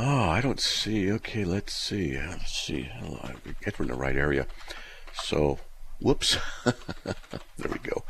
Oh, 0.00 0.28
I 0.28 0.40
don't 0.40 0.60
see. 0.60 1.10
Okay, 1.10 1.44
let's 1.44 1.72
see. 1.72 2.16
Let's 2.16 2.52
see. 2.52 2.88
Get 3.64 3.78
we're 3.78 3.84
in 3.84 3.90
the 3.90 3.96
right 3.96 4.14
area. 4.14 4.46
So, 5.24 5.58
whoops. 6.00 6.36
there 6.64 6.74
we 7.70 7.78
go. 7.78 8.04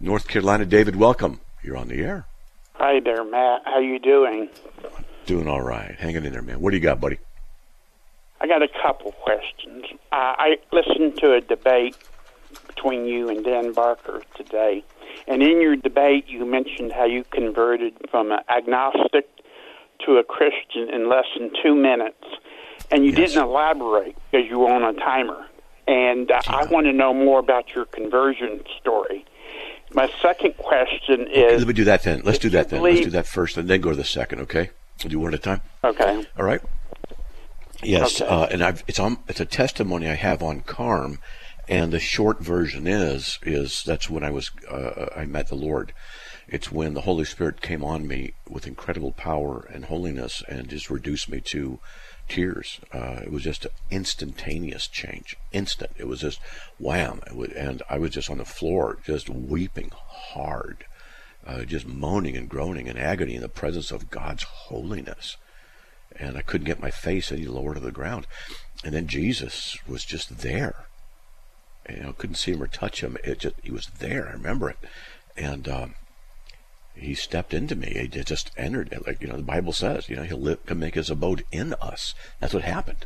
North 0.00 0.28
Carolina. 0.28 0.64
David, 0.64 0.96
welcome. 0.96 1.40
You're 1.62 1.76
on 1.76 1.88
the 1.88 2.02
air. 2.02 2.26
Hi 2.74 3.00
there, 3.00 3.24
Matt. 3.24 3.62
How 3.64 3.78
you 3.78 3.98
doing? 3.98 4.48
Doing 5.26 5.46
all 5.46 5.62
right. 5.62 5.94
Hanging 5.98 6.24
in 6.24 6.32
there, 6.32 6.42
man. 6.42 6.60
What 6.60 6.70
do 6.70 6.76
you 6.76 6.82
got, 6.82 7.00
buddy? 7.00 7.18
I 8.40 8.48
got 8.48 8.62
a 8.62 8.68
couple 8.82 9.12
questions. 9.12 9.84
Uh, 10.10 10.34
I 10.36 10.56
listened 10.72 11.16
to 11.18 11.34
a 11.34 11.40
debate 11.40 11.96
between 12.66 13.06
you 13.06 13.28
and 13.28 13.44
Dan 13.44 13.72
Barker 13.72 14.22
today. 14.36 14.82
And 15.26 15.42
in 15.42 15.60
your 15.60 15.76
debate, 15.76 16.26
you 16.28 16.44
mentioned 16.44 16.92
how 16.92 17.04
you 17.04 17.24
converted 17.30 17.94
from 18.10 18.32
an 18.32 18.40
agnostic 18.48 19.28
to 20.06 20.16
a 20.16 20.24
Christian 20.24 20.90
in 20.92 21.08
less 21.08 21.26
than 21.38 21.50
two 21.62 21.74
minutes. 21.74 22.24
And 22.90 23.04
you 23.04 23.12
yes. 23.12 23.32
didn't 23.32 23.44
elaborate 23.44 24.16
because 24.30 24.48
you 24.48 24.58
were 24.58 24.72
on 24.72 24.82
a 24.82 24.92
timer. 24.98 25.46
And 25.86 26.30
uh, 26.30 26.40
yeah. 26.44 26.56
I 26.56 26.64
want 26.66 26.86
to 26.86 26.92
know 26.92 27.14
more 27.14 27.38
about 27.38 27.74
your 27.74 27.84
conversion 27.86 28.62
story. 28.80 29.24
My 29.94 30.10
second 30.20 30.56
question 30.56 31.28
is. 31.28 31.36
Okay, 31.36 31.56
let 31.58 31.66
me 31.66 31.74
do 31.74 31.84
that 31.84 32.02
then. 32.02 32.22
Let's 32.24 32.38
do 32.38 32.50
that 32.50 32.70
then. 32.70 32.82
Let's 32.82 33.00
do 33.00 33.10
that 33.10 33.26
first 33.26 33.56
and 33.56 33.68
then 33.68 33.80
go 33.80 33.90
to 33.90 33.96
the 33.96 34.04
second, 34.04 34.40
okay? 34.40 34.70
We'll 35.02 35.10
do 35.10 35.18
one 35.20 35.34
at 35.34 35.40
a 35.40 35.42
time. 35.42 35.60
Okay. 35.84 36.24
All 36.38 36.44
right. 36.44 36.60
Yes, 37.82 38.20
okay. 38.20 38.30
uh, 38.30 38.46
and 38.46 38.62
I've, 38.62 38.84
it's 38.86 39.00
on. 39.00 39.18
It's 39.26 39.40
a 39.40 39.44
testimony 39.44 40.08
I 40.08 40.14
have 40.14 40.42
on 40.42 40.60
Carm 40.60 41.18
and 41.68 41.92
the 41.92 42.00
short 42.00 42.40
version 42.40 42.86
is 42.86 43.38
is 43.42 43.84
that's 43.84 44.10
when 44.10 44.24
I 44.24 44.30
was 44.30 44.50
uh, 44.68 45.06
I 45.16 45.24
met 45.26 45.48
the 45.48 45.54
Lord. 45.54 45.92
It's 46.48 46.72
when 46.72 46.94
the 46.94 47.02
Holy 47.02 47.24
Spirit 47.24 47.62
came 47.62 47.84
on 47.84 48.06
me 48.06 48.34
with 48.48 48.66
incredible 48.66 49.12
power 49.12 49.66
and 49.72 49.86
holiness 49.86 50.42
and 50.48 50.68
just 50.68 50.90
reduced 50.90 51.28
me 51.28 51.40
to 51.40 51.78
tears. 52.28 52.80
Uh, 52.92 53.20
it 53.22 53.30
was 53.30 53.44
just 53.44 53.64
an 53.64 53.70
instantaneous 53.90 54.88
change, 54.88 55.36
instant. 55.52 55.92
It 55.96 56.08
was 56.08 56.20
just 56.20 56.40
wham, 56.78 57.22
was, 57.32 57.52
and 57.52 57.82
I 57.88 57.98
was 57.98 58.10
just 58.10 58.28
on 58.28 58.38
the 58.38 58.44
floor, 58.44 58.98
just 59.04 59.30
weeping 59.30 59.92
hard, 59.94 60.84
uh, 61.46 61.64
just 61.64 61.86
moaning 61.86 62.36
and 62.36 62.48
groaning 62.48 62.88
in 62.88 62.98
agony 62.98 63.36
in 63.36 63.42
the 63.42 63.48
presence 63.48 63.90
of 63.90 64.10
God's 64.10 64.42
holiness. 64.42 65.36
And 66.14 66.36
I 66.36 66.42
couldn't 66.42 66.66
get 66.66 66.82
my 66.82 66.90
face 66.90 67.32
any 67.32 67.46
lower 67.46 67.72
to 67.72 67.80
the 67.80 67.92
ground. 67.92 68.26
And 68.84 68.94
then 68.94 69.06
Jesus 69.06 69.78
was 69.86 70.04
just 70.04 70.38
there 70.38 70.86
you 71.88 72.02
know, 72.02 72.12
couldn't 72.12 72.36
see 72.36 72.52
him 72.52 72.62
or 72.62 72.66
touch 72.66 73.02
him. 73.02 73.16
It 73.24 73.40
just 73.40 73.56
he 73.62 73.70
was 73.70 73.88
there. 73.98 74.28
I 74.28 74.32
remember 74.32 74.70
it, 74.70 74.78
and 75.36 75.68
um, 75.68 75.94
he 76.94 77.14
stepped 77.14 77.54
into 77.54 77.74
me. 77.74 77.92
He 77.94 78.08
just 78.08 78.50
entered. 78.56 78.92
it. 78.92 79.06
Like 79.06 79.20
you 79.20 79.28
know, 79.28 79.36
the 79.36 79.42
Bible 79.42 79.72
says, 79.72 80.08
you 80.08 80.16
know, 80.16 80.22
he'll 80.22 80.38
live, 80.38 80.64
can 80.66 80.78
make 80.78 80.94
his 80.94 81.10
abode 81.10 81.44
in 81.50 81.74
us. 81.74 82.14
That's 82.40 82.54
what 82.54 82.62
happened, 82.62 83.04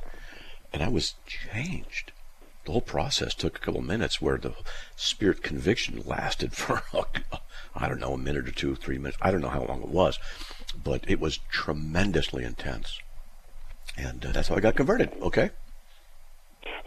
and 0.72 0.82
I 0.82 0.88
was 0.88 1.14
changed. 1.26 2.12
The 2.64 2.72
whole 2.72 2.80
process 2.80 3.34
took 3.34 3.56
a 3.56 3.60
couple 3.60 3.80
minutes, 3.80 4.20
where 4.20 4.38
the 4.38 4.54
spirit 4.96 5.42
conviction 5.42 6.02
lasted 6.04 6.52
for 6.54 6.82
I 7.74 7.88
don't 7.88 8.00
know 8.00 8.14
a 8.14 8.18
minute 8.18 8.48
or 8.48 8.52
two, 8.52 8.74
three 8.74 8.98
minutes. 8.98 9.18
I 9.22 9.30
don't 9.30 9.40
know 9.40 9.48
how 9.48 9.64
long 9.64 9.82
it 9.82 9.88
was, 9.88 10.18
but 10.82 11.08
it 11.08 11.20
was 11.20 11.38
tremendously 11.50 12.44
intense, 12.44 13.00
and 13.96 14.24
uh, 14.26 14.32
that's 14.32 14.48
how 14.48 14.56
I 14.56 14.60
got 14.60 14.76
converted. 14.76 15.12
Okay 15.22 15.50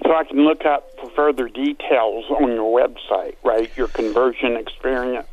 so 0.04 0.14
I 0.14 0.24
can 0.24 0.44
look 0.44 0.66
up 0.66 0.90
for 1.00 1.10
further 1.12 1.48
details 1.48 2.26
on 2.30 2.52
your 2.52 2.78
website, 2.78 3.36
right? 3.44 3.72
Your 3.78 3.88
conversion 3.88 4.56
experience. 4.56 5.28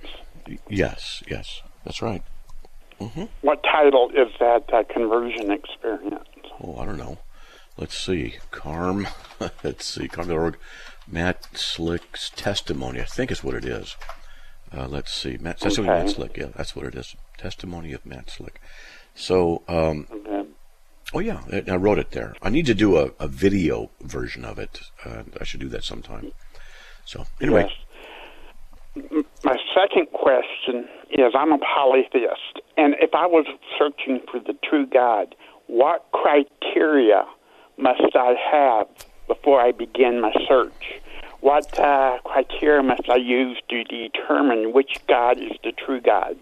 Yes, 0.69 1.23
yes, 1.29 1.62
that's 1.84 2.03
right. 2.03 2.23
Mm-hmm. 3.01 3.25
What 3.43 3.63
title 3.63 4.10
is 4.10 4.33
that 4.41 4.72
uh, 4.72 4.84
conversion 4.84 5.51
experience? 5.51 6.28
Oh, 6.63 6.77
I 6.78 6.87
don't 6.87 6.97
know. 6.97 7.19
Let's 7.77 7.97
see. 7.97 8.37
Carm. 8.51 9.07
Let's 9.63 9.84
see. 9.84 10.09
Carm.org. 10.09 10.57
Matt 11.09 11.47
Slick's 11.54 12.31
testimony. 12.31 13.01
I 13.01 13.04
think 13.04 13.31
is 13.31 13.45
what 13.45 13.54
it 13.54 13.65
is. 13.65 13.97
Uh, 14.77 14.89
let's 14.89 15.13
see. 15.13 15.39
Matt, 15.39 15.60
testimony 15.60 15.93
okay. 15.93 16.04
Matt 16.04 16.15
Slick. 16.15 16.37
Yeah, 16.37 16.48
that's 16.57 16.75
what 16.75 16.87
it 16.87 16.95
is. 16.97 17.15
Testimony 17.39 17.93
of 17.93 18.04
Matt 18.04 18.31
Slick. 18.31 18.60
So, 19.15 19.63
um, 19.69 20.09
okay. 20.10 20.35
Oh 21.15 21.21
yeah, 21.21 21.41
I 21.69 21.77
wrote 21.77 21.99
it 21.99 22.11
there. 22.11 22.35
I 22.43 22.51
need 22.51 22.67
to 22.67 22.75
do 22.75 22.97
a, 22.97 23.11
a 23.21 23.29
video 23.29 23.91
version 24.01 24.45
of 24.45 24.59
it. 24.59 24.81
Uh, 25.05 25.23
I 25.41 25.45
should 25.45 25.61
do 25.61 25.69
that 25.69 25.85
sometime. 25.85 26.33
So 27.05 27.25
anyway. 27.41 27.71
Yes. 28.97 29.25
My 29.45 29.57
second 29.75 30.11
question 30.13 30.89
is 31.11 31.33
I'm 31.35 31.53
a 31.53 31.59
polytheist, 31.59 32.61
and 32.77 32.95
if 33.01 33.15
I 33.15 33.27
was 33.27 33.47
searching 33.79 34.21
for 34.31 34.41
the 34.41 34.55
true 34.69 34.87
God, 34.87 35.35
what 35.67 36.07
criteria 36.13 37.25
must 37.77 38.17
I 38.17 38.35
have 38.51 38.89
before 39.27 39.61
I 39.61 39.73
begin 39.73 40.21
my 40.21 40.33
search? 40.49 41.01
What 41.41 41.79
uh, 41.79 42.19
criteria 42.25 42.83
must 42.83 43.09
I 43.09 43.17
use 43.17 43.61
to 43.69 43.85
determine 43.85 44.73
which 44.73 44.99
God 45.07 45.39
is 45.39 45.53
the 45.63 45.73
true 45.73 46.01
God? 46.01 46.39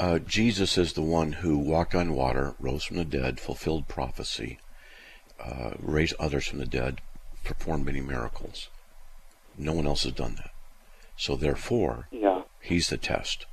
Uh, 0.00 0.18
Jesus 0.18 0.76
is 0.78 0.94
the 0.94 1.02
one 1.02 1.32
who 1.32 1.58
walked 1.58 1.94
on 1.94 2.14
water, 2.14 2.54
rose 2.58 2.84
from 2.84 2.96
the 2.96 3.04
dead, 3.04 3.38
fulfilled 3.38 3.86
prophecy, 3.86 4.58
uh, 5.38 5.72
raised 5.78 6.14
others 6.18 6.46
from 6.46 6.58
the 6.58 6.66
dead, 6.66 7.00
performed 7.44 7.84
many 7.86 8.00
miracles. 8.00 8.68
No 9.58 9.72
one 9.74 9.86
else 9.86 10.04
has 10.04 10.12
done 10.14 10.34
that. 10.36 10.50
So 11.16 11.36
therefore, 11.36 12.08
Yeah. 12.10 12.42
he's 12.62 12.88
the 12.88 12.96
test. 12.96 13.44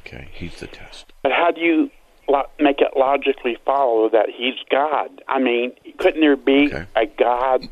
Okay, 0.00 0.28
he's 0.32 0.58
the 0.58 0.66
test. 0.66 1.12
But 1.22 1.32
how 1.32 1.50
do 1.52 1.60
you 1.60 1.90
lo- 2.28 2.50
make 2.58 2.80
it 2.80 2.96
logically 2.96 3.56
follow 3.64 4.08
that 4.08 4.28
he's 4.36 4.54
God? 4.70 5.22
I 5.28 5.38
mean, 5.38 5.72
couldn't 5.98 6.20
there 6.20 6.36
be 6.36 6.66
Okay. 6.66 6.86
a 6.96 7.06
God 7.06 7.68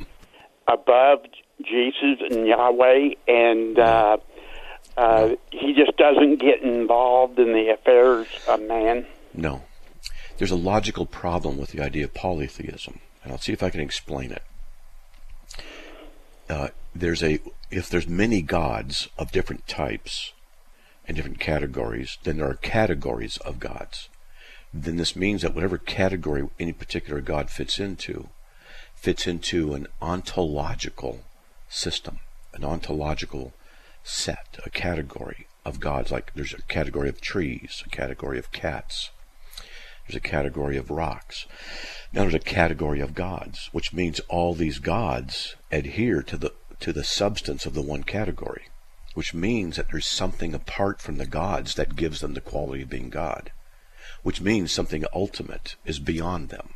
above 0.68 1.20
Jesus 1.62 2.20
and 2.30 2.46
Yahweh, 2.46 3.14
and 3.28 3.78
uh, 3.78 4.16
uh, 4.96 5.30
he 5.50 5.74
just 5.74 5.96
doesn't 5.96 6.36
get 6.36 6.62
involved 6.62 7.38
in 7.38 7.52
the 7.52 7.70
affairs 7.70 8.26
of 8.48 8.62
man? 8.62 9.06
No. 9.32 9.62
There's 10.38 10.50
a 10.50 10.56
logical 10.56 11.06
problem 11.06 11.58
with 11.58 11.70
the 11.70 11.80
idea 11.80 12.04
of 12.04 12.14
polytheism, 12.14 13.00
and 13.22 13.32
I'll 13.32 13.38
see 13.38 13.52
if 13.52 13.62
I 13.62 13.70
can 13.70 13.80
explain 13.80 14.32
it. 14.32 14.42
Uh, 16.48 16.68
there's 16.94 17.22
a 17.22 17.40
if 17.70 17.88
there's 17.88 18.06
many 18.06 18.42
gods 18.42 19.08
of 19.18 19.32
different 19.32 19.66
types 19.66 20.32
and 21.06 21.16
different 21.16 21.40
categories, 21.40 22.18
then 22.22 22.36
there 22.36 22.48
are 22.48 22.54
categories 22.54 23.36
of 23.38 23.58
gods. 23.58 24.08
Then 24.72 24.96
this 24.96 25.16
means 25.16 25.42
that 25.42 25.54
whatever 25.54 25.78
category 25.78 26.48
any 26.58 26.72
particular 26.72 27.20
god 27.20 27.50
fits 27.50 27.78
into, 27.78 28.28
fits 28.94 29.26
into 29.26 29.74
an 29.74 29.86
ontological 30.00 31.20
system, 31.68 32.20
an 32.52 32.64
ontological 32.64 33.52
set, 34.04 34.58
a 34.64 34.70
category 34.70 35.48
of 35.64 35.80
gods. 35.80 36.12
Like 36.12 36.32
there's 36.34 36.52
a 36.52 36.62
category 36.62 37.08
of 37.08 37.20
trees, 37.20 37.82
a 37.84 37.88
category 37.88 38.38
of 38.38 38.52
cats, 38.52 39.10
there's 40.06 40.16
a 40.16 40.20
category 40.20 40.76
of 40.76 40.90
rocks. 40.90 41.46
Now 42.12 42.22
there's 42.22 42.34
a 42.34 42.38
category 42.38 43.00
of 43.00 43.14
gods, 43.14 43.70
which 43.72 43.92
means 43.92 44.20
all 44.28 44.54
these 44.54 44.78
gods 44.78 45.56
adhere 45.72 46.22
to 46.22 46.36
the 46.36 46.52
to 46.80 46.92
the 46.92 47.04
substance 47.04 47.64
of 47.64 47.74
the 47.74 47.82
one 47.82 48.04
category, 48.04 48.68
which 49.14 49.32
means 49.32 49.76
that 49.76 49.90
there's 49.90 50.06
something 50.06 50.54
apart 50.54 51.00
from 51.00 51.16
the 51.16 51.26
gods 51.26 51.74
that 51.76 51.96
gives 51.96 52.20
them 52.20 52.34
the 52.34 52.40
quality 52.40 52.82
of 52.82 52.90
being 52.90 53.08
God, 53.08 53.50
which 54.22 54.40
means 54.40 54.70
something 54.70 55.04
ultimate 55.14 55.76
is 55.86 55.98
beyond 55.98 56.50
them 56.50 56.74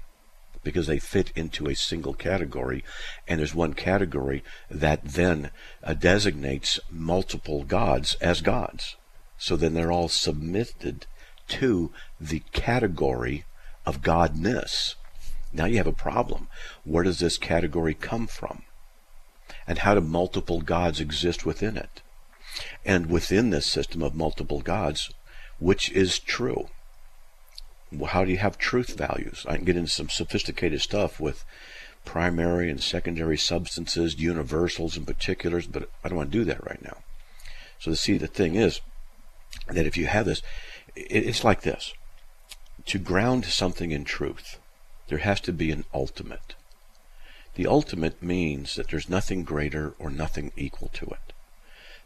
because 0.62 0.86
they 0.86 0.98
fit 0.98 1.32
into 1.36 1.68
a 1.68 1.74
single 1.74 2.14
category, 2.14 2.84
and 3.26 3.40
there's 3.40 3.54
one 3.54 3.74
category 3.74 4.42
that 4.70 5.04
then 5.04 5.50
uh, 5.82 5.94
designates 5.94 6.80
multiple 6.90 7.64
gods 7.64 8.14
as 8.20 8.40
gods. 8.40 8.96
So 9.38 9.56
then 9.56 9.74
they're 9.74 9.92
all 9.92 10.08
submitted 10.08 11.06
to 11.48 11.92
the 12.20 12.42
category 12.52 13.44
of 13.86 14.02
godness. 14.02 14.94
Now 15.52 15.64
you 15.64 15.78
have 15.78 15.86
a 15.86 15.92
problem. 15.92 16.48
Where 16.84 17.04
does 17.04 17.20
this 17.20 17.38
category 17.38 17.94
come 17.94 18.26
from? 18.26 18.62
And 19.66 19.78
how 19.78 19.94
do 19.94 20.00
multiple 20.00 20.60
gods 20.60 21.00
exist 21.00 21.46
within 21.46 21.76
it? 21.76 22.02
And 22.84 23.06
within 23.06 23.50
this 23.50 23.66
system 23.66 24.02
of 24.02 24.14
multiple 24.14 24.60
gods, 24.60 25.10
which 25.58 25.90
is 25.92 26.18
true? 26.18 26.68
How 28.08 28.24
do 28.24 28.30
you 28.30 28.38
have 28.38 28.58
truth 28.58 28.96
values? 28.96 29.46
I 29.48 29.56
can 29.56 29.64
get 29.64 29.76
into 29.76 29.90
some 29.90 30.08
sophisticated 30.08 30.80
stuff 30.80 31.18
with 31.18 31.44
primary 32.04 32.70
and 32.70 32.82
secondary 32.82 33.38
substances, 33.38 34.18
universals 34.18 34.96
and 34.96 35.06
particulars, 35.06 35.66
but 35.66 35.88
I 36.04 36.08
don't 36.08 36.18
want 36.18 36.32
to 36.32 36.38
do 36.38 36.44
that 36.44 36.64
right 36.66 36.82
now. 36.82 36.98
So, 37.78 37.94
see, 37.94 38.18
the 38.18 38.26
thing 38.26 38.54
is 38.54 38.80
that 39.68 39.86
if 39.86 39.96
you 39.96 40.06
have 40.06 40.26
this, 40.26 40.42
it's 40.96 41.44
like 41.44 41.62
this. 41.62 41.94
To 42.86 42.98
ground 42.98 43.44
something 43.44 43.90
in 43.90 44.04
truth, 44.04 44.58
there 45.08 45.18
has 45.18 45.40
to 45.42 45.52
be 45.52 45.70
an 45.70 45.84
ultimate. 45.92 46.54
The 47.54 47.66
ultimate 47.66 48.22
means 48.22 48.76
that 48.76 48.88
there's 48.88 49.08
nothing 49.08 49.42
greater 49.42 49.94
or 49.98 50.10
nothing 50.10 50.52
equal 50.56 50.88
to 50.94 51.06
it. 51.06 51.32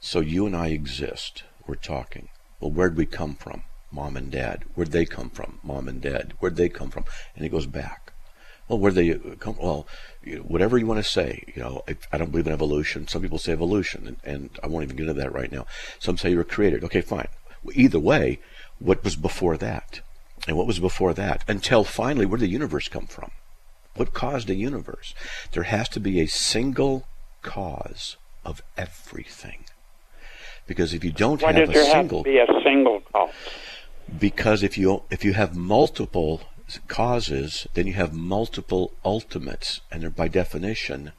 So 0.01 0.21
you 0.21 0.47
and 0.47 0.57
I 0.57 0.69
exist. 0.69 1.45
We're 1.67 1.75
talking. 1.75 2.29
Well, 2.59 2.71
where'd 2.71 2.97
we 2.97 3.07
come 3.07 3.35
from? 3.35 3.63
Mom 3.93 4.17
and 4.17 4.31
dad. 4.31 4.65
Where'd 4.75 4.93
they 4.93 5.05
come 5.05 5.31
from? 5.31 5.59
Mom 5.63 5.87
and 5.87 6.01
dad. 6.01 6.33
Where'd 6.41 6.57
they 6.57 6.69
come 6.69 6.91
from? 6.91 7.05
And 7.37 7.45
it 7.45 7.51
goes 7.51 7.67
back. 7.67 8.13
Well, 8.69 8.79
where'd 8.79 8.95
they 8.95 9.13
uh, 9.13 9.19
come? 9.39 9.57
Well, 9.61 9.87
you 10.23 10.37
know, 10.37 10.43
whatever 10.43 10.79
you 10.79 10.87
want 10.87 11.05
to 11.05 11.09
say. 11.09 11.45
You 11.55 11.63
know, 11.63 11.83
if, 11.87 12.09
I 12.11 12.19
don't 12.19 12.31
believe 12.31 12.47
in 12.47 12.53
evolution. 12.53 13.07
Some 13.07 13.23
people 13.23 13.39
say 13.39 13.53
evolution, 13.53 14.07
and, 14.07 14.17
and 14.25 14.51
I 14.63 14.67
won't 14.67 14.85
even 14.85 14.97
get 14.97 15.09
into 15.09 15.21
that 15.21 15.33
right 15.33 15.53
now. 15.53 15.67
Some 15.99 16.17
say 16.17 16.31
you 16.31 16.39
were 16.39 16.45
created. 16.45 16.83
Okay, 16.85 17.03
fine. 17.03 17.29
Either 17.75 18.01
way, 18.01 18.41
what 18.79 19.05
was 19.05 19.15
before 19.15 19.57
that? 19.59 20.01
And 20.49 20.57
what 20.57 20.67
was 20.67 20.81
before 20.81 21.15
that? 21.15 21.45
Until 21.47 21.85
finally, 21.85 22.27
where 22.27 22.39
did 22.39 22.49
the 22.49 22.53
universe 22.53 22.89
come 22.89 23.07
from? 23.07 23.31
What 23.95 24.15
caused 24.15 24.49
the 24.49 24.55
universe? 24.55 25.15
There 25.53 25.65
has 25.65 25.89
to 25.91 26.01
be 26.01 26.21
a 26.21 26.27
single 26.27 27.07
cause 27.43 28.17
of 28.45 28.63
everything. 28.77 29.65
Because 30.67 30.95
if 30.95 31.05
you 31.05 31.13
don't 31.13 31.43
Why 31.43 31.53
have 31.53 31.67
does 31.67 31.71
a 31.71 31.73
there 31.73 31.93
single 31.93 32.19
have 32.19 32.25
to 32.25 32.31
be 32.31 32.39
a 32.39 32.63
single 32.65 33.01
cause? 33.13 33.31
Because 34.19 34.63
if 34.63 34.77
you 34.77 35.03
if 35.11 35.25
you 35.25 35.33
have 35.35 35.57
multiple 35.57 36.43
causes, 36.89 37.67
then 37.75 37.87
you 37.87 37.95
have 37.95 38.13
multiple 38.13 38.93
ultimates, 39.05 39.81
and 39.91 40.15
by 40.15 40.29
definition, 40.29 41.13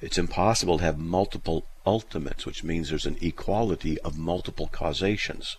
it's 0.00 0.18
impossible 0.18 0.78
to 0.78 0.84
have 0.84 0.98
multiple 0.98 1.66
ultimates, 1.86 2.46
which 2.46 2.62
means 2.62 2.88
there's 2.88 3.06
an 3.06 3.16
equality 3.20 3.98
of 4.00 4.18
multiple 4.18 4.68
causations, 4.68 5.56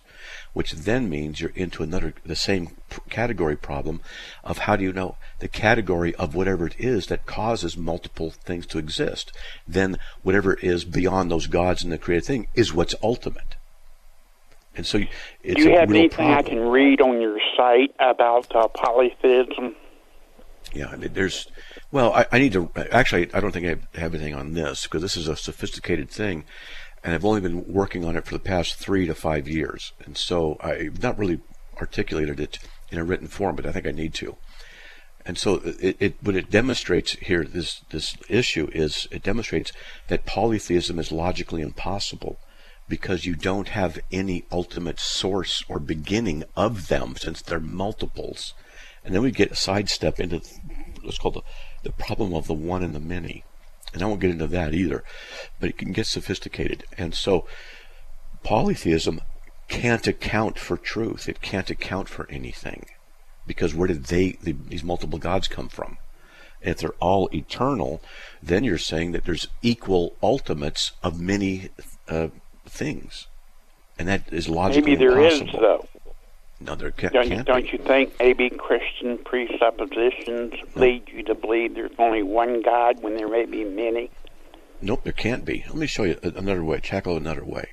which 0.52 0.72
then 0.72 1.08
means 1.08 1.40
you're 1.40 1.50
into 1.50 1.82
another 1.82 2.14
the 2.24 2.36
same 2.36 2.70
category 3.10 3.56
problem 3.56 4.00
of 4.42 4.58
how 4.58 4.76
do 4.76 4.84
you 4.84 4.92
know 4.92 5.16
the 5.40 5.48
category 5.48 6.14
of 6.14 6.34
whatever 6.34 6.66
it 6.66 6.76
is 6.78 7.06
that 7.06 7.26
causes 7.26 7.76
multiple 7.76 8.30
things 8.30 8.66
to 8.66 8.78
exist. 8.78 9.32
Then 9.66 9.98
whatever 10.22 10.54
is 10.54 10.84
beyond 10.84 11.30
those 11.30 11.46
gods 11.46 11.82
and 11.82 11.92
the 11.92 11.98
created 11.98 12.26
thing 12.26 12.46
is 12.54 12.72
what's 12.72 12.94
ultimate. 13.02 13.51
And 14.74 14.86
so 14.86 15.00
it's 15.42 15.62
Do 15.62 15.68
you 15.68 15.76
have 15.76 15.90
anything 15.90 16.30
I 16.30 16.42
can 16.42 16.60
read 16.60 17.00
on 17.00 17.20
your 17.20 17.38
site 17.56 17.94
about 17.98 18.54
uh, 18.54 18.68
polytheism? 18.68 19.76
Yeah, 20.72 20.86
I 20.86 20.96
mean, 20.96 21.12
there's. 21.12 21.48
Well, 21.90 22.12
I, 22.14 22.26
I 22.32 22.38
need 22.38 22.52
to. 22.54 22.70
Actually, 22.90 23.32
I 23.34 23.40
don't 23.40 23.52
think 23.52 23.66
I 23.66 23.98
have 23.98 24.14
anything 24.14 24.34
on 24.34 24.54
this 24.54 24.84
because 24.84 25.02
this 25.02 25.16
is 25.16 25.28
a 25.28 25.36
sophisticated 25.36 26.10
thing, 26.10 26.44
and 27.04 27.14
I've 27.14 27.24
only 27.24 27.42
been 27.42 27.70
working 27.70 28.04
on 28.04 28.16
it 28.16 28.24
for 28.24 28.32
the 28.32 28.40
past 28.40 28.76
three 28.76 29.06
to 29.06 29.14
five 29.14 29.46
years, 29.46 29.92
and 30.04 30.16
so 30.16 30.56
I've 30.60 31.02
not 31.02 31.18
really 31.18 31.40
articulated 31.78 32.40
it 32.40 32.58
in 32.90 32.98
a 32.98 33.04
written 33.04 33.26
form, 33.26 33.56
but 33.56 33.66
I 33.66 33.72
think 33.72 33.86
I 33.86 33.90
need 33.90 34.14
to. 34.14 34.36
And 35.26 35.38
so 35.38 35.60
it, 35.64 35.96
it 36.00 36.14
what 36.22 36.34
it 36.34 36.50
demonstrates 36.50 37.12
here, 37.12 37.44
this 37.44 37.82
this 37.90 38.16
issue 38.28 38.68
is 38.72 39.06
it 39.10 39.22
demonstrates 39.22 39.72
that 40.08 40.26
polytheism 40.26 40.98
is 40.98 41.12
logically 41.12 41.60
impossible 41.60 42.38
because 42.92 43.24
you 43.24 43.34
don't 43.34 43.68
have 43.68 43.98
any 44.12 44.44
ultimate 44.52 45.00
source 45.00 45.64
or 45.66 45.78
beginning 45.78 46.44
of 46.54 46.88
them 46.88 47.14
since 47.16 47.40
they're 47.40 47.58
multiples. 47.58 48.52
And 49.02 49.14
then 49.14 49.22
we 49.22 49.30
get 49.30 49.50
a 49.50 49.56
sidestep 49.56 50.20
into 50.20 50.42
what's 51.00 51.16
called 51.16 51.36
the, 51.36 51.42
the 51.84 51.92
problem 51.92 52.34
of 52.34 52.46
the 52.46 52.52
one 52.52 52.82
and 52.82 52.94
the 52.94 53.00
many. 53.00 53.44
And 53.94 54.02
I 54.02 54.04
won't 54.04 54.20
get 54.20 54.28
into 54.28 54.46
that 54.46 54.74
either, 54.74 55.04
but 55.58 55.70
it 55.70 55.78
can 55.78 55.92
get 55.92 56.06
sophisticated. 56.06 56.84
And 56.98 57.14
so 57.14 57.46
polytheism 58.42 59.22
can't 59.68 60.06
account 60.06 60.58
for 60.58 60.76
truth. 60.76 61.30
It 61.30 61.40
can't 61.40 61.70
account 61.70 62.10
for 62.10 62.28
anything. 62.28 62.84
Because 63.46 63.74
where 63.74 63.88
did 63.88 64.04
they, 64.04 64.32
the, 64.32 64.52
these 64.52 64.84
multiple 64.84 65.18
gods 65.18 65.48
come 65.48 65.70
from? 65.70 65.96
If 66.60 66.76
they're 66.76 66.90
all 67.00 67.30
eternal, 67.32 68.02
then 68.42 68.64
you're 68.64 68.76
saying 68.76 69.12
that 69.12 69.24
there's 69.24 69.48
equal 69.62 70.14
ultimates 70.22 70.92
of 71.02 71.18
many 71.18 71.70
uh, 72.06 72.28
things. 72.72 73.28
And 73.98 74.08
that 74.08 74.32
is 74.32 74.48
logically 74.48 74.92
Maybe 74.92 75.04
there 75.04 75.20
is, 75.20 75.40
impossible. 75.40 75.60
though. 75.60 75.88
No, 76.60 76.74
there 76.76 76.90
can't, 76.92 77.12
Don't, 77.12 77.28
can't 77.28 77.46
don't 77.46 77.72
you 77.72 77.78
think 77.78 78.14
maybe 78.20 78.48
Christian 78.48 79.18
presuppositions 79.18 80.54
lead 80.76 81.08
you 81.08 81.24
to 81.24 81.34
believe 81.34 81.74
there's 81.74 81.90
only 81.98 82.22
one 82.22 82.62
God 82.62 83.02
when 83.02 83.16
there 83.16 83.28
may 83.28 83.46
be 83.46 83.64
many? 83.64 84.10
Nope, 84.80 85.02
there 85.02 85.12
can't 85.12 85.44
be. 85.44 85.64
Let 85.66 85.76
me 85.76 85.86
show 85.86 86.04
you 86.04 86.18
another 86.22 86.64
way. 86.64 86.78
Tackle 86.78 87.16
another 87.16 87.44
way. 87.44 87.70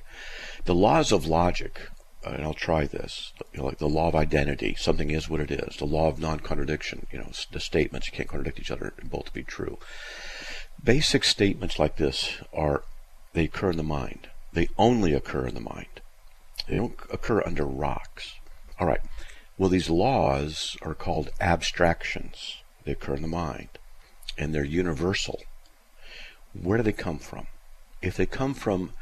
The 0.64 0.74
laws 0.74 1.12
of 1.12 1.26
logic, 1.26 1.80
uh, 2.26 2.30
and 2.30 2.42
I'll 2.42 2.52
try 2.54 2.84
this. 2.84 3.32
You 3.52 3.60
know, 3.60 3.66
like 3.66 3.78
the 3.78 3.88
law 3.88 4.08
of 4.08 4.16
identity, 4.16 4.74
something 4.76 5.10
is 5.10 5.28
what 5.28 5.40
it 5.40 5.50
is. 5.52 5.76
The 5.76 5.86
law 5.86 6.08
of 6.08 6.18
non-contradiction, 6.18 7.06
you 7.12 7.18
know, 7.18 7.30
the 7.52 7.60
statements 7.60 8.08
you 8.08 8.12
can't 8.12 8.28
contradict 8.28 8.58
each 8.60 8.70
other 8.72 8.92
and 8.98 9.10
both 9.10 9.32
be 9.32 9.44
true. 9.44 9.78
Basic 10.82 11.22
statements 11.24 11.78
like 11.78 11.96
this 11.96 12.38
are 12.52 12.82
they 13.34 13.44
occur 13.44 13.70
in 13.70 13.76
the 13.76 13.82
mind. 13.84 14.29
They 14.52 14.68
only 14.78 15.12
occur 15.12 15.46
in 15.46 15.54
the 15.54 15.60
mind. 15.60 16.00
They 16.68 16.76
don't 16.76 16.96
occur 17.12 17.42
under 17.44 17.64
rocks. 17.64 18.34
All 18.78 18.86
right. 18.86 19.00
Well, 19.58 19.68
these 19.68 19.90
laws 19.90 20.76
are 20.82 20.94
called 20.94 21.30
abstractions. 21.40 22.56
They 22.84 22.92
occur 22.92 23.14
in 23.14 23.22
the 23.22 23.28
mind, 23.28 23.68
and 24.38 24.54
they're 24.54 24.64
universal 24.64 25.40
where 26.52 26.78
do 26.78 26.82
they 26.82 26.92
come 26.92 27.18
from? 27.18 27.46
If 28.02 28.16
they 28.16 28.26
come 28.26 28.54
from 28.54 28.92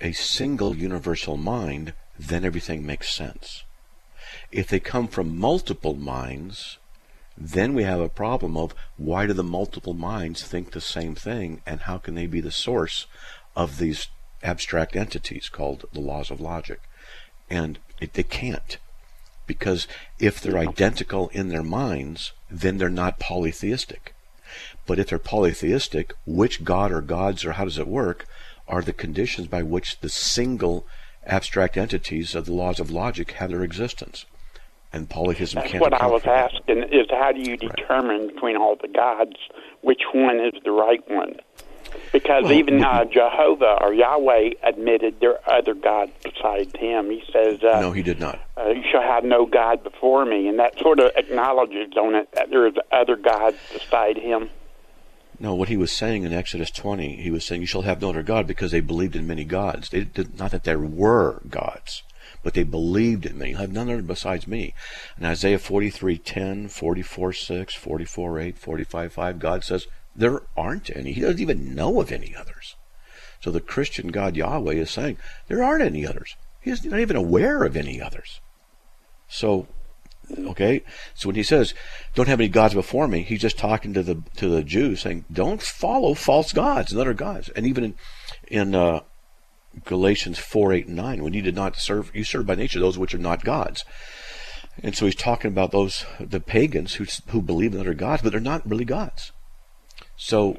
a 0.00 0.12
single 0.12 0.76
universal 0.76 1.36
mind, 1.36 1.94
then 2.18 2.44
everything 2.44 2.84
makes 2.84 3.14
sense. 3.14 3.64
If 4.50 4.68
they 4.68 4.80
come 4.80 5.08
from 5.08 5.38
multiple 5.38 5.94
minds, 5.94 6.78
then 7.36 7.74
we 7.74 7.84
have 7.84 8.00
a 8.00 8.08
problem 8.08 8.56
of 8.56 8.74
why 8.96 9.26
do 9.26 9.32
the 9.32 9.42
multiple 9.42 9.94
minds 9.94 10.42
think 10.42 10.72
the 10.72 10.80
same 10.80 11.14
thing 11.14 11.62
and 11.66 11.82
how 11.82 11.98
can 11.98 12.14
they 12.14 12.26
be 12.26 12.40
the 12.40 12.50
source 12.50 13.06
of 13.56 13.78
these 13.78 14.08
abstract 14.42 14.96
entities 14.96 15.48
called 15.48 15.84
the 15.92 16.00
laws 16.00 16.30
of 16.30 16.40
logic? 16.40 16.80
And 17.50 17.78
it, 18.00 18.14
they 18.14 18.22
can't. 18.22 18.78
Because 19.46 19.86
if 20.18 20.40
they're 20.40 20.58
identical 20.58 21.28
in 21.28 21.48
their 21.48 21.62
minds, 21.62 22.32
then 22.50 22.78
they're 22.78 22.88
not 22.88 23.18
polytheistic. 23.18 24.14
But 24.86 24.98
if 24.98 25.08
they're 25.08 25.18
polytheistic, 25.18 26.12
which 26.26 26.64
god 26.64 26.92
or 26.92 27.00
gods 27.00 27.44
or 27.44 27.52
how 27.52 27.64
does 27.64 27.78
it 27.78 27.88
work 27.88 28.26
are 28.68 28.82
the 28.82 28.92
conditions 28.92 29.48
by 29.48 29.62
which 29.62 30.00
the 30.00 30.08
single 30.08 30.86
abstract 31.26 31.76
entities 31.76 32.34
of 32.34 32.46
the 32.46 32.52
laws 32.52 32.80
of 32.80 32.90
logic 32.90 33.32
have 33.32 33.50
their 33.50 33.62
existence. 33.62 34.24
And 34.92 35.08
polytheism 35.08 35.60
That's 35.60 35.72
can't 35.72 35.80
what 35.80 35.94
I 35.94 36.06
was 36.06 36.24
asking 36.26 36.82
is 36.90 37.06
how 37.10 37.32
do 37.32 37.40
you 37.40 37.56
determine 37.56 38.26
between 38.26 38.56
all 38.56 38.76
the 38.80 38.88
gods 38.88 39.36
which 39.80 40.02
one 40.12 40.38
is 40.38 40.52
the 40.64 40.70
right 40.70 41.02
one? 41.08 41.36
Because 42.12 42.44
Well, 42.44 42.52
even 42.52 42.82
uh, 42.84 43.04
Jehovah 43.06 43.78
or 43.80 43.94
Yahweh 43.94 44.50
admitted 44.62 45.18
there 45.20 45.38
are 45.48 45.58
other 45.58 45.74
gods 45.74 46.12
besides 46.22 46.72
him. 46.78 47.10
He 47.10 47.22
says, 47.32 47.62
uh, 47.62 47.80
No, 47.80 47.92
he 47.92 48.02
did 48.02 48.20
not. 48.20 48.38
uh, 48.56 48.68
"You 48.68 48.82
shall 48.90 49.02
have 49.02 49.24
no 49.24 49.46
god 49.46 49.82
before 49.82 50.24
me," 50.26 50.46
and 50.48 50.58
that 50.58 50.78
sort 50.78 51.00
of 51.00 51.10
acknowledges 51.16 51.96
on 51.96 52.14
it 52.14 52.30
that 52.32 52.50
there 52.50 52.66
is 52.66 52.74
other 52.92 53.16
gods 53.16 53.56
beside 53.72 54.18
him. 54.18 54.50
No, 55.40 55.54
what 55.54 55.68
he 55.70 55.76
was 55.76 55.90
saying 55.90 56.22
in 56.22 56.32
Exodus 56.32 56.70
20, 56.70 57.16
he 57.16 57.30
was 57.30 57.44
saying, 57.44 57.62
You 57.62 57.66
shall 57.66 57.82
have 57.82 58.00
no 58.00 58.10
other 58.10 58.22
God 58.22 58.46
because 58.46 58.70
they 58.70 58.80
believed 58.80 59.16
in 59.16 59.26
many 59.26 59.44
gods. 59.44 59.88
They 59.88 60.04
did, 60.04 60.38
not 60.38 60.52
that 60.52 60.62
there 60.62 60.78
were 60.78 61.40
gods, 61.48 62.04
but 62.44 62.54
they 62.54 62.62
believed 62.62 63.26
in 63.26 63.38
me. 63.38 63.50
You 63.50 63.56
have 63.56 63.72
none 63.72 63.90
other 63.90 64.02
besides 64.02 64.46
me. 64.46 64.72
In 65.18 65.24
Isaiah 65.24 65.58
43 65.58 66.18
10, 66.18 66.68
44 66.68 67.32
6, 67.32 67.74
44 67.74 68.38
8, 68.38 68.58
45 68.58 69.12
5, 69.12 69.38
God 69.40 69.64
says, 69.64 69.86
There 70.14 70.42
aren't 70.56 70.94
any. 70.94 71.12
He 71.12 71.20
doesn't 71.20 71.40
even 71.40 71.74
know 71.74 72.00
of 72.00 72.12
any 72.12 72.34
others. 72.34 72.76
So 73.40 73.50
the 73.50 73.60
Christian 73.60 74.08
God 74.08 74.36
Yahweh 74.36 74.74
is 74.74 74.90
saying, 74.90 75.16
There 75.48 75.64
aren't 75.64 75.82
any 75.82 76.06
others. 76.06 76.36
He's 76.60 76.84
not 76.84 77.00
even 77.00 77.16
aware 77.16 77.64
of 77.64 77.76
any 77.76 78.00
others. 78.00 78.40
So 79.28 79.66
Okay, 80.38 80.82
so 81.14 81.28
when 81.28 81.36
he 81.36 81.42
says, 81.42 81.74
"Don't 82.14 82.28
have 82.28 82.40
any 82.40 82.48
gods 82.48 82.74
before 82.74 83.08
me," 83.08 83.22
he's 83.22 83.40
just 83.40 83.58
talking 83.58 83.92
to 83.92 84.02
the 84.02 84.22
to 84.36 84.48
the 84.48 84.62
Jews, 84.62 85.00
saying, 85.00 85.24
"Don't 85.32 85.60
follow 85.60 86.14
false 86.14 86.52
gods 86.52 86.92
and 86.92 87.00
other 87.00 87.12
gods." 87.12 87.50
And 87.50 87.66
even 87.66 87.84
in 87.84 87.94
in 88.46 88.74
uh, 88.74 89.00
Galatians 89.84 90.38
four, 90.38 90.72
eight, 90.72 90.86
and 90.86 90.96
nine, 90.96 91.22
when 91.22 91.34
you 91.34 91.42
did 91.42 91.56
not 91.56 91.76
serve, 91.76 92.10
you 92.14 92.24
serve 92.24 92.46
by 92.46 92.54
nature 92.54 92.78
those 92.78 92.98
which 92.98 93.14
are 93.14 93.18
not 93.18 93.44
gods. 93.44 93.84
And 94.82 94.96
so 94.96 95.04
he's 95.04 95.14
talking 95.16 95.50
about 95.50 95.72
those 95.72 96.06
the 96.20 96.40
pagans 96.40 96.94
who 96.94 97.06
who 97.28 97.42
believe 97.42 97.74
in 97.74 97.80
other 97.80 97.94
gods, 97.94 98.22
but 98.22 98.30
they're 98.32 98.40
not 98.40 98.68
really 98.68 98.84
gods. 98.84 99.32
So. 100.22 100.56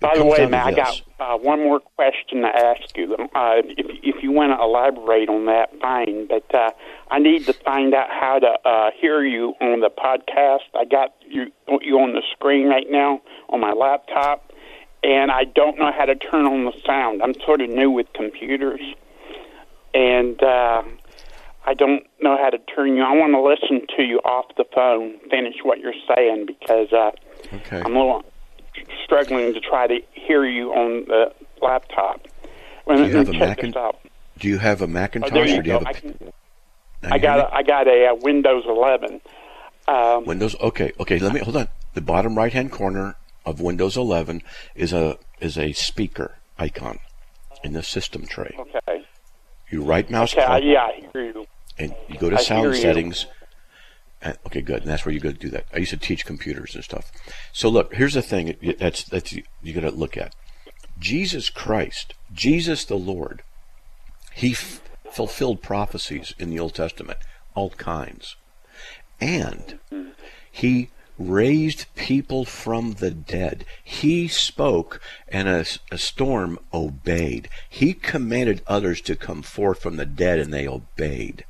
By 0.00 0.16
the 0.16 0.24
way, 0.24 0.46
Matt, 0.46 0.66
I 0.66 0.72
got 0.72 1.02
uh, 1.18 1.36
one 1.38 1.58
more 1.60 1.80
question 1.80 2.42
to 2.42 2.46
ask 2.46 2.96
you. 2.96 3.14
Uh, 3.34 3.62
if, 3.64 3.86
if 4.04 4.22
you 4.22 4.30
want 4.30 4.52
to 4.52 4.62
elaborate 4.62 5.28
on 5.28 5.46
that, 5.46 5.70
fine. 5.80 6.28
But 6.28 6.54
uh, 6.54 6.70
I 7.10 7.18
need 7.18 7.46
to 7.46 7.52
find 7.52 7.92
out 7.94 8.08
how 8.10 8.38
to 8.38 8.68
uh, 8.68 8.90
hear 9.00 9.24
you 9.24 9.54
on 9.60 9.80
the 9.80 9.90
podcast. 9.90 10.68
I 10.78 10.84
got 10.84 11.14
you 11.26 11.46
you 11.82 11.98
on 11.98 12.12
the 12.12 12.22
screen 12.30 12.68
right 12.68 12.86
now 12.88 13.20
on 13.48 13.60
my 13.60 13.72
laptop, 13.72 14.52
and 15.02 15.32
I 15.32 15.42
don't 15.44 15.78
know 15.78 15.90
how 15.90 16.04
to 16.04 16.14
turn 16.14 16.44
on 16.44 16.64
the 16.64 16.78
sound. 16.86 17.20
I'm 17.20 17.34
sort 17.44 17.60
of 17.60 17.68
new 17.68 17.90
with 17.90 18.06
computers, 18.14 18.82
and 19.94 20.40
uh, 20.40 20.82
I 21.66 21.74
don't 21.74 22.04
know 22.20 22.36
how 22.36 22.50
to 22.50 22.58
turn 22.72 22.94
you. 22.94 23.02
I 23.02 23.14
want 23.14 23.32
to 23.32 23.40
listen 23.40 23.84
to 23.96 24.02
you 24.04 24.18
off 24.18 24.46
the 24.56 24.64
phone. 24.72 25.18
Finish 25.28 25.56
what 25.64 25.80
you're 25.80 26.00
saying 26.14 26.46
because 26.46 26.92
uh, 26.92 27.10
Okay. 27.52 27.82
I'm 27.84 27.96
a 27.96 27.98
little 27.98 28.24
struggling 29.04 29.54
to 29.54 29.60
try 29.60 29.86
to 29.86 30.00
hear 30.12 30.44
you 30.44 30.72
on 30.72 31.04
the 31.06 31.32
laptop. 31.62 32.26
Do 32.86 33.04
you 33.04 33.16
have 33.16 33.28
a 33.28 33.32
check 33.32 33.58
Macin- 33.58 33.94
Do 34.38 34.48
you 34.48 34.58
have 34.58 34.80
a 34.80 34.84
Oh, 34.84 34.86
Macintosh 34.88 35.30
there 35.32 35.46
you 35.46 35.58
or 35.58 35.62
do 35.62 35.70
you 35.70 35.78
go. 35.78 35.84
have 35.84 35.86
I, 35.86 35.90
a? 35.90 35.94
can, 35.94 36.32
I 37.12 37.18
got 37.18 37.38
a, 37.40 37.54
I 37.54 37.62
got 37.62 37.86
a, 37.88 38.06
uh 38.06 38.14
Windows 38.22 38.64
11. 38.66 39.20
Um. 39.88 40.24
Windows. 40.24 40.54
Okay. 40.60 40.92
Okay. 41.00 41.18
Let 41.18 41.32
me 41.32 41.40
hold 41.40 41.56
on. 41.56 41.68
The 41.94 42.00
bottom 42.00 42.36
right 42.36 42.52
hand 42.52 42.70
corner 42.72 43.16
of 43.46 43.60
Windows 43.60 43.96
11 43.96 44.42
is 44.74 44.92
a 44.92 45.18
is 45.40 45.56
a 45.58 45.72
speaker 45.72 46.36
icon 46.58 46.98
in 47.64 47.72
the 47.72 47.82
system 47.82 48.26
tray. 48.26 48.54
okay. 48.58 49.04
You 49.70 49.82
right 49.84 50.08
mouse 50.10 50.34
Okay. 50.34 50.44
Click 50.46 50.64
yeah, 50.64 50.82
I 50.82 51.02
hear 51.12 51.24
you. 51.24 51.46
and 51.78 51.94
you 52.08 52.18
go 52.18 52.30
to 52.30 52.36
I 52.36 52.40
sound 52.42 52.74
settings. 52.76 53.26
And, 54.20 54.36
okay, 54.46 54.60
good. 54.60 54.82
And 54.82 54.90
that's 54.90 55.04
where 55.04 55.12
you 55.12 55.20
go 55.20 55.30
to 55.30 55.38
do 55.38 55.50
that. 55.50 55.66
I 55.72 55.78
used 55.78 55.90
to 55.90 55.96
teach 55.96 56.26
computers 56.26 56.74
and 56.74 56.82
stuff. 56.82 57.12
So 57.52 57.68
look, 57.68 57.94
here's 57.94 58.14
the 58.14 58.22
thing 58.22 58.56
that's 58.78 59.32
you, 59.32 59.42
you 59.62 59.72
got 59.72 59.80
to 59.82 59.90
look 59.90 60.16
at. 60.16 60.34
Jesus 60.98 61.50
Christ, 61.50 62.14
Jesus 62.32 62.84
the 62.84 62.96
Lord, 62.96 63.42
he 64.34 64.52
f- 64.52 64.82
fulfilled 65.12 65.62
prophecies 65.62 66.34
in 66.38 66.50
the 66.50 66.58
Old 66.58 66.74
Testament, 66.74 67.18
all 67.54 67.70
kinds, 67.70 68.36
and 69.20 69.78
he 70.50 70.90
raised 71.18 71.86
people 71.94 72.44
from 72.44 72.94
the 72.94 73.10
dead. 73.10 73.64
He 73.82 74.28
spoke, 74.28 75.00
and 75.26 75.48
a, 75.48 75.64
a 75.90 75.98
storm 75.98 76.58
obeyed. 76.72 77.48
He 77.68 77.94
commanded 77.94 78.62
others 78.66 79.00
to 79.02 79.16
come 79.16 79.42
forth 79.42 79.80
from 79.80 79.96
the 79.96 80.06
dead, 80.06 80.38
and 80.38 80.52
they 80.52 80.66
obeyed. 80.68 81.44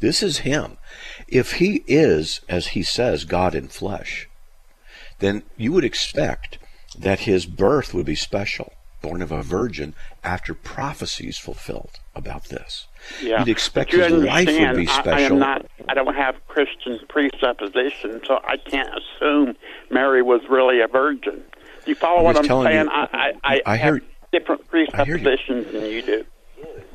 This 0.00 0.22
is 0.22 0.38
him. 0.38 0.76
If 1.26 1.54
he 1.54 1.82
is, 1.86 2.40
as 2.48 2.68
he 2.68 2.82
says, 2.82 3.24
God 3.24 3.54
in 3.54 3.68
flesh, 3.68 4.28
then 5.18 5.42
you 5.56 5.72
would 5.72 5.84
expect 5.84 6.58
that 6.98 7.20
his 7.20 7.46
birth 7.46 7.92
would 7.92 8.06
be 8.06 8.14
special, 8.14 8.72
born 9.02 9.22
of 9.22 9.32
a 9.32 9.42
virgin, 9.42 9.94
after 10.22 10.54
prophecies 10.54 11.36
fulfilled 11.38 11.98
about 12.14 12.44
this. 12.44 12.86
Yeah. 13.22 13.40
You'd 13.40 13.48
expect 13.48 13.92
you 13.92 14.02
his 14.02 14.12
life 14.12 14.46
would 14.46 14.76
be 14.76 14.88
I- 14.88 14.92
I, 14.92 15.00
special. 15.00 15.34
am 15.34 15.38
not. 15.40 15.66
I 15.88 15.94
don't 15.94 16.14
have 16.14 16.34
Christian 16.48 16.98
presuppositions, 17.08 18.22
so 18.26 18.40
I 18.44 18.56
can't 18.56 18.88
assume 18.96 19.56
Mary 19.90 20.22
was 20.22 20.42
really 20.48 20.80
a 20.80 20.86
virgin. 20.88 21.42
You 21.86 21.94
follow 21.94 22.18
I'm 22.18 22.24
what 22.24 22.36
I'm 22.38 22.44
saying? 22.44 22.84
you- 22.86 22.90
I, 22.90 23.08
I, 23.12 23.32
I, 23.54 23.62
I 23.66 23.76
have 23.76 23.94
hear- 23.94 24.02
different 24.32 24.62
I 24.94 25.04
hear 25.04 25.16
you. 25.16 25.22
presuppositions 25.24 25.72
than 25.72 25.84
you 25.86 26.02
do. 26.02 26.24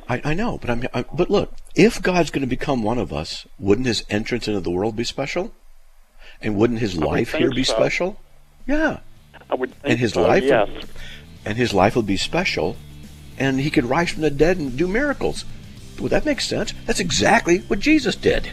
I, 0.08 0.20
I 0.24 0.34
know, 0.34 0.58
but 0.58 0.70
I'm, 0.70 0.84
I, 0.92 1.04
but 1.12 1.30
look, 1.30 1.52
if 1.74 2.00
God's 2.02 2.30
going 2.30 2.42
to 2.42 2.46
become 2.46 2.82
one 2.82 2.98
of 2.98 3.12
us, 3.12 3.46
wouldn't 3.58 3.86
his 3.86 4.04
entrance 4.10 4.46
into 4.48 4.60
the 4.60 4.70
world 4.70 4.96
be 4.96 5.04
special? 5.04 5.52
And 6.42 6.56
wouldn't 6.56 6.80
his 6.80 6.94
would 6.96 7.06
life 7.06 7.30
think 7.30 7.42
here 7.42 7.50
be 7.50 7.64
so. 7.64 7.74
special? 7.74 8.20
Yeah. 8.66 9.00
I 9.50 9.54
would 9.54 9.72
And 9.82 9.98
his 9.98 10.12
so, 10.12 10.22
life 10.22 10.42
would- 10.42 10.48
yes. 10.48 10.68
And 11.46 11.56
his 11.58 11.74
life 11.74 11.94
would 11.96 12.06
be 12.06 12.16
special, 12.16 12.76
and 13.38 13.60
he 13.60 13.70
could 13.70 13.84
rise 13.84 14.10
from 14.10 14.22
the 14.22 14.30
dead 14.30 14.56
and 14.58 14.76
do 14.76 14.86
miracles. 14.88 15.44
Well, 15.98 16.08
that 16.08 16.24
makes 16.24 16.46
sense. 16.46 16.72
That's 16.86 17.00
exactly 17.00 17.58
what 17.58 17.80
Jesus 17.80 18.16
did. 18.16 18.50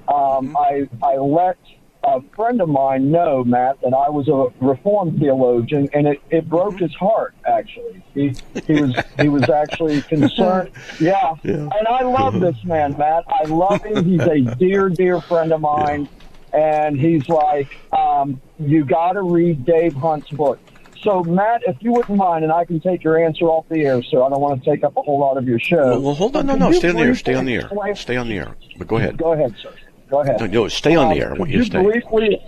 Um, 0.09 0.57
I 0.57 0.89
I 1.03 1.17
let 1.17 1.59
a 2.03 2.23
friend 2.35 2.63
of 2.63 2.71
mine 2.71 3.11
know, 3.11 3.45
Matt, 3.45 3.79
that 3.83 3.93
I 3.93 4.09
was 4.09 4.27
a 4.29 4.65
Reformed 4.65 5.21
theologian, 5.21 5.89
and 5.93 6.07
it, 6.09 6.23
it 6.31 6.49
broke 6.49 6.79
his 6.79 6.95
heart. 6.95 7.35
Actually, 7.47 8.03
he 8.15 8.35
he 8.67 8.81
was 8.81 8.97
he 9.21 9.29
was 9.29 9.49
actually 9.51 10.01
concerned. 10.09 10.71
Yeah, 10.99 11.35
Yeah. 11.43 11.69
and 11.79 11.87
I 11.89 12.03
love 12.05 12.41
this 12.41 12.57
man, 12.65 12.97
Matt. 12.97 13.25
I 13.29 13.45
love 13.45 13.85
him. 13.85 14.03
He's 14.05 14.23
a 14.23 14.39
dear, 14.59 14.89
dear 14.89 15.21
friend 15.21 15.53
of 15.53 15.61
mine, 15.61 16.09
and 16.55 16.99
he's 16.99 17.29
like, 17.29 17.69
um, 17.93 18.41
you 18.59 18.87
got 18.87 19.13
to 19.13 19.23
read 19.23 19.67
Dave 19.67 19.95
Hunt's 19.95 20.31
book. 20.31 20.59
So, 21.03 21.23
Matt, 21.25 21.63
if 21.67 21.77
you 21.81 21.93
wouldn't 21.93 22.19
mind, 22.19 22.45
and 22.45 22.53
I 22.53 22.65
can 22.65 22.79
take 22.81 23.03
your 23.03 23.19
answer 23.25 23.47
off 23.47 23.65
the 23.71 23.81
air, 23.87 24.03
so 24.03 24.23
I 24.25 24.29
don't 24.29 24.41
want 24.41 24.63
to 24.63 24.71
take 24.71 24.85
up 24.85 24.97
a 24.97 25.03
whole 25.03 25.19
lot 25.19 25.39
of 25.39 25.47
your 25.49 25.59
show. 25.59 25.77
Well, 25.77 26.03
well, 26.03 26.15
hold 26.15 26.37
on. 26.37 26.47
No, 26.47 26.57
no. 26.57 26.73
Stay 26.73 26.91
on 26.91 26.97
the 26.97 27.03
air. 27.03 27.15
Stay 27.15 27.35
on 27.35 27.45
the 27.47 27.55
air. 27.55 27.95
Stay 27.95 28.17
on 28.17 28.29
the 28.29 28.37
air. 28.39 28.55
But 28.77 28.87
go 28.87 28.97
ahead. 28.97 29.17
Go 29.17 29.33
ahead, 29.33 29.55
sir. 29.63 29.73
Go 30.11 30.21
ahead. 30.21 30.41
No, 30.41 30.47
no, 30.47 30.69
stay 30.69 30.97
on 30.97 31.15
the 31.15 31.21
air. 31.21 31.31
I 31.31 31.33
Um, 31.33 31.39
want 31.39 31.51
you 31.53 31.59
to 31.61 31.65
stay. 31.65 31.83
briefly? 31.83 32.39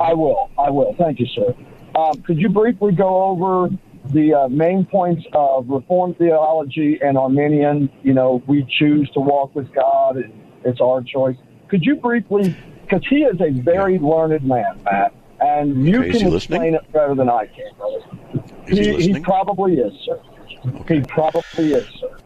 I 0.00 0.14
will. 0.14 0.50
I 0.58 0.70
will. 0.70 0.94
Thank 0.98 1.20
you, 1.20 1.26
sir. 1.26 1.54
Um, 1.94 2.22
could 2.22 2.38
you 2.38 2.48
briefly 2.48 2.92
go 2.92 3.24
over 3.24 3.68
the 4.06 4.32
uh, 4.34 4.48
main 4.48 4.86
points 4.86 5.24
of 5.34 5.68
Reformed 5.68 6.16
theology 6.18 6.98
and 7.02 7.18
Arminian? 7.18 7.90
You 8.02 8.14
know, 8.14 8.42
we 8.46 8.64
choose 8.78 9.10
to 9.10 9.20
walk 9.20 9.54
with 9.54 9.70
God; 9.74 10.16
and 10.16 10.32
it's 10.64 10.80
our 10.80 11.02
choice. 11.02 11.36
Could 11.68 11.82
you 11.84 11.96
briefly? 11.96 12.56
Because 12.82 13.06
he 13.08 13.16
is 13.24 13.40
a 13.40 13.50
very 13.60 13.98
learned 13.98 14.44
man, 14.46 14.80
Matt, 14.84 15.12
and 15.42 15.86
you 15.86 16.00
Okay, 16.00 16.12
he 16.12 16.18
can 16.18 16.34
explain 16.34 16.74
it 16.74 16.92
better 16.92 17.14
than 17.14 17.28
I 17.28 17.46
can, 17.46 17.70
brother. 17.76 17.98
Is 18.66 18.78
he 18.78 18.92
listening? 18.92 19.22
probably 19.22 19.74
is, 19.78 19.92
sir. 20.04 20.20
He 20.88 21.00
probably 21.02 21.74
is, 21.74 21.86
sir. 22.00 22.16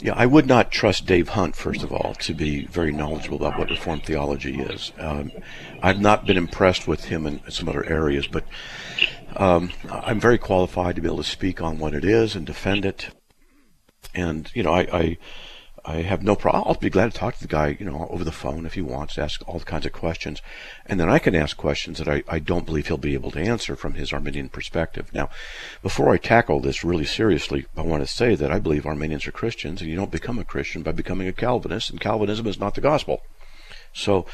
Yeah, 0.00 0.14
I 0.14 0.26
would 0.26 0.46
not 0.46 0.70
trust 0.70 1.06
Dave 1.06 1.30
Hunt, 1.30 1.56
first 1.56 1.82
of 1.82 1.92
all, 1.92 2.14
to 2.20 2.32
be 2.32 2.66
very 2.66 2.92
knowledgeable 2.92 3.38
about 3.38 3.58
what 3.58 3.70
Reformed 3.70 4.04
theology 4.04 4.60
is. 4.60 4.92
Um, 4.96 5.32
I've 5.82 6.00
not 6.00 6.24
been 6.24 6.36
impressed 6.36 6.86
with 6.86 7.06
him 7.06 7.26
in 7.26 7.40
some 7.50 7.68
other 7.68 7.84
areas, 7.84 8.28
but 8.28 8.44
um, 9.36 9.72
I'm 9.90 10.20
very 10.20 10.38
qualified 10.38 10.94
to 10.96 11.02
be 11.02 11.08
able 11.08 11.16
to 11.18 11.24
speak 11.24 11.60
on 11.60 11.78
what 11.78 11.94
it 11.94 12.04
is 12.04 12.36
and 12.36 12.46
defend 12.46 12.84
it. 12.84 13.10
And, 14.14 14.50
you 14.54 14.62
know, 14.62 14.72
I, 14.72 14.80
I, 14.92 15.18
I 15.88 16.02
have 16.02 16.22
no 16.22 16.36
problem. 16.36 16.64
I'll 16.66 16.74
be 16.74 16.90
glad 16.90 17.10
to 17.10 17.18
talk 17.18 17.36
to 17.36 17.40
the 17.40 17.48
guy, 17.48 17.74
you 17.80 17.86
know, 17.86 18.06
over 18.10 18.22
the 18.22 18.30
phone 18.30 18.66
if 18.66 18.74
he 18.74 18.82
wants 18.82 19.14
to 19.14 19.22
ask 19.22 19.42
all 19.48 19.58
kinds 19.60 19.86
of 19.86 19.92
questions. 19.92 20.42
And 20.84 21.00
then 21.00 21.08
I 21.08 21.18
can 21.18 21.34
ask 21.34 21.56
questions 21.56 21.96
that 21.96 22.06
I, 22.06 22.22
I 22.28 22.40
don't 22.40 22.66
believe 22.66 22.88
he'll 22.88 22.98
be 22.98 23.14
able 23.14 23.30
to 23.30 23.40
answer 23.40 23.74
from 23.74 23.94
his 23.94 24.12
Arminian 24.12 24.50
perspective. 24.50 25.08
Now, 25.14 25.30
before 25.82 26.12
I 26.12 26.18
tackle 26.18 26.60
this 26.60 26.84
really 26.84 27.06
seriously, 27.06 27.64
I 27.74 27.80
want 27.80 28.02
to 28.02 28.06
say 28.06 28.34
that 28.34 28.52
I 28.52 28.58
believe 28.58 28.84
Arminians 28.84 29.26
are 29.26 29.32
Christians, 29.32 29.80
and 29.80 29.88
you 29.88 29.96
don't 29.96 30.10
become 30.10 30.38
a 30.38 30.44
Christian 30.44 30.82
by 30.82 30.92
becoming 30.92 31.26
a 31.26 31.32
Calvinist, 31.32 31.88
and 31.88 31.98
Calvinism 31.98 32.46
is 32.46 32.60
not 32.60 32.74
the 32.74 32.82
gospel. 32.82 33.22
So 33.94 34.26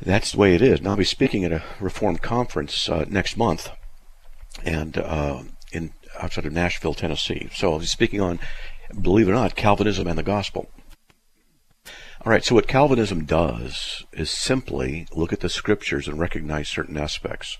that's 0.00 0.32
the 0.32 0.38
way 0.38 0.54
it 0.54 0.62
is. 0.62 0.80
Now, 0.80 0.92
I'll 0.92 0.96
be 0.96 1.04
speaking 1.04 1.44
at 1.44 1.52
a 1.52 1.62
Reformed 1.80 2.22
conference 2.22 2.88
uh, 2.88 3.04
next 3.08 3.36
month, 3.36 3.68
and 4.64 4.96
uh, 4.96 5.42
in 5.70 5.92
outside 6.18 6.46
of 6.46 6.52
Nashville, 6.54 6.94
Tennessee. 6.94 7.50
So 7.54 7.74
I'll 7.74 7.78
be 7.78 7.84
speaking 7.84 8.22
on, 8.22 8.40
believe 8.98 9.28
it 9.28 9.32
or 9.32 9.34
not, 9.34 9.54
Calvinism 9.54 10.06
and 10.06 10.16
the 10.16 10.22
gospel. 10.22 10.70
All 12.26 12.32
right, 12.32 12.44
so 12.44 12.56
what 12.56 12.66
Calvinism 12.66 13.26
does 13.26 14.04
is 14.12 14.28
simply 14.28 15.06
look 15.14 15.32
at 15.32 15.38
the 15.38 15.48
scriptures 15.48 16.08
and 16.08 16.18
recognize 16.18 16.68
certain 16.68 16.96
aspects. 16.96 17.58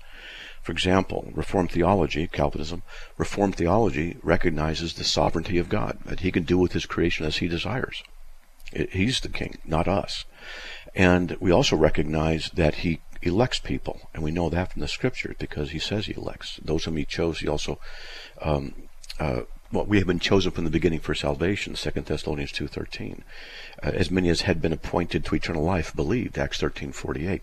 For 0.61 0.73
example, 0.73 1.31
Reformed 1.33 1.71
theology, 1.71 2.27
Calvinism, 2.27 2.83
Reformed 3.17 3.55
theology 3.55 4.17
recognizes 4.21 4.93
the 4.93 5.05
sovereignty 5.05 5.57
of 5.57 5.69
God, 5.69 5.99
that 6.03 6.19
He 6.19 6.31
can 6.31 6.43
do 6.43 6.57
with 6.57 6.73
His 6.73 6.85
creation 6.85 7.25
as 7.25 7.37
He 7.37 7.47
desires. 7.47 8.03
He's 8.73 9.21
the 9.21 9.29
King, 9.29 9.59
not 9.63 9.87
us. 9.87 10.25
And 10.93 11.37
we 11.39 11.51
also 11.51 11.77
recognize 11.77 12.51
that 12.53 12.75
He 12.75 12.99
elects 13.21 13.59
people, 13.59 14.09
and 14.13 14.23
we 14.23 14.31
know 14.31 14.49
that 14.49 14.73
from 14.73 14.81
the 14.81 14.89
Scriptures 14.89 15.37
because 15.39 15.71
He 15.71 15.79
says 15.79 16.07
He 16.07 16.13
elects 16.13 16.59
those 16.61 16.83
whom 16.83 16.97
He 16.97 17.05
chose. 17.05 17.39
He 17.39 17.47
also 17.47 17.79
um, 18.41 18.73
uh, 19.21 19.43
well, 19.71 19.85
we 19.85 19.97
have 19.97 20.07
been 20.07 20.19
chosen 20.19 20.51
from 20.51 20.63
the 20.63 20.69
beginning 20.69 20.99
for 20.99 21.13
salvation, 21.13 21.75
2 21.75 21.91
Thessalonians 22.01 22.51
2.13. 22.51 23.21
Uh, 23.83 23.89
as 23.89 24.09
many 24.09 24.29
as 24.29 24.41
had 24.41 24.61
been 24.61 24.73
appointed 24.73 25.23
to 25.25 25.35
eternal 25.35 25.63
life 25.63 25.95
believed, 25.95 26.37
Acts 26.37 26.59
13.48. 26.59 27.41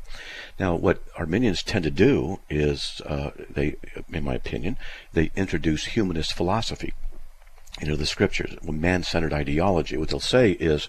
Now, 0.58 0.74
what 0.74 1.02
Arminians 1.16 1.62
tend 1.62 1.84
to 1.84 1.90
do 1.90 2.40
is, 2.50 3.00
uh, 3.06 3.30
they, 3.48 3.76
in 4.12 4.24
my 4.24 4.34
opinion, 4.34 4.76
they 5.12 5.30
introduce 5.36 5.86
humanist 5.86 6.32
philosophy 6.32 6.94
into 7.80 7.96
the 7.96 8.06
scriptures, 8.06 8.56
man-centered 8.62 9.32
ideology. 9.32 9.96
What 9.96 10.08
they'll 10.08 10.20
say 10.20 10.52
is, 10.52 10.88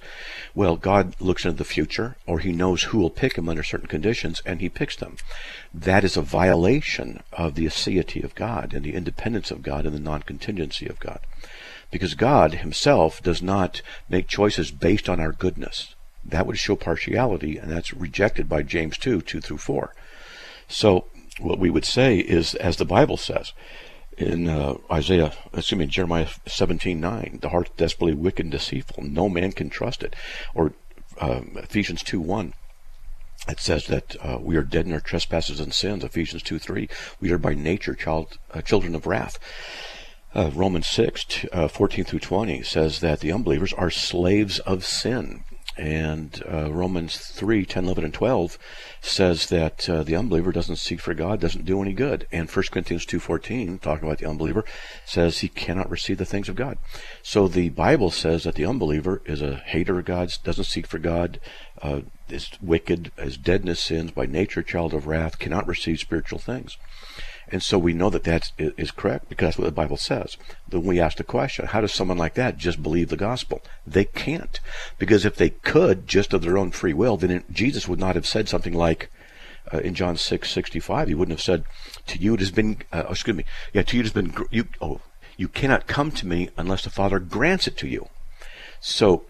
well, 0.56 0.78
God 0.78 1.15
looks 1.19 1.43
into 1.43 1.58
the 1.58 1.65
future, 1.65 2.15
or 2.26 2.39
He 2.39 2.52
knows 2.52 2.84
who 2.84 2.97
will 2.97 3.10
pick 3.10 3.38
Him 3.38 3.50
under 3.50 3.63
certain 3.63 3.88
conditions, 3.88 4.41
and 4.45 4.62
He 4.62 4.69
picks 4.69 4.95
them. 4.95 5.17
That 5.73 6.04
is 6.04 6.15
a 6.15 6.21
violation 6.21 7.21
of 7.34 7.56
the 7.56 7.65
aseity 7.65 8.23
of 8.23 8.36
God 8.36 8.73
and 8.73 8.86
the 8.86 8.93
independence 8.93 9.52
of 9.52 9.63
God 9.63 9.86
and 9.86 9.93
the 9.93 10.00
non-contingency 10.00 10.88
of 10.88 11.00
God, 11.00 11.19
because 11.91 12.13
God 12.15 12.56
Himself 12.56 13.21
does 13.21 13.41
not 13.41 13.82
make 14.10 14.28
choices 14.28 14.71
based 14.71 15.10
on 15.10 15.19
our 15.19 15.34
goodness. 15.34 15.93
That 16.23 16.45
would 16.45 16.58
show 16.58 16.76
partiality, 16.76 17.58
and 17.58 17.69
that's 17.69 17.93
rejected 17.93 18.47
by 18.47 18.63
James 18.63 18.97
2, 18.97 19.21
2 19.21 19.41
through 19.41 19.58
4. 19.58 19.93
So 20.69 21.08
what 21.39 21.60
we 21.60 21.69
would 21.69 21.86
say 21.86 22.17
is, 22.17 22.56
as 22.56 22.78
the 22.78 22.86
Bible 22.86 23.17
says, 23.17 23.54
in 24.17 24.47
uh, 24.47 24.75
Isaiah, 24.91 25.34
excuse 25.53 25.77
me, 25.77 25.86
Jeremiah 25.86 26.27
17:9, 26.47 27.41
the 27.41 27.49
heart's 27.49 27.71
desperately 27.77 28.13
wicked 28.13 28.45
and 28.45 28.51
deceitful; 28.51 29.03
no 29.03 29.30
man 29.30 29.51
can 29.51 29.69
trust 29.69 30.03
it. 30.03 30.15
Or 30.56 30.73
um, 31.19 31.51
Ephesians 31.56 32.03
2:1, 32.03 32.53
it 33.47 33.60
says 33.60 33.86
that 33.86 34.15
uh, 34.21 34.39
we 34.41 34.58
are 34.58 34.63
dead 34.63 34.88
in 34.88 34.93
our 34.93 34.99
trespasses 34.99 35.60
and 35.60 35.73
sins. 35.73 36.03
Ephesians 36.03 36.43
2:3, 36.43 36.89
we 37.21 37.32
are 37.32 37.38
by 37.38 37.53
nature 37.53 37.93
child, 37.93 38.38
uh, 38.53 38.62
children 38.62 38.95
of 38.95 39.06
wrath. 39.06 39.38
Uh, 40.34 40.51
Romans 40.53 40.88
6, 40.88 41.23
t- 41.23 41.49
uh, 41.49 41.67
14 41.67 42.03
through 42.03 42.19
20 42.19 42.62
says 42.62 42.99
that 42.99 43.21
the 43.21 43.32
unbelievers 43.32 43.73
are 43.73 43.89
slaves 43.89 44.60
of 44.60 44.86
sin. 44.86 45.43
And 45.78 46.44
uh, 46.52 46.72
Romans 46.72 47.18
3, 47.18 47.66
10, 47.66 47.86
11, 47.86 48.04
and 48.06 48.13
12 48.13 48.58
says 49.02 49.48
that 49.50 49.88
uh, 49.88 50.04
the 50.04 50.16
unbeliever 50.16 50.52
doesn't 50.52 50.78
seek 50.78 51.00
for 51.00 51.13
God, 51.13 51.40
doesn't 51.40 51.66
do 51.66 51.82
any 51.82 51.94
good. 51.94 52.28
And 52.32 52.50
1 52.50 52.66
Corinthians 52.72 53.06
2.14, 53.06 53.80
talking 53.80 54.08
about 54.08 54.18
the 54.18 54.30
unbeliever, 54.30 54.66
says 55.06 55.40
he 55.40 55.50
cannot 55.50 55.90
receive 55.90 56.18
the 56.18 56.26
things 56.26 56.50
of 56.50 56.56
God. 56.56 56.80
So 57.22 57.48
the 57.48 57.70
Bible 57.70 58.10
says 58.10 58.44
that 58.44 58.56
the 58.56 58.66
unbeliever 58.66 59.22
is 59.26 59.42
a 59.42 59.58
hater 59.58 60.00
of 60.00 60.06
God, 60.06 60.34
doesn't 60.44 60.63
seek 60.63 60.88
for 60.88 61.00
God, 61.00 61.40
uh, 61.82 62.02
is 62.28 62.50
wicked, 62.62 63.12
is 63.18 63.38
dead 63.38 63.62
in 63.62 63.68
his 63.68 63.80
sins, 63.80 64.12
by 64.12 64.26
nature 64.26 64.63
child 64.63 64.94
of 64.94 65.08
wrath, 65.08 65.38
cannot 65.38 65.68
receive 65.68 66.00
spiritual 66.00 66.40
things. 66.40 66.78
And 67.50 67.64
so 67.64 67.78
we 67.78 67.94
know 67.94 68.10
that 68.10 68.26
that 68.26 68.52
is 68.58 68.92
correct 68.92 69.30
because 69.30 69.48
that's 69.48 69.58
what 69.58 69.66
the 69.66 69.72
Bible 69.72 69.96
says. 69.96 70.36
Then 70.68 70.84
we 70.84 71.00
ask 71.00 71.18
the 71.18 71.24
question, 71.24 71.68
how 71.68 71.82
does 71.82 71.94
someone 71.94 72.18
like 72.18 72.34
that 72.34 72.58
just 72.58 72.84
believe 72.84 73.10
the 73.10 73.16
gospel? 73.16 73.62
They 73.86 74.04
can't. 74.04 74.60
Because 74.98 75.24
if 75.24 75.38
they 75.38 75.52
could, 75.52 76.08
just 76.08 76.34
of 76.34 76.42
their 76.42 76.58
own 76.58 76.72
free 76.72 76.94
will, 76.94 77.16
then 77.16 77.44
Jesus 77.50 77.88
would 77.88 78.00
not 78.00 78.16
have 78.16 78.28
said 78.28 78.50
something 78.50 78.74
like, 78.74 79.10
uh, 79.74 79.80
in 79.80 79.94
John 79.94 80.18
6, 80.18 80.50
65, 80.50 81.08
he 81.08 81.14
wouldn't 81.14 81.38
have 81.38 81.44
said, 81.44 81.64
to 82.08 82.20
you 82.20 82.34
it 82.34 82.40
has 82.40 82.52
been, 82.52 82.82
uh, 82.92 83.06
excuse 83.10 83.36
me, 83.36 83.46
yeah, 83.74 83.84
to 83.84 83.96
you 83.96 84.02
it 84.02 84.06
has 84.06 84.14
been, 84.14 84.34
you, 84.52 84.68
oh, 84.82 85.02
you 85.38 85.48
cannot 85.48 85.88
come 85.88 86.12
to 86.12 86.28
me 86.28 86.50
unless 86.58 86.84
the 86.84 86.90
Father 86.90 87.20
grants 87.20 87.68
it 87.68 87.78
to 87.78 87.88
you. 87.88 88.10
So, 88.80 89.26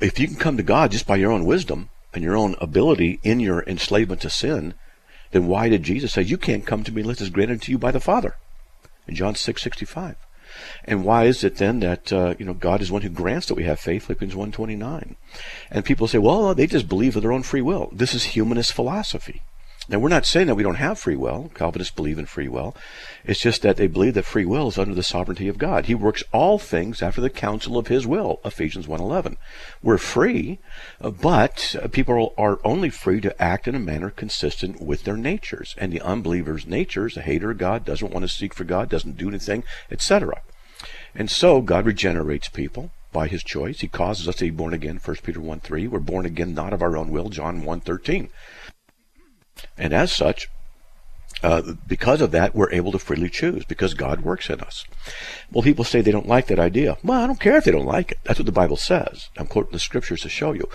if 0.00 0.18
you 0.18 0.26
can 0.28 0.36
come 0.36 0.56
to 0.56 0.62
God 0.62 0.92
just 0.92 1.06
by 1.06 1.16
your 1.16 1.32
own 1.32 1.44
wisdom 1.44 1.90
and 2.12 2.22
your 2.22 2.36
own 2.36 2.56
ability 2.60 3.20
in 3.22 3.40
your 3.40 3.62
enslavement 3.64 4.20
to 4.22 4.30
sin, 4.30 4.74
then 5.32 5.46
why 5.46 5.68
did 5.68 5.82
Jesus 5.82 6.12
say, 6.12 6.22
You 6.22 6.38
can't 6.38 6.66
come 6.66 6.84
to 6.84 6.92
me 6.92 7.02
unless 7.02 7.20
it's 7.20 7.30
granted 7.30 7.62
to 7.62 7.70
you 7.70 7.78
by 7.78 7.90
the 7.90 8.00
Father? 8.00 8.36
In 9.06 9.14
John 9.14 9.34
six 9.34 9.62
sixty 9.62 9.84
five. 9.84 10.16
And 10.84 11.04
why 11.04 11.24
is 11.24 11.44
it 11.44 11.56
then 11.56 11.80
that 11.80 12.12
uh, 12.12 12.34
you 12.38 12.44
know 12.44 12.54
God 12.54 12.80
is 12.80 12.90
one 12.90 13.02
who 13.02 13.08
grants 13.08 13.46
that 13.46 13.54
we 13.54 13.64
have 13.64 13.78
faith, 13.80 14.06
Philippians 14.06 14.34
1.29? 14.34 15.16
And 15.70 15.84
people 15.84 16.08
say, 16.08 16.18
well, 16.18 16.54
they 16.54 16.66
just 16.66 16.88
believe 16.88 17.16
of 17.16 17.22
their 17.22 17.32
own 17.32 17.42
free 17.42 17.60
will. 17.60 17.90
This 17.92 18.14
is 18.14 18.24
humanist 18.24 18.72
philosophy. 18.72 19.42
Now, 19.88 20.00
we're 20.00 20.08
not 20.08 20.26
saying 20.26 20.48
that 20.48 20.56
we 20.56 20.64
don't 20.64 20.76
have 20.76 20.98
free 20.98 21.14
will. 21.14 21.50
Calvinists 21.54 21.94
believe 21.94 22.18
in 22.18 22.26
free 22.26 22.48
will. 22.48 22.74
It's 23.24 23.40
just 23.40 23.62
that 23.62 23.76
they 23.76 23.86
believe 23.86 24.14
that 24.14 24.24
free 24.24 24.44
will 24.44 24.66
is 24.66 24.78
under 24.78 24.94
the 24.94 25.02
sovereignty 25.04 25.46
of 25.46 25.58
God. 25.58 25.86
He 25.86 25.94
works 25.94 26.24
all 26.32 26.58
things 26.58 27.02
after 27.02 27.20
the 27.20 27.30
counsel 27.30 27.78
of 27.78 27.86
His 27.86 28.04
will, 28.04 28.40
Ephesians 28.44 28.88
1.11. 28.88 29.36
We're 29.82 29.98
free, 29.98 30.58
uh, 31.00 31.10
but 31.10 31.76
uh, 31.80 31.86
people 31.86 32.34
are 32.36 32.58
only 32.64 32.90
free 32.90 33.20
to 33.20 33.40
act 33.40 33.68
in 33.68 33.76
a 33.76 33.80
manner 33.80 34.10
consistent 34.10 34.80
with 34.82 35.04
their 35.04 35.16
natures. 35.16 35.76
And 35.78 35.92
the 35.92 36.00
unbeliever's 36.00 36.66
nature 36.66 37.06
is 37.06 37.16
a 37.16 37.22
hater 37.22 37.52
of 37.52 37.58
God, 37.58 37.84
doesn't 37.84 38.12
want 38.12 38.24
to 38.24 38.28
seek 38.28 38.54
for 38.54 38.64
God, 38.64 38.88
doesn't 38.88 39.16
do 39.16 39.28
anything, 39.28 39.62
etc. 39.90 40.42
And 41.14 41.30
so 41.30 41.60
God 41.60 41.86
regenerates 41.86 42.48
people 42.48 42.90
by 43.12 43.28
His 43.28 43.42
choice. 43.42 43.80
He 43.80 43.88
causes 43.88 44.28
us 44.28 44.36
to 44.36 44.44
be 44.44 44.50
born 44.50 44.74
again, 44.74 45.00
1 45.02 45.16
Peter 45.22 45.40
1.3. 45.40 45.88
We're 45.88 46.00
born 46.00 46.26
again 46.26 46.54
not 46.54 46.72
of 46.72 46.82
our 46.82 46.96
own 46.96 47.10
will, 47.10 47.30
John 47.30 47.62
1.13. 47.62 48.28
And 49.76 49.92
as 49.92 50.12
such, 50.12 50.48
uh, 51.42 51.74
because 51.86 52.20
of 52.20 52.30
that, 52.32 52.54
we're 52.54 52.72
able 52.72 52.92
to 52.92 52.98
freely 52.98 53.28
choose 53.28 53.64
because 53.64 53.94
God 53.94 54.22
works 54.22 54.48
in 54.48 54.60
us. 54.60 54.84
Well, 55.52 55.62
people 55.62 55.84
say 55.84 56.00
they 56.00 56.10
don't 56.10 56.28
like 56.28 56.46
that 56.46 56.58
idea. 56.58 56.96
Well, 57.04 57.20
I 57.22 57.26
don't 57.26 57.40
care 57.40 57.56
if 57.56 57.64
they 57.64 57.70
don't 57.72 57.84
like 57.84 58.12
it. 58.12 58.18
That's 58.24 58.38
what 58.38 58.46
the 58.46 58.52
Bible 58.52 58.76
says. 58.76 59.28
I'm 59.36 59.46
quoting 59.46 59.72
the 59.72 59.78
scriptures 59.78 60.22
to 60.22 60.28
show 60.28 60.52
you. 60.52 60.68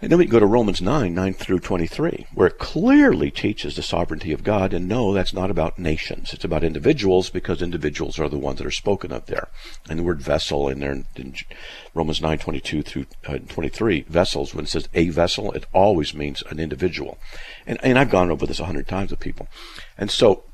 And 0.00 0.10
then 0.10 0.18
we 0.18 0.24
can 0.24 0.32
go 0.32 0.40
to 0.40 0.46
Romans 0.46 0.82
9, 0.82 1.14
9 1.14 1.34
through 1.34 1.60
23, 1.60 2.26
where 2.34 2.48
it 2.48 2.58
clearly 2.58 3.30
teaches 3.30 3.76
the 3.76 3.82
sovereignty 3.82 4.32
of 4.32 4.44
God. 4.44 4.74
And 4.74 4.88
no, 4.88 5.14
that's 5.14 5.32
not 5.32 5.50
about 5.50 5.78
nations. 5.78 6.32
It's 6.32 6.44
about 6.44 6.64
individuals 6.64 7.30
because 7.30 7.62
individuals 7.62 8.18
are 8.18 8.28
the 8.28 8.38
ones 8.38 8.58
that 8.58 8.66
are 8.66 8.70
spoken 8.70 9.12
of 9.12 9.26
there. 9.26 9.48
And 9.88 9.98
the 9.98 10.02
word 10.02 10.20
vessel 10.20 10.68
in 10.68 10.80
there 10.80 10.92
in, 10.92 11.34
Romans 11.94 12.20
9, 12.20 12.38
22 12.38 12.82
through 12.82 13.06
uh, 13.26 13.38
23, 13.38 14.02
vessels, 14.02 14.54
when 14.54 14.64
it 14.64 14.68
says 14.68 14.88
a 14.92 15.08
vessel, 15.08 15.52
it 15.52 15.64
always 15.72 16.14
means 16.14 16.42
an 16.50 16.60
individual. 16.60 17.18
And, 17.66 17.78
and 17.82 17.98
I've 17.98 18.10
gone 18.10 18.30
over 18.30 18.46
this 18.46 18.60
a 18.60 18.66
hundred 18.66 18.88
times 18.88 19.10
with 19.10 19.20
people. 19.20 19.48
And 19.96 20.10
so 20.10 20.44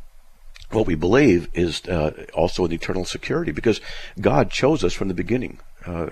what 0.70 0.87
we 0.87 0.94
believe 0.94 1.48
is 1.52 1.83
uh, 1.88 2.26
also 2.35 2.64
an 2.64 2.72
eternal 2.72 3.05
security 3.05 3.52
because 3.52 3.81
God 4.20 4.50
chose 4.50 4.85
us 4.85 4.94
from 4.94 5.09
the 5.09 5.14
beginning. 5.14 5.59
Uh, 5.85 6.07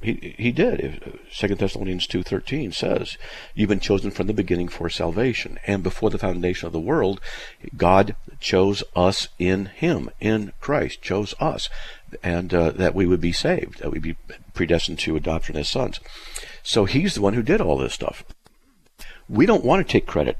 he, 0.00 0.34
he 0.38 0.52
did. 0.52 1.18
Second 1.30 1.58
Thessalonians 1.58 2.06
two 2.06 2.22
thirteen 2.22 2.72
says, 2.72 3.16
"You've 3.54 3.68
been 3.68 3.80
chosen 3.80 4.10
from 4.10 4.26
the 4.26 4.32
beginning 4.32 4.68
for 4.68 4.88
salvation, 4.88 5.58
and 5.66 5.82
before 5.82 6.10
the 6.10 6.18
foundation 6.18 6.66
of 6.66 6.72
the 6.72 6.78
world, 6.80 7.20
God 7.76 8.14
chose 8.40 8.82
us 8.94 9.28
in 9.38 9.66
Him, 9.66 10.10
in 10.20 10.52
Christ, 10.60 11.02
chose 11.02 11.34
us, 11.40 11.68
and 12.22 12.54
uh, 12.54 12.70
that 12.70 12.94
we 12.94 13.06
would 13.06 13.20
be 13.20 13.32
saved, 13.32 13.80
that 13.80 13.90
we'd 13.90 14.02
be 14.02 14.16
predestined 14.54 15.00
to 15.00 15.16
adoption 15.16 15.56
as 15.56 15.68
sons. 15.68 15.98
So 16.62 16.84
He's 16.84 17.14
the 17.14 17.22
one 17.22 17.34
who 17.34 17.42
did 17.42 17.60
all 17.60 17.78
this 17.78 17.94
stuff. 17.94 18.24
We 19.28 19.46
don't 19.46 19.64
want 19.64 19.86
to 19.86 19.92
take 19.92 20.06
credit. 20.06 20.38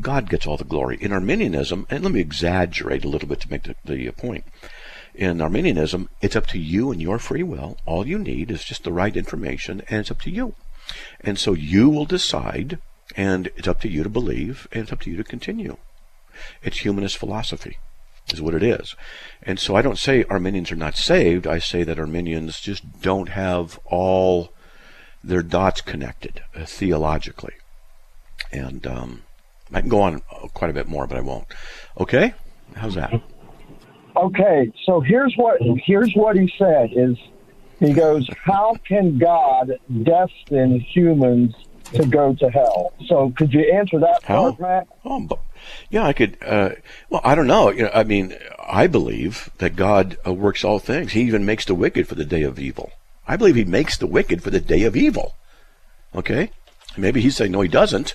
God 0.00 0.28
gets 0.28 0.46
all 0.46 0.56
the 0.56 0.64
glory. 0.64 0.98
In 1.00 1.12
Arminianism, 1.12 1.86
and 1.88 2.02
let 2.02 2.12
me 2.12 2.20
exaggerate 2.20 3.04
a 3.04 3.08
little 3.08 3.28
bit 3.28 3.40
to 3.42 3.50
make 3.50 3.62
the, 3.62 3.76
the 3.84 4.10
point 4.10 4.44
in 5.14 5.40
Arminianism, 5.40 6.08
it's 6.20 6.36
up 6.36 6.46
to 6.48 6.58
you 6.58 6.90
and 6.90 7.00
your 7.00 7.18
free 7.18 7.42
will. 7.42 7.78
All 7.86 8.06
you 8.06 8.18
need 8.18 8.50
is 8.50 8.64
just 8.64 8.84
the 8.84 8.92
right 8.92 9.16
information, 9.16 9.82
and 9.88 10.00
it's 10.00 10.10
up 10.10 10.20
to 10.22 10.30
you. 10.30 10.54
And 11.20 11.38
so 11.38 11.54
you 11.54 11.88
will 11.88 12.04
decide, 12.04 12.78
and 13.16 13.46
it's 13.56 13.68
up 13.68 13.80
to 13.82 13.88
you 13.88 14.02
to 14.02 14.08
believe, 14.08 14.66
and 14.72 14.82
it's 14.82 14.92
up 14.92 15.00
to 15.02 15.10
you 15.10 15.16
to 15.16 15.24
continue. 15.24 15.76
It's 16.62 16.78
humanist 16.78 17.16
philosophy, 17.16 17.78
is 18.32 18.42
what 18.42 18.54
it 18.54 18.62
is. 18.62 18.96
And 19.42 19.58
so 19.58 19.76
I 19.76 19.82
don't 19.82 19.98
say 19.98 20.24
Arminians 20.24 20.72
are 20.72 20.76
not 20.76 20.96
saved. 20.96 21.46
I 21.46 21.58
say 21.58 21.84
that 21.84 21.98
Arminians 21.98 22.60
just 22.60 23.00
don't 23.00 23.28
have 23.30 23.78
all 23.84 24.52
their 25.22 25.42
dots 25.42 25.80
connected 25.80 26.42
uh, 26.54 26.64
theologically. 26.66 27.54
And 28.52 28.86
um, 28.86 29.22
I 29.72 29.80
can 29.80 29.88
go 29.88 30.02
on 30.02 30.20
quite 30.54 30.70
a 30.70 30.74
bit 30.74 30.88
more, 30.88 31.06
but 31.06 31.16
I 31.16 31.22
won't. 31.22 31.46
Okay? 31.98 32.34
How's 32.74 32.94
that? 32.94 33.22
Okay, 34.16 34.72
so 34.84 35.00
here's 35.00 35.34
what 35.36 35.60
here's 35.84 36.12
what 36.14 36.36
he 36.36 36.52
said 36.56 36.90
is 36.92 37.16
he 37.80 37.92
goes, 37.92 38.28
How 38.44 38.76
can 38.86 39.18
God 39.18 39.78
destine 40.02 40.80
humans 40.80 41.54
to 41.92 42.06
go 42.06 42.34
to 42.34 42.50
hell? 42.50 42.92
So 43.06 43.32
could 43.36 43.52
you 43.52 43.72
answer 43.74 43.98
that 44.00 44.22
How? 44.22 44.52
part, 44.52 44.60
Matt? 44.60 44.88
Oh, 45.04 45.28
yeah, 45.90 46.04
I 46.04 46.12
could. 46.12 46.36
Uh, 46.42 46.70
well, 47.10 47.20
I 47.24 47.34
don't 47.34 47.46
know. 47.46 47.70
You 47.70 47.84
know. 47.84 47.90
I 47.92 48.04
mean, 48.04 48.36
I 48.64 48.86
believe 48.86 49.50
that 49.58 49.76
God 49.76 50.16
uh, 50.26 50.32
works 50.32 50.64
all 50.64 50.78
things. 50.78 51.12
He 51.12 51.22
even 51.22 51.44
makes 51.44 51.64
the 51.64 51.74
wicked 51.74 52.06
for 52.06 52.14
the 52.14 52.24
day 52.24 52.42
of 52.42 52.58
evil. 52.58 52.92
I 53.26 53.36
believe 53.36 53.56
He 53.56 53.64
makes 53.64 53.96
the 53.98 54.06
wicked 54.06 54.42
for 54.42 54.50
the 54.50 54.60
day 54.60 54.82
of 54.84 54.96
evil. 54.96 55.34
Okay, 56.14 56.50
maybe 56.96 57.20
He's 57.20 57.36
saying 57.36 57.52
no, 57.52 57.62
He 57.62 57.68
doesn't. 57.68 58.14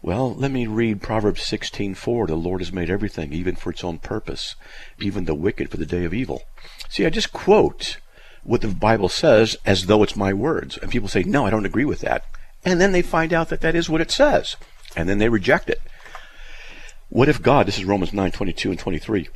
Well, 0.00 0.32
let 0.34 0.52
me 0.52 0.66
read 0.68 1.02
Proverbs 1.02 1.42
16:4. 1.42 2.28
The 2.28 2.36
Lord 2.36 2.60
has 2.60 2.72
made 2.72 2.88
everything, 2.88 3.32
even 3.32 3.56
for 3.56 3.70
its 3.70 3.82
own 3.82 3.98
purpose, 3.98 4.54
even 5.00 5.24
the 5.24 5.34
wicked 5.34 5.70
for 5.70 5.76
the 5.76 5.84
day 5.84 6.04
of 6.04 6.14
evil. 6.14 6.44
See, 6.88 7.04
I 7.04 7.10
just 7.10 7.32
quote 7.32 7.98
what 8.44 8.60
the 8.60 8.68
Bible 8.68 9.08
says 9.08 9.56
as 9.66 9.86
though 9.86 10.04
it's 10.04 10.14
my 10.14 10.32
words, 10.32 10.78
and 10.78 10.90
people 10.90 11.08
say, 11.08 11.24
"No, 11.24 11.46
I 11.46 11.50
don't 11.50 11.66
agree 11.66 11.84
with 11.84 12.00
that," 12.00 12.24
and 12.64 12.80
then 12.80 12.92
they 12.92 13.02
find 13.02 13.32
out 13.32 13.48
that 13.48 13.60
that 13.62 13.74
is 13.74 13.90
what 13.90 14.00
it 14.00 14.12
says, 14.12 14.54
and 14.94 15.08
then 15.08 15.18
they 15.18 15.28
reject 15.28 15.68
it. 15.68 15.80
What 17.08 17.28
if 17.28 17.42
God? 17.42 17.66
This 17.66 17.78
is 17.78 17.84
Romans 17.84 18.12
9:22 18.12 18.70
and 18.70 18.78
23. 18.78 19.28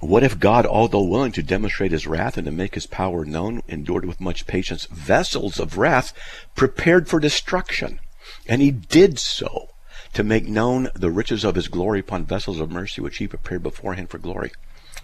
What 0.00 0.24
if 0.24 0.40
God, 0.40 0.66
although 0.66 1.02
willing 1.02 1.32
to 1.32 1.42
demonstrate 1.42 1.92
his 1.92 2.06
wrath 2.06 2.36
and 2.36 2.46
to 2.46 2.50
make 2.52 2.74
his 2.74 2.86
power 2.86 3.24
known, 3.24 3.62
endured 3.68 4.06
with 4.06 4.20
much 4.20 4.46
patience 4.48 4.86
vessels 4.90 5.60
of 5.60 5.78
wrath 5.78 6.12
prepared 6.56 7.08
for 7.08 7.20
destruction? 7.20 8.00
And 8.48 8.62
he 8.62 8.70
did 8.70 9.18
so 9.18 9.70
to 10.14 10.24
make 10.24 10.48
known 10.48 10.88
the 10.94 11.10
riches 11.10 11.44
of 11.44 11.54
his 11.54 11.68
glory 11.68 12.00
upon 12.00 12.24
vessels 12.24 12.60
of 12.60 12.70
mercy 12.70 13.00
which 13.00 13.18
he 13.18 13.28
prepared 13.28 13.62
beforehand 13.62 14.10
for 14.10 14.18
glory. 14.18 14.52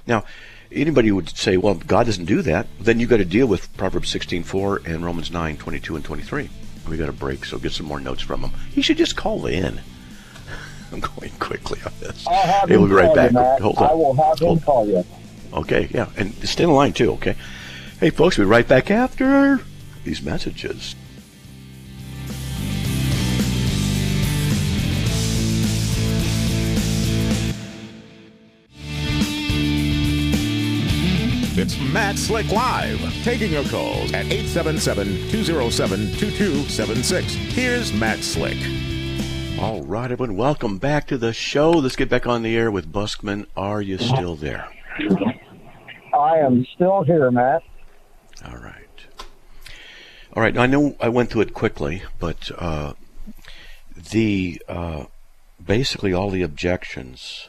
Now, 0.06 0.24
anybody 0.72 1.10
would 1.10 1.28
say, 1.30 1.56
well, 1.56 1.74
God 1.74 2.06
doesn't 2.06 2.24
do 2.24 2.42
that. 2.42 2.66
Then 2.80 3.00
you've 3.00 3.10
got 3.10 3.18
to 3.18 3.24
deal 3.24 3.46
with 3.46 3.74
Proverbs 3.76 4.12
16.4 4.12 4.86
and 4.86 5.04
Romans 5.04 5.30
9, 5.30 5.56
22 5.56 5.96
and 5.96 6.04
23. 6.04 6.50
We 6.88 6.96
got 6.96 7.08
a 7.08 7.12
break, 7.12 7.44
so 7.44 7.58
get 7.58 7.72
some 7.72 7.86
more 7.86 8.00
notes 8.00 8.22
from 8.22 8.42
him. 8.42 8.50
He 8.70 8.82
should 8.82 8.98
just 8.98 9.16
call 9.16 9.46
in. 9.46 9.80
I'm 10.92 11.00
going 11.00 11.30
quickly 11.38 11.80
on 11.84 11.92
this. 12.00 12.26
I'll 12.26 12.34
have 12.42 12.68
hey, 12.68 12.76
we'll 12.76 12.88
be 12.88 12.94
right 12.94 13.14
back. 13.14 13.32
You. 13.32 13.38
Hold 13.38 13.78
on. 13.78 13.90
I 13.90 13.94
will 13.94 14.14
have 14.14 14.38
him 14.38 14.46
Hold. 14.46 14.64
call 14.64 14.86
you. 14.86 15.04
Okay, 15.52 15.88
yeah, 15.92 16.10
and 16.16 16.34
stay 16.46 16.64
in 16.64 16.70
line 16.70 16.92
too. 16.92 17.12
Okay, 17.12 17.36
hey 18.00 18.10
folks, 18.10 18.36
we'll 18.36 18.46
be 18.46 18.50
right 18.50 18.66
back 18.66 18.90
after 18.90 19.60
these 20.02 20.20
messages. 20.20 20.96
It's 31.56 31.78
Matt 31.78 32.18
Slick 32.18 32.50
Live, 32.50 32.98
taking 33.22 33.52
your 33.52 33.62
calls 33.66 34.12
at 34.12 34.26
877-207-2276. 34.26 37.22
Here's 37.52 37.92
Matt 37.92 38.24
Slick. 38.24 38.58
All 39.60 39.84
right, 39.84 40.10
everyone, 40.10 40.36
welcome 40.36 40.78
back 40.78 41.06
to 41.06 41.16
the 41.16 41.32
show. 41.32 41.70
Let's 41.70 41.94
get 41.94 42.08
back 42.08 42.26
on 42.26 42.42
the 42.42 42.56
air 42.56 42.72
with 42.72 42.92
Buskman. 42.92 43.46
Are 43.56 43.80
you 43.80 43.98
still 43.98 44.34
there? 44.34 44.68
I 46.12 46.38
am 46.38 46.66
still 46.74 47.04
here, 47.04 47.30
Matt. 47.30 47.62
All 48.44 48.56
right. 48.56 49.06
All 50.34 50.42
right. 50.42 50.58
I 50.58 50.66
know 50.66 50.96
I 51.00 51.08
went 51.08 51.30
through 51.30 51.42
it 51.42 51.54
quickly, 51.54 52.02
but 52.18 52.50
uh, 52.58 52.94
the 53.94 54.60
uh, 54.68 55.04
basically 55.64 56.12
all 56.12 56.30
the 56.30 56.42
objections 56.42 57.48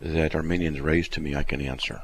that 0.00 0.36
Arminians 0.36 0.80
raised 0.80 1.12
to 1.14 1.20
me, 1.20 1.34
I 1.34 1.42
can 1.42 1.60
answer. 1.60 2.02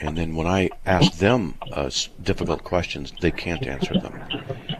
And 0.00 0.16
then 0.16 0.34
when 0.34 0.46
I 0.46 0.70
ask 0.86 1.18
them 1.18 1.54
uh, 1.72 1.90
difficult 2.22 2.64
questions, 2.64 3.12
they 3.20 3.30
can't 3.30 3.66
answer 3.66 3.94
them, 3.94 4.18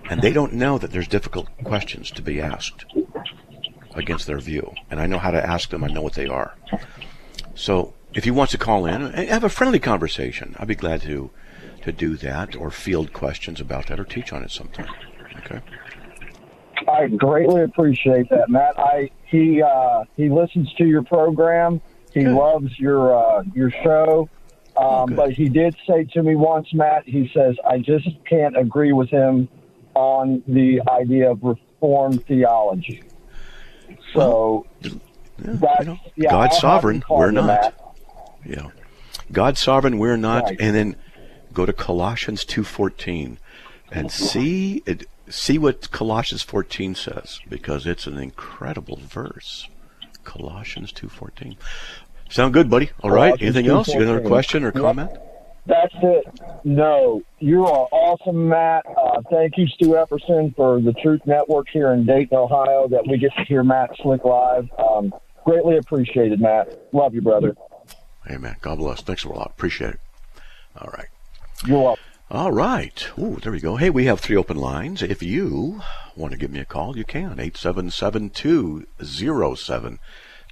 and 0.08 0.22
they 0.22 0.32
don't 0.32 0.54
know 0.54 0.78
that 0.78 0.92
there's 0.92 1.08
difficult 1.08 1.48
questions 1.62 2.10
to 2.12 2.22
be 2.22 2.40
asked 2.40 2.86
against 3.94 4.26
their 4.26 4.40
view. 4.40 4.72
And 4.90 4.98
I 4.98 5.06
know 5.06 5.18
how 5.18 5.30
to 5.30 5.46
ask 5.46 5.68
them. 5.68 5.84
I 5.84 5.88
know 5.88 6.00
what 6.00 6.14
they 6.14 6.26
are. 6.26 6.54
So 7.54 7.92
if 8.14 8.24
he 8.24 8.30
wants 8.30 8.52
to 8.52 8.58
call 8.58 8.86
in 8.86 9.02
and 9.02 9.28
have 9.28 9.44
a 9.44 9.50
friendly 9.50 9.78
conversation, 9.78 10.56
I'd 10.58 10.68
be 10.68 10.74
glad 10.74 11.02
to 11.02 11.30
to 11.82 11.92
do 11.92 12.16
that 12.16 12.54
or 12.56 12.70
field 12.70 13.12
questions 13.12 13.58
about 13.60 13.86
that 13.86 13.98
or 13.98 14.04
teach 14.04 14.34
on 14.34 14.42
it 14.42 14.50
sometime. 14.50 14.88
Okay. 15.38 15.60
I 16.88 17.08
greatly 17.08 17.62
appreciate 17.62 18.28
that, 18.30 18.48
Matt. 18.48 18.78
I 18.78 19.10
he 19.26 19.62
uh, 19.62 20.04
he 20.16 20.28
listens 20.28 20.72
to 20.74 20.86
your 20.86 21.02
program. 21.02 21.80
He 22.12 22.24
Good. 22.24 22.34
loves 22.34 22.78
your 22.78 23.16
uh, 23.16 23.42
your 23.54 23.70
show. 23.70 24.28
Um, 24.80 25.08
good. 25.08 25.16
but 25.16 25.32
he 25.32 25.48
did 25.48 25.76
say 25.86 26.04
to 26.12 26.22
me 26.22 26.34
once, 26.34 26.72
Matt. 26.72 27.04
He 27.06 27.30
says 27.34 27.56
I 27.68 27.78
just 27.78 28.08
can't 28.28 28.56
agree 28.56 28.92
with 28.92 29.10
him 29.10 29.48
on 29.94 30.42
the 30.48 30.80
idea 30.88 31.30
of 31.30 31.42
reformed 31.42 32.24
theology. 32.26 33.02
So 34.14 34.66
Yeah, 34.80 34.90
that's 35.38 35.80
you 35.80 35.86
know, 35.86 35.98
yeah, 36.16 36.30
God's 36.30 36.58
sovereign. 36.58 37.02
We're 37.08 37.30
not. 37.30 37.74
Yeah. 38.44 38.70
God's 39.32 39.60
sovereign, 39.60 39.98
we're 39.98 40.16
not. 40.16 40.44
Right. 40.44 40.56
And 40.60 40.74
then 40.74 40.96
go 41.52 41.66
to 41.66 41.72
Colossians 41.72 42.44
2:14 42.44 43.38
and 43.90 44.10
see 44.10 44.82
it 44.86 45.06
see 45.28 45.58
what 45.58 45.90
Colossians 45.90 46.42
14 46.42 46.94
says 46.94 47.40
because 47.48 47.86
it's 47.86 48.06
an 48.06 48.18
incredible 48.18 48.96
verse. 48.96 49.68
Colossians 50.24 50.92
2:14. 50.92 51.56
Sound 52.30 52.54
good, 52.54 52.70
buddy? 52.70 52.90
All 53.02 53.10
right. 53.10 53.40
Anything 53.40 53.66
else? 53.66 53.88
You 53.88 53.94
got 53.94 54.02
another 54.02 54.26
question 54.26 54.64
or 54.64 54.72
comment? 54.72 55.10
That's 55.66 55.94
it. 56.02 56.24
No, 56.64 57.22
you 57.38 57.64
are 57.66 57.88
awesome, 57.92 58.48
Matt. 58.48 58.86
Uh, 58.86 59.20
thank 59.30 59.56
you, 59.56 59.66
Stu 59.68 59.90
Epperson, 59.90 60.54
for 60.56 60.80
the 60.80 60.92
Truth 60.94 61.22
Network 61.26 61.68
here 61.70 61.92
in 61.92 62.06
Dayton, 62.06 62.36
Ohio, 62.36 62.88
that 62.88 63.06
we 63.06 63.18
get 63.18 63.30
to 63.36 63.44
hear 63.44 63.62
Matt 63.62 63.90
Slick 64.02 64.24
live. 64.24 64.68
Um, 64.78 65.14
greatly 65.44 65.76
appreciated, 65.76 66.40
Matt. 66.40 66.78
Love 66.92 67.14
you, 67.14 67.20
brother. 67.20 67.56
Amen. 68.28 68.56
God 68.60 68.78
bless. 68.78 69.02
Thanks 69.02 69.24
a 69.24 69.28
lot. 69.28 69.50
Appreciate 69.50 69.94
it. 69.94 70.00
All 70.80 70.90
right. 70.96 71.08
You're 71.66 71.82
welcome. 71.82 72.04
All 72.30 72.52
right. 72.52 73.08
Ooh, 73.18 73.36
there 73.42 73.52
we 73.52 73.60
go. 73.60 73.76
Hey, 73.76 73.90
we 73.90 74.06
have 74.06 74.20
three 74.20 74.36
open 74.36 74.56
lines. 74.56 75.02
If 75.02 75.22
you 75.22 75.82
want 76.16 76.32
to 76.32 76.38
give 76.38 76.50
me 76.50 76.60
a 76.60 76.64
call, 76.64 76.96
you 76.96 77.04
can. 77.04 77.38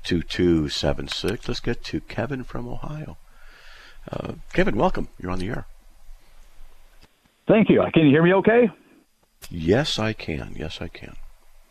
877-207-2276. 0.05 1.49
Let's 1.49 1.61
get 1.61 1.85
to 1.85 2.01
Kevin 2.01 2.45
from 2.45 2.69
Ohio. 2.69 3.17
Uh, 4.11 4.35
Kevin, 4.53 4.77
welcome. 4.77 5.09
You're 5.21 5.31
on 5.31 5.39
the 5.39 5.49
air. 5.49 5.67
Thank 7.47 7.71
you. 7.71 7.83
Can 7.93 8.05
you 8.05 8.11
hear 8.11 8.23
me 8.23 8.35
okay? 8.35 8.71
Yes, 9.51 9.99
I 9.99 10.13
can. 10.13 10.55
Yes, 10.57 10.81
I 10.81 10.89
can. 10.89 11.17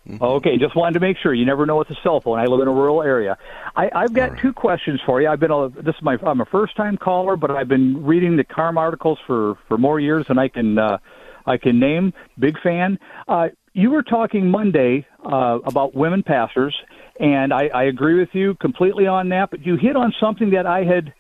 Mm-hmm. 0.08 0.24
Okay, 0.24 0.58
just 0.58 0.76
wanted 0.76 0.94
to 0.94 1.00
make 1.02 1.18
sure. 1.18 1.34
You 1.34 1.46
never 1.46 1.66
know 1.66 1.78
with 1.78 1.90
a 1.90 1.96
cell 2.02 2.22
phone. 2.22 2.40
I 2.40 2.46
live 2.46 2.62
in 2.62 2.68
a 2.68 2.72
rural 2.72 3.04
area. 3.04 3.38
I, 3.76 3.90
I've 3.94 4.14
got 4.14 4.32
right. 4.32 4.42
two 4.42 4.54
questions 4.54 5.02
for 5.06 5.22
you. 5.22 5.28
I've 5.28 5.40
been 5.40 5.52
a, 5.52 5.70
this 5.70 5.96
is 5.96 6.02
my 6.02 6.18
I'm 6.26 6.40
a 6.40 6.46
first 6.46 6.78
time 6.78 6.98
caller, 6.98 7.36
but 7.36 7.52
I've 7.52 7.68
been 7.68 8.06
reading 8.06 8.38
the 8.38 8.46
Carm 8.46 8.78
articles 8.78 9.20
for 9.28 9.56
for 9.68 9.78
more 9.78 10.00
years 10.00 10.26
than 10.28 10.38
I 10.38 10.48
can 10.48 10.78
uh, 10.78 11.00
I 11.46 11.58
can 11.58 11.80
name. 11.80 12.14
Big 12.40 12.58
fan. 12.62 13.00
Uh, 13.28 13.50
you 13.78 13.92
were 13.92 14.02
talking 14.02 14.50
Monday 14.50 15.06
uh, 15.24 15.60
about 15.64 15.94
women 15.94 16.24
pastors, 16.24 16.76
and 17.20 17.54
I, 17.54 17.68
I 17.68 17.84
agree 17.84 18.20
with 18.20 18.30
you 18.34 18.56
completely 18.56 19.06
on 19.06 19.30
that. 19.30 19.52
But 19.52 19.66
you 19.66 19.78
hit 19.78 19.96
on 19.96 20.14
something 20.20 20.50
that 20.52 20.66
I 20.66 20.84
had 20.84 21.14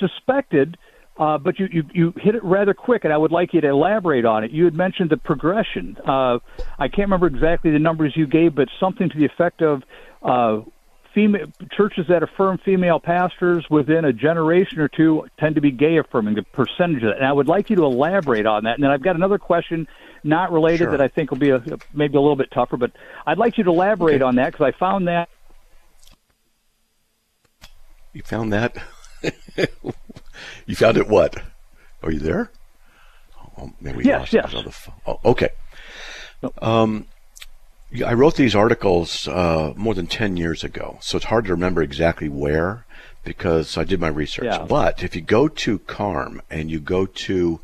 suspected 0.00 0.76
uh, 1.20 1.36
but 1.36 1.58
you, 1.58 1.68
you, 1.70 1.82
you 1.92 2.14
hit 2.16 2.34
it 2.34 2.42
rather 2.42 2.72
quick, 2.72 3.04
and 3.04 3.12
I 3.12 3.16
would 3.18 3.30
like 3.30 3.52
you 3.52 3.60
to 3.60 3.68
elaborate 3.68 4.24
on 4.24 4.42
it. 4.42 4.52
You 4.52 4.64
had 4.64 4.72
mentioned 4.72 5.10
the 5.10 5.18
progression. 5.18 5.98
Uh, 5.98 6.38
I 6.78 6.88
can't 6.88 7.10
remember 7.10 7.26
exactly 7.26 7.70
the 7.70 7.78
numbers 7.78 8.14
you 8.16 8.26
gave, 8.26 8.54
but 8.54 8.68
something 8.80 9.10
to 9.10 9.18
the 9.18 9.26
effect 9.26 9.60
of 9.60 9.82
uh, 10.22 10.62
female 11.14 11.46
churches 11.72 12.06
that 12.08 12.22
affirm 12.22 12.58
female 12.58 13.00
pastors 13.00 13.66
within 13.70 14.04
a 14.04 14.12
generation 14.12 14.80
or 14.80 14.88
two 14.88 15.26
tend 15.38 15.56
to 15.56 15.60
be 15.60 15.70
gay 15.70 15.98
affirming. 15.98 16.34
The 16.34 16.42
percentage 16.42 17.02
of 17.02 17.10
that, 17.10 17.16
and 17.16 17.26
I 17.26 17.32
would 17.32 17.48
like 17.48 17.70
you 17.70 17.76
to 17.76 17.84
elaborate 17.84 18.46
on 18.46 18.64
that. 18.64 18.74
And 18.74 18.84
then 18.84 18.90
I've 18.90 19.02
got 19.02 19.16
another 19.16 19.38
question, 19.38 19.88
not 20.22 20.52
related, 20.52 20.84
sure. 20.84 20.90
that 20.92 21.00
I 21.00 21.08
think 21.08 21.30
will 21.30 21.38
be 21.38 21.50
a, 21.50 21.62
maybe 21.92 22.16
a 22.16 22.20
little 22.20 22.36
bit 22.36 22.50
tougher, 22.50 22.76
but 22.76 22.92
I'd 23.26 23.38
like 23.38 23.58
you 23.58 23.64
to 23.64 23.70
elaborate 23.70 24.16
okay. 24.16 24.24
on 24.24 24.36
that 24.36 24.52
because 24.52 24.72
I 24.74 24.78
found 24.78 25.08
that. 25.08 25.28
You 28.12 28.22
found 28.22 28.52
that. 28.52 28.76
You 30.66 30.76
found 30.76 30.96
it 30.96 31.08
what? 31.08 31.36
Are 32.02 32.10
you 32.10 32.18
there? 32.18 32.50
Oh, 33.58 33.72
maybe 33.80 34.04
yes, 34.04 34.32
yes. 34.32 34.54
Oh, 35.06 35.18
okay. 35.24 35.50
Um, 36.62 37.06
I 38.06 38.12
wrote 38.14 38.36
these 38.36 38.54
articles 38.54 39.26
uh, 39.26 39.72
more 39.76 39.94
than 39.94 40.06
10 40.06 40.36
years 40.36 40.62
ago, 40.62 40.98
so 41.00 41.16
it's 41.16 41.26
hard 41.26 41.46
to 41.46 41.50
remember 41.50 41.82
exactly 41.82 42.28
where 42.28 42.86
because 43.24 43.76
I 43.76 43.84
did 43.84 44.00
my 44.00 44.08
research. 44.08 44.44
Yeah. 44.44 44.64
But 44.64 45.02
if 45.02 45.14
you 45.14 45.22
go 45.22 45.48
to 45.48 45.78
CARM 45.80 46.40
and 46.50 46.70
you 46.70 46.80
go 46.80 47.06
to 47.06 47.60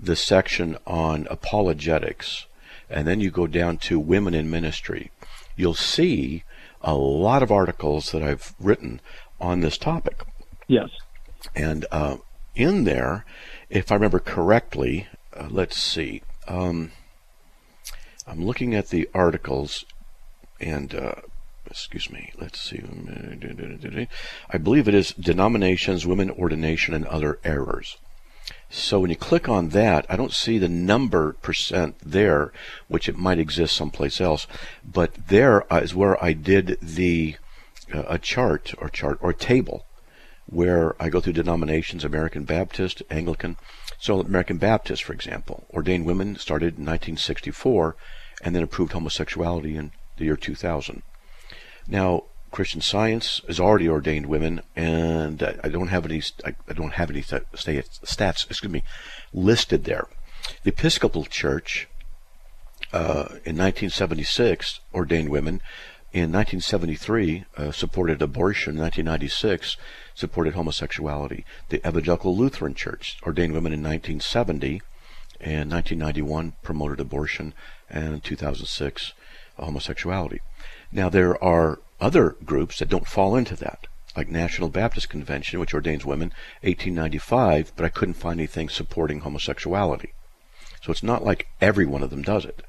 the 0.00 0.16
section 0.16 0.78
on 0.86 1.26
apologetics, 1.30 2.46
and 2.88 3.06
then 3.06 3.20
you 3.20 3.30
go 3.30 3.46
down 3.46 3.76
to 3.78 3.98
women 3.98 4.34
in 4.34 4.50
ministry, 4.50 5.10
you'll 5.56 5.74
see 5.74 6.44
a 6.82 6.94
lot 6.94 7.42
of 7.42 7.50
articles 7.50 8.12
that 8.12 8.22
I've 8.22 8.54
written 8.58 9.00
on 9.40 9.60
this 9.60 9.76
topic. 9.76 10.22
Yes. 10.66 10.88
And 11.54 11.84
uh, 11.90 12.18
in 12.54 12.84
there, 12.84 13.24
if 13.68 13.90
I 13.90 13.94
remember 13.94 14.20
correctly, 14.20 15.06
uh, 15.34 15.48
let's 15.50 15.76
see. 15.76 16.22
Um, 16.48 16.92
I'm 18.26 18.44
looking 18.44 18.74
at 18.74 18.88
the 18.88 19.08
articles, 19.14 19.84
and 20.60 20.94
uh, 20.94 21.14
excuse 21.70 22.10
me. 22.10 22.32
Let's 22.40 22.60
see. 22.60 22.82
I 24.50 24.58
believe 24.58 24.88
it 24.88 24.94
is 24.94 25.12
denominations, 25.12 26.06
women 26.06 26.30
ordination, 26.30 26.94
and 26.94 27.06
other 27.06 27.38
errors. 27.44 27.96
So 28.68 29.00
when 29.00 29.10
you 29.10 29.16
click 29.16 29.48
on 29.48 29.70
that, 29.70 30.06
I 30.08 30.16
don't 30.16 30.32
see 30.32 30.58
the 30.58 30.68
number 30.68 31.34
percent 31.34 31.96
there, 32.04 32.52
which 32.88 33.08
it 33.08 33.16
might 33.16 33.38
exist 33.38 33.76
someplace 33.76 34.20
else. 34.20 34.46
But 34.84 35.28
there 35.28 35.64
is 35.70 35.94
where 35.94 36.22
I 36.22 36.32
did 36.32 36.78
the 36.82 37.36
uh, 37.94 38.02
a 38.08 38.18
chart 38.18 38.74
or 38.78 38.88
chart 38.88 39.18
or 39.20 39.32
table 39.32 39.86
where 40.46 41.00
I 41.02 41.08
go 41.08 41.20
through 41.20 41.34
denominations 41.34 42.04
American 42.04 42.44
Baptist, 42.44 43.02
Anglican. 43.10 43.56
So, 43.98 44.20
American 44.20 44.58
Baptist, 44.58 45.04
for 45.04 45.12
example, 45.12 45.66
ordained 45.72 46.06
women 46.06 46.36
started 46.36 46.78
in 46.78 46.84
1964 46.84 47.96
and 48.42 48.54
then 48.54 48.62
approved 48.62 48.92
homosexuality 48.92 49.76
in 49.76 49.92
the 50.16 50.24
year 50.24 50.36
2000. 50.36 51.02
Now, 51.88 52.24
Christian 52.50 52.80
Science 52.80 53.42
has 53.46 53.60
already 53.60 53.88
ordained 53.88 54.26
women, 54.26 54.62
and 54.74 55.42
I 55.42 55.68
don't 55.68 55.88
have 55.88 56.04
any. 56.06 56.22
I 56.44 56.72
don't 56.72 56.94
have 56.94 57.10
any 57.10 57.22
stats. 57.22 58.46
Excuse 58.50 58.72
me, 58.72 58.82
listed 59.32 59.84
there. 59.84 60.06
The 60.62 60.70
Episcopal 60.70 61.24
Church 61.24 61.88
uh, 62.92 63.40
in 63.44 63.56
1976 63.56 64.80
ordained 64.94 65.28
women. 65.28 65.60
In 66.12 66.32
1973, 66.32 67.44
uh, 67.56 67.72
supported 67.72 68.22
abortion. 68.22 68.76
In 68.76 68.82
1996, 68.82 69.76
supported 70.14 70.54
homosexuality. 70.54 71.44
The 71.68 71.86
Evangelical 71.86 72.36
Lutheran 72.36 72.74
Church 72.74 73.18
ordained 73.22 73.52
women 73.52 73.72
in 73.72 73.82
1970 73.82 74.80
and 75.40 75.70
1991 75.70 76.54
promoted 76.62 77.00
abortion 77.00 77.52
and 77.90 78.24
2006 78.24 79.12
homosexuality. 79.58 80.40
Now 80.90 81.08
there 81.08 81.42
are 81.42 81.80
other 82.00 82.36
groups 82.44 82.78
that 82.78 82.88
don't 82.88 83.06
fall 83.06 83.36
into 83.36 83.56
that, 83.56 83.86
like 84.16 84.28
National 84.28 84.68
Baptist 84.68 85.08
Convention, 85.08 85.60
which 85.60 85.74
ordains 85.74 86.04
women, 86.04 86.28
1895, 86.62 87.72
but 87.76 87.84
I 87.84 87.88
couldn't 87.88 88.14
find 88.14 88.40
anything 88.40 88.68
supporting 88.68 89.20
homosexuality. 89.20 90.12
So 90.82 90.92
it's 90.92 91.02
not 91.02 91.24
like 91.24 91.48
every 91.60 91.86
one 91.86 92.02
of 92.02 92.10
them 92.10 92.22
does 92.22 92.44
it. 92.44 92.62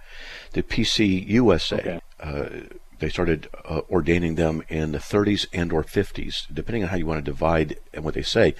The 0.53 0.63
PCUSA 0.63 1.79
okay. 1.79 2.01
uh, 2.19 2.75
they 2.99 3.09
started 3.09 3.47
uh, 3.65 3.81
ordaining 3.89 4.35
them 4.35 4.63
in 4.69 4.91
the 4.91 4.97
30s 4.97 5.45
and 5.53 5.71
or 5.71 5.83
50s, 5.83 6.47
depending 6.53 6.83
on 6.83 6.89
how 6.89 6.97
you 6.97 7.05
want 7.05 7.23
to 7.23 7.31
divide 7.31 7.77
and 7.93 8.03
what 8.03 8.15
they 8.15 8.21
say. 8.21 8.55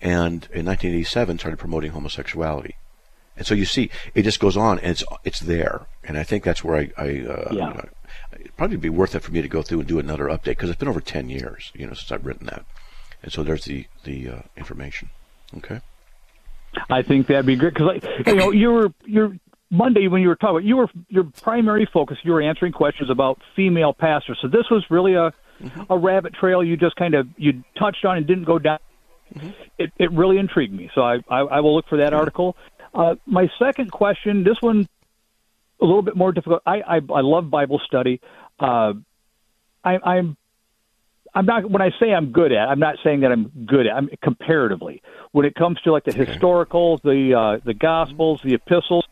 And 0.00 0.48
in 0.52 0.66
1987, 0.66 1.38
started 1.38 1.58
promoting 1.58 1.90
homosexuality. 1.90 2.76
And 3.36 3.46
so 3.46 3.54
you 3.54 3.64
see, 3.64 3.90
it 4.14 4.22
just 4.22 4.38
goes 4.38 4.56
on, 4.56 4.78
and 4.80 4.90
it's 4.90 5.04
it's 5.24 5.40
there. 5.40 5.86
And 6.04 6.18
I 6.18 6.24
think 6.24 6.44
that's 6.44 6.62
where 6.62 6.76
I, 6.76 6.92
I 6.98 7.04
uh, 7.04 7.48
yeah. 7.52 7.52
You 7.52 7.58
know, 7.58 7.88
it'd 8.32 8.56
probably 8.56 8.76
be 8.76 8.90
worth 8.90 9.14
it 9.14 9.20
for 9.20 9.32
me 9.32 9.40
to 9.40 9.48
go 9.48 9.62
through 9.62 9.80
and 9.80 9.88
do 9.88 9.98
another 9.98 10.26
update 10.26 10.44
because 10.44 10.68
it's 10.68 10.78
been 10.78 10.88
over 10.88 11.00
10 11.00 11.30
years, 11.30 11.72
you 11.74 11.86
know, 11.86 11.94
since 11.94 12.12
I've 12.12 12.26
written 12.26 12.46
that. 12.46 12.64
And 13.22 13.32
so 13.32 13.42
there's 13.42 13.64
the 13.64 13.86
the 14.04 14.28
uh, 14.28 14.42
information. 14.56 15.10
Okay. 15.56 15.80
I 16.88 17.02
think 17.02 17.26
that'd 17.26 17.46
be 17.46 17.56
great 17.56 17.74
because, 17.74 18.02
you 18.26 18.34
know, 18.34 18.52
you're 18.52 18.92
you're 19.04 19.36
Monday 19.70 20.08
when 20.08 20.20
you 20.20 20.28
were 20.28 20.36
talking, 20.36 20.66
you 20.66 20.76
were 20.76 20.88
your 21.08 21.24
primary 21.42 21.88
focus. 21.92 22.18
You 22.22 22.32
were 22.32 22.42
answering 22.42 22.72
questions 22.72 23.08
about 23.08 23.40
female 23.54 23.92
pastors. 23.92 24.38
So 24.42 24.48
this 24.48 24.68
was 24.70 24.84
really 24.90 25.14
a 25.14 25.32
mm-hmm. 25.62 25.82
a 25.88 25.96
rabbit 25.96 26.34
trail. 26.34 26.62
You 26.64 26.76
just 26.76 26.96
kind 26.96 27.14
of 27.14 27.28
you 27.36 27.62
touched 27.78 28.04
on 28.04 28.16
and 28.16 28.26
didn't 28.26 28.44
go 28.44 28.58
down. 28.58 28.80
Mm-hmm. 29.34 29.50
It 29.78 29.92
it 29.98 30.12
really 30.12 30.38
intrigued 30.38 30.72
me. 30.72 30.90
So 30.94 31.02
I 31.02 31.18
I, 31.28 31.38
I 31.38 31.60
will 31.60 31.74
look 31.74 31.88
for 31.88 31.98
that 31.98 32.12
article. 32.12 32.56
Uh, 32.92 33.14
my 33.26 33.48
second 33.58 33.92
question, 33.92 34.42
this 34.42 34.60
one 34.60 34.88
a 35.80 35.84
little 35.84 36.02
bit 36.02 36.16
more 36.16 36.32
difficult. 36.32 36.62
I 36.66 36.80
I, 36.80 36.96
I 36.96 37.20
love 37.20 37.48
Bible 37.48 37.80
study. 37.86 38.20
Uh, 38.58 38.94
I, 39.84 39.98
I'm 40.04 40.36
I'm 41.34 41.46
not 41.46 41.70
when 41.70 41.80
I 41.80 41.90
say 42.00 42.12
I'm 42.12 42.32
good 42.32 42.52
at, 42.52 42.68
I'm 42.68 42.80
not 42.80 42.96
saying 43.04 43.20
that 43.20 43.30
I'm 43.30 43.50
good 43.66 43.86
at. 43.86 43.94
I'm 43.94 44.10
comparatively 44.22 45.02
when 45.32 45.46
it 45.46 45.54
comes 45.54 45.80
to 45.82 45.92
like 45.92 46.04
the 46.04 46.10
okay. 46.10 46.24
historical, 46.24 46.98
the 46.98 47.34
uh, 47.34 47.60
the 47.64 47.74
Gospels, 47.74 48.40
the 48.42 48.54
epistles. 48.54 49.04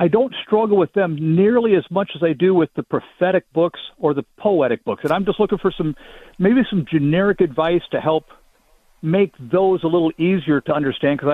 I 0.00 0.08
don't 0.08 0.34
struggle 0.46 0.78
with 0.78 0.94
them 0.94 1.36
nearly 1.36 1.76
as 1.76 1.84
much 1.90 2.12
as 2.16 2.22
I 2.22 2.32
do 2.32 2.54
with 2.54 2.70
the 2.74 2.82
prophetic 2.82 3.44
books 3.52 3.78
or 3.98 4.14
the 4.14 4.24
poetic 4.38 4.82
books. 4.82 5.04
And 5.04 5.12
I'm 5.12 5.26
just 5.26 5.38
looking 5.38 5.58
for 5.58 5.70
some, 5.70 5.94
maybe 6.38 6.62
some 6.70 6.86
generic 6.90 7.42
advice 7.42 7.82
to 7.90 8.00
help 8.00 8.24
make 9.02 9.34
those 9.38 9.84
a 9.84 9.88
little 9.88 10.10
easier 10.16 10.62
to 10.62 10.72
understand. 10.72 11.18
Because 11.18 11.32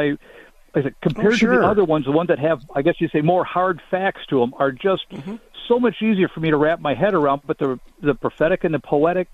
I, 0.75 0.79
I 0.79 0.83
said, 0.83 1.01
compared 1.01 1.35
oh, 1.35 1.37
sure. 1.37 1.53
to 1.53 1.61
the 1.61 1.65
other 1.65 1.85
ones, 1.85 2.07
the 2.07 2.11
ones 2.11 2.27
that 2.27 2.41
have, 2.41 2.61
I 2.75 2.83
guess 2.83 2.97
you 2.99 3.09
say, 3.13 3.21
more 3.21 3.45
hard 3.45 3.81
facts 3.89 4.23
to 4.31 4.41
them, 4.41 4.53
are 4.59 4.73
just 4.73 5.09
mm-hmm. 5.13 5.37
so 5.69 5.79
much 5.79 6.03
easier 6.03 6.27
for 6.27 6.41
me 6.41 6.51
to 6.51 6.57
wrap 6.57 6.81
my 6.81 6.95
head 6.95 7.15
around. 7.15 7.43
But 7.47 7.59
the 7.59 7.79
the 8.03 8.15
prophetic 8.15 8.65
and 8.65 8.75
the 8.75 8.81
poetic, 8.81 9.29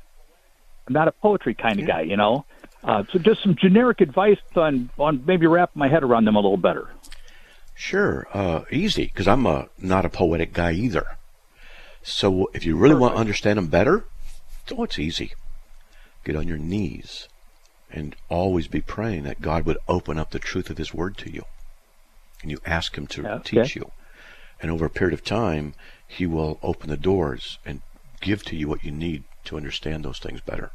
I'm 0.86 0.92
not 0.92 1.08
a 1.08 1.12
poetry 1.12 1.54
kind 1.54 1.80
of 1.80 1.86
guy, 1.86 2.02
you 2.02 2.18
know. 2.18 2.44
Uh, 2.84 3.04
so 3.10 3.18
just 3.18 3.42
some 3.42 3.56
generic 3.56 4.02
advice 4.02 4.36
on 4.56 4.90
on 4.98 5.24
maybe 5.24 5.46
wrap 5.46 5.70
my 5.74 5.88
head 5.88 6.02
around 6.02 6.26
them 6.26 6.36
a 6.36 6.40
little 6.40 6.58
better. 6.58 6.90
Sure, 7.74 8.26
uh, 8.32 8.64
easy, 8.70 9.04
because 9.04 9.26
I'm 9.26 9.46
a, 9.46 9.68
not 9.78 10.04
a 10.04 10.10
poetic 10.10 10.52
guy 10.52 10.72
either. 10.72 11.06
So 12.02 12.50
if 12.52 12.64
you 12.64 12.76
really 12.76 12.94
Perfect. 12.94 13.00
want 13.00 13.14
to 13.14 13.20
understand 13.20 13.58
them 13.58 13.68
better, 13.68 14.04
oh, 14.70 14.84
it's 14.84 14.98
easy. 14.98 15.32
Get 16.24 16.36
on 16.36 16.48
your 16.48 16.58
knees 16.58 17.28
and 17.90 18.16
always 18.28 18.68
be 18.68 18.80
praying 18.80 19.24
that 19.24 19.42
God 19.42 19.64
would 19.66 19.78
open 19.88 20.18
up 20.18 20.30
the 20.30 20.38
truth 20.38 20.70
of 20.70 20.78
His 20.78 20.94
Word 20.94 21.16
to 21.18 21.32
you. 21.32 21.44
And 22.40 22.50
you 22.50 22.58
ask 22.64 22.96
Him 22.96 23.06
to 23.08 23.28
okay. 23.28 23.62
teach 23.62 23.76
you. 23.76 23.90
And 24.60 24.70
over 24.70 24.86
a 24.86 24.90
period 24.90 25.14
of 25.14 25.24
time, 25.24 25.74
He 26.06 26.26
will 26.26 26.58
open 26.62 26.88
the 26.88 26.96
doors 26.96 27.58
and 27.64 27.82
give 28.20 28.44
to 28.44 28.56
you 28.56 28.68
what 28.68 28.84
you 28.84 28.90
need 28.90 29.24
to 29.44 29.56
understand 29.56 30.04
those 30.04 30.18
things 30.18 30.40
better. 30.40 30.70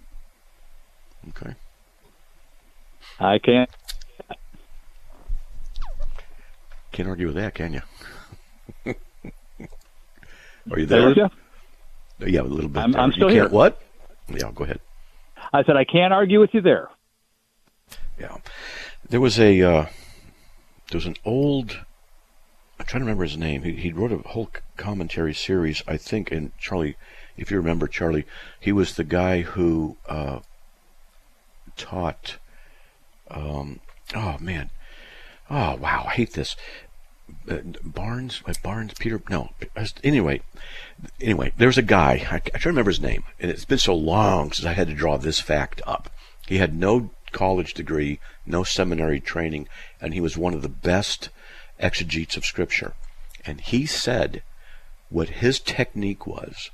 Okay? 1.29 1.55
I 3.19 3.39
can't 3.39 3.69
Can't 6.97 7.09
argue 7.09 7.27
with 7.27 7.35
that, 7.35 7.53
can 7.53 7.73
you? 7.73 7.81
Are 10.71 10.79
you 10.79 10.87
there? 10.87 11.11
Yeah. 11.11 11.27
Yeah, 12.17 12.41
a 12.41 12.41
little 12.41 12.71
bit. 12.71 12.79
I'm- 12.79 12.95
I'm 12.95 13.11
still 13.11 13.27
can't- 13.29 13.33
here. 13.33 13.49
What? 13.49 13.79
Yeah, 14.27 14.49
go 14.51 14.63
ahead. 14.63 14.79
I 15.53 15.63
said 15.63 15.77
I 15.77 15.83
can't 15.83 16.11
argue 16.11 16.39
with 16.39 16.55
you 16.55 16.61
there. 16.61 16.89
Yeah, 18.19 18.37
there 19.07 19.21
was 19.21 19.39
a 19.39 19.61
uh, 19.61 19.83
there 20.89 20.95
was 20.97 21.05
an 21.05 21.17
old. 21.23 21.79
I'm 22.79 22.85
trying 22.87 23.01
to 23.01 23.05
remember 23.05 23.25
his 23.25 23.37
name. 23.37 23.61
He, 23.61 23.73
he 23.73 23.91
wrote 23.91 24.11
a 24.11 24.17
whole 24.29 24.49
commentary 24.75 25.35
series, 25.35 25.83
I 25.87 25.97
think. 25.97 26.31
And 26.31 26.51
Charlie, 26.57 26.97
if 27.37 27.51
you 27.51 27.57
remember 27.57 27.87
Charlie, 27.87 28.25
he 28.59 28.71
was 28.71 28.95
the 28.95 29.03
guy 29.03 29.41
who 29.41 29.97
uh, 30.09 30.39
taught. 31.75 32.37
Um, 33.29 33.81
oh 34.15 34.37
man, 34.39 34.71
oh 35.51 35.75
wow, 35.75 36.05
I 36.07 36.13
hate 36.13 36.33
this. 36.33 36.55
Uh, 37.49 37.57
Barnes, 37.83 38.41
uh, 38.45 38.53
Barnes, 38.61 38.93
Peter. 38.99 39.21
No, 39.29 39.51
anyway, 40.03 40.41
anyway, 41.21 41.53
there's 41.57 41.77
a 41.77 41.81
guy. 41.81 42.27
I, 42.29 42.35
I 42.35 42.39
can't 42.39 42.65
remember 42.65 42.91
his 42.91 42.99
name, 42.99 43.23
and 43.39 43.49
it's 43.49 43.65
been 43.65 43.77
so 43.77 43.95
long 43.95 44.51
since 44.51 44.65
I 44.65 44.73
had 44.73 44.87
to 44.87 44.93
draw 44.93 45.17
this 45.17 45.39
fact 45.39 45.81
up. 45.87 46.09
He 46.47 46.57
had 46.57 46.75
no 46.75 47.11
college 47.31 47.73
degree, 47.73 48.19
no 48.45 48.63
seminary 48.63 49.19
training, 49.19 49.67
and 50.01 50.13
he 50.13 50.21
was 50.21 50.37
one 50.37 50.53
of 50.53 50.61
the 50.61 50.69
best 50.69 51.29
exegetes 51.79 52.37
of 52.37 52.45
Scripture. 52.45 52.93
And 53.45 53.61
he 53.61 53.85
said 53.85 54.41
what 55.09 55.29
his 55.29 55.59
technique 55.59 56.27
was 56.27 56.69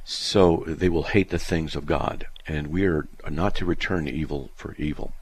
So 0.04 0.64
they 0.66 0.88
will 0.88 1.02
hate 1.04 1.30
the 1.30 1.38
things 1.38 1.76
of 1.76 1.86
God. 1.86 2.26
And 2.46 2.68
we 2.68 2.86
are 2.86 3.06
not 3.28 3.54
to 3.56 3.66
return 3.66 4.08
evil 4.08 4.50
for 4.54 4.74
evil. 4.76 5.12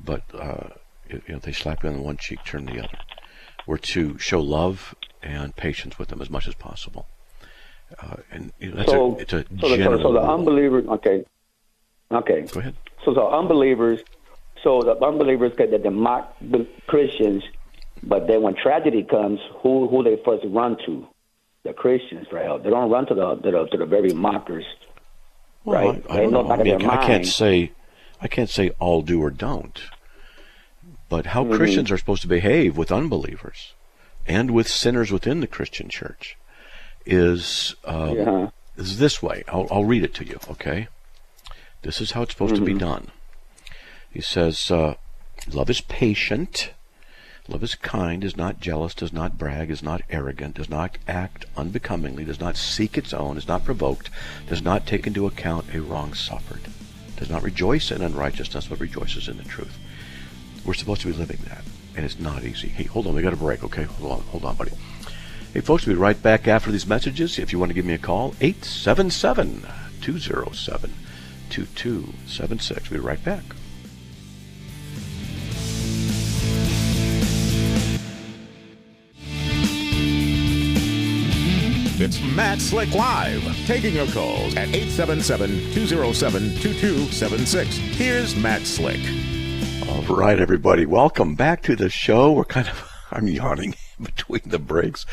But 0.00 0.22
uh, 0.34 0.68
you 1.08 1.20
know, 1.28 1.38
they 1.38 1.52
slap 1.52 1.82
you 1.82 1.90
on 1.90 2.02
one 2.02 2.16
cheek, 2.16 2.44
turn 2.44 2.66
the 2.66 2.78
other. 2.78 2.98
We're 3.66 3.78
to 3.78 4.18
show 4.18 4.40
love 4.40 4.94
and 5.22 5.56
patience 5.56 5.98
with 5.98 6.08
them 6.08 6.20
as 6.20 6.30
much 6.30 6.46
as 6.46 6.54
possible. 6.54 7.06
Uh, 7.98 8.16
and 8.30 8.52
you 8.58 8.70
know, 8.70 8.76
that's 8.76 8.90
so, 8.90 9.16
a, 9.16 9.18
it's 9.18 9.32
a 9.32 9.44
so, 9.60 9.68
the, 9.68 9.76
general 9.76 10.02
so 10.02 10.12
the 10.12 10.20
rule. 10.20 10.30
unbeliever, 10.30 10.78
okay, 10.94 11.24
okay. 12.10 12.42
Go 12.42 12.60
ahead. 12.60 12.74
So 13.04 13.14
the 13.14 13.22
unbelievers, 13.22 14.00
so 14.62 14.80
the 14.80 14.96
unbelievers 15.04 15.52
get 15.56 15.70
that 15.70 15.82
they 15.82 15.90
mock 15.90 16.36
the 16.40 16.66
Christians, 16.86 17.44
but 18.02 18.26
then 18.26 18.42
when 18.42 18.54
tragedy 18.54 19.02
comes, 19.02 19.40
who 19.62 19.86
who 19.88 20.02
they 20.02 20.20
first 20.24 20.44
run 20.46 20.76
to? 20.86 21.06
The 21.62 21.72
Christians, 21.72 22.26
right? 22.32 22.62
They 22.62 22.70
don't 22.70 22.90
run 22.90 23.06
to 23.06 23.14
the 23.14 23.36
to 23.36 23.50
the, 23.50 23.66
to 23.66 23.76
the 23.78 23.86
very 23.86 24.12
mockers, 24.12 24.66
Well, 25.64 25.92
right? 25.92 26.04
I, 26.10 26.14
I, 26.14 26.20
don't 26.22 26.32
know 26.32 26.42
know. 26.42 26.50
I, 26.50 26.62
mean, 26.62 26.84
I 26.84 27.06
can't 27.06 27.26
say, 27.26 27.72
I 28.20 28.28
can't 28.28 28.50
say 28.50 28.70
all 28.78 29.02
do 29.02 29.22
or 29.22 29.30
don't. 29.30 29.80
But 31.14 31.26
how 31.26 31.44
Mm-hmm. 31.44 31.54
Christians 31.54 31.90
are 31.92 31.98
supposed 31.98 32.22
to 32.22 32.28
behave 32.28 32.76
with 32.76 32.90
unbelievers 32.90 33.72
and 34.26 34.50
with 34.50 34.66
sinners 34.66 35.12
within 35.12 35.38
the 35.38 35.46
Christian 35.46 35.88
church 35.88 36.36
is 37.06 37.76
um, 37.84 38.16
Yeah. 38.16 38.50
is 38.76 38.98
this 38.98 39.22
way. 39.22 39.44
I'll, 39.46 39.68
I'll 39.70 39.84
read 39.84 40.02
it 40.02 40.12
to 40.14 40.24
you. 40.26 40.40
Okay, 40.50 40.88
this 41.82 42.00
is 42.00 42.10
how 42.12 42.22
it's 42.22 42.32
supposed 42.32 42.54
Mm-hmm. 42.54 42.64
to 42.66 42.72
be 42.74 42.78
done. 42.80 43.04
He 44.10 44.20
says, 44.20 44.72
uh, 44.72 44.94
"Love 45.52 45.70
is 45.70 45.80
patient." 45.82 46.72
Love 47.46 47.62
is 47.62 47.74
kind, 47.76 48.24
is 48.24 48.36
not 48.38 48.58
jealous, 48.58 48.94
does 48.94 49.12
not 49.12 49.36
brag, 49.38 49.70
is 49.70 49.82
not 49.82 50.00
arrogant, 50.10 50.54
does 50.56 50.70
not 50.70 50.96
act 51.06 51.44
unbecomingly, 51.56 52.24
does 52.24 52.40
not 52.40 52.56
seek 52.56 52.96
its 52.98 53.12
own, 53.12 53.36
is 53.36 53.46
not 53.46 53.64
provoked, 53.66 54.08
does 54.48 54.62
not 54.62 54.86
take 54.86 55.06
into 55.06 55.26
account 55.26 55.66
a 55.74 55.80
wrong 55.82 56.14
suffered, 56.14 56.62
does 57.18 57.28
not 57.28 57.42
rejoice 57.42 57.90
in 57.92 58.00
unrighteousness, 58.02 58.66
but 58.68 58.80
rejoices 58.80 59.28
in 59.28 59.36
the 59.36 59.44
truth. 59.44 59.76
We're 60.64 60.74
supposed 60.74 61.02
to 61.02 61.08
be 61.08 61.14
living 61.14 61.38
that, 61.48 61.62
and 61.96 62.04
it's 62.04 62.18
not 62.18 62.44
easy. 62.44 62.68
Hey, 62.68 62.84
hold 62.84 63.06
on, 63.06 63.14
we 63.14 63.22
got 63.22 63.32
a 63.32 63.36
break, 63.36 63.64
okay? 63.64 63.82
Hold 63.82 64.12
on, 64.12 64.20
hold 64.22 64.44
on, 64.44 64.56
buddy. 64.56 64.72
Hey, 65.52 65.60
folks, 65.60 65.86
we'll 65.86 65.96
be 65.96 66.00
right 66.00 66.20
back 66.20 66.48
after 66.48 66.72
these 66.72 66.86
messages. 66.86 67.38
If 67.38 67.52
you 67.52 67.58
want 67.58 67.70
to 67.70 67.74
give 67.74 67.84
me 67.84 67.94
a 67.94 67.98
call, 67.98 68.34
877 68.40 69.66
207 70.00 70.92
2276. 71.50 72.90
We'll 72.90 73.00
be 73.00 73.06
right 73.06 73.24
back. 73.24 73.44
It's 81.96 82.20
Matt 82.20 82.60
Slick 82.60 82.92
Live, 82.92 83.40
taking 83.66 83.94
your 83.94 84.08
calls 84.08 84.56
at 84.56 84.66
877-207-2276. 84.70 87.66
Here's 87.94 88.34
Matt 88.34 88.66
Slick. 88.66 88.98
All 89.94 90.16
right, 90.16 90.40
everybody, 90.40 90.86
welcome 90.86 91.36
back 91.36 91.62
to 91.62 91.76
the 91.76 91.88
show. 91.88 92.32
We're 92.32 92.44
kind 92.44 92.66
of 92.66 92.90
I'm 93.12 93.28
yawning 93.28 93.76
between 94.02 94.42
the 94.44 94.58
breaks, 94.58 95.06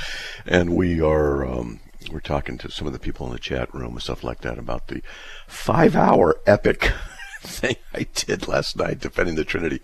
and 0.43 0.75
we 0.75 0.99
are 0.99 1.45
um, 1.45 1.81
we're 2.11 2.19
talking 2.19 2.57
to 2.57 2.71
some 2.71 2.87
of 2.87 2.93
the 2.93 2.99
people 2.99 3.27
in 3.27 3.31
the 3.31 3.37
chat 3.37 3.71
room 3.75 3.93
and 3.93 4.01
stuff 4.01 4.23
like 4.23 4.41
that 4.41 4.57
about 4.57 4.87
the 4.87 5.03
five-hour 5.45 6.37
epic 6.47 6.91
thing 7.41 7.75
I 7.93 8.07
did 8.15 8.47
last 8.47 8.75
night 8.75 8.99
defending 8.99 9.35
the 9.35 9.45
Trinity, 9.45 9.81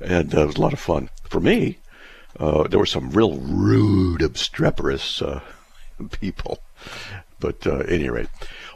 and 0.00 0.34
uh, 0.34 0.40
it 0.40 0.46
was 0.46 0.56
a 0.56 0.60
lot 0.62 0.72
of 0.72 0.80
fun 0.80 1.10
for 1.28 1.40
me. 1.40 1.76
Uh, 2.38 2.66
there 2.66 2.78
were 2.78 2.86
some 2.86 3.10
real 3.10 3.36
rude, 3.36 4.22
obstreperous 4.22 5.20
uh, 5.20 5.42
people, 6.18 6.60
but 7.40 7.66
uh, 7.66 7.80
any 7.80 8.08
rate, 8.08 8.28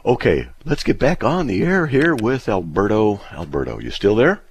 okay, 0.05 0.47
let's 0.63 0.83
get 0.83 0.99
back 0.99 1.23
on 1.23 1.47
the 1.47 1.63
air 1.63 1.87
here 1.87 2.13
with 2.13 2.47
Alberto. 2.47 3.19
Alberto, 3.31 3.79
you 3.79 3.89
still 3.89 4.15
there? 4.15 4.43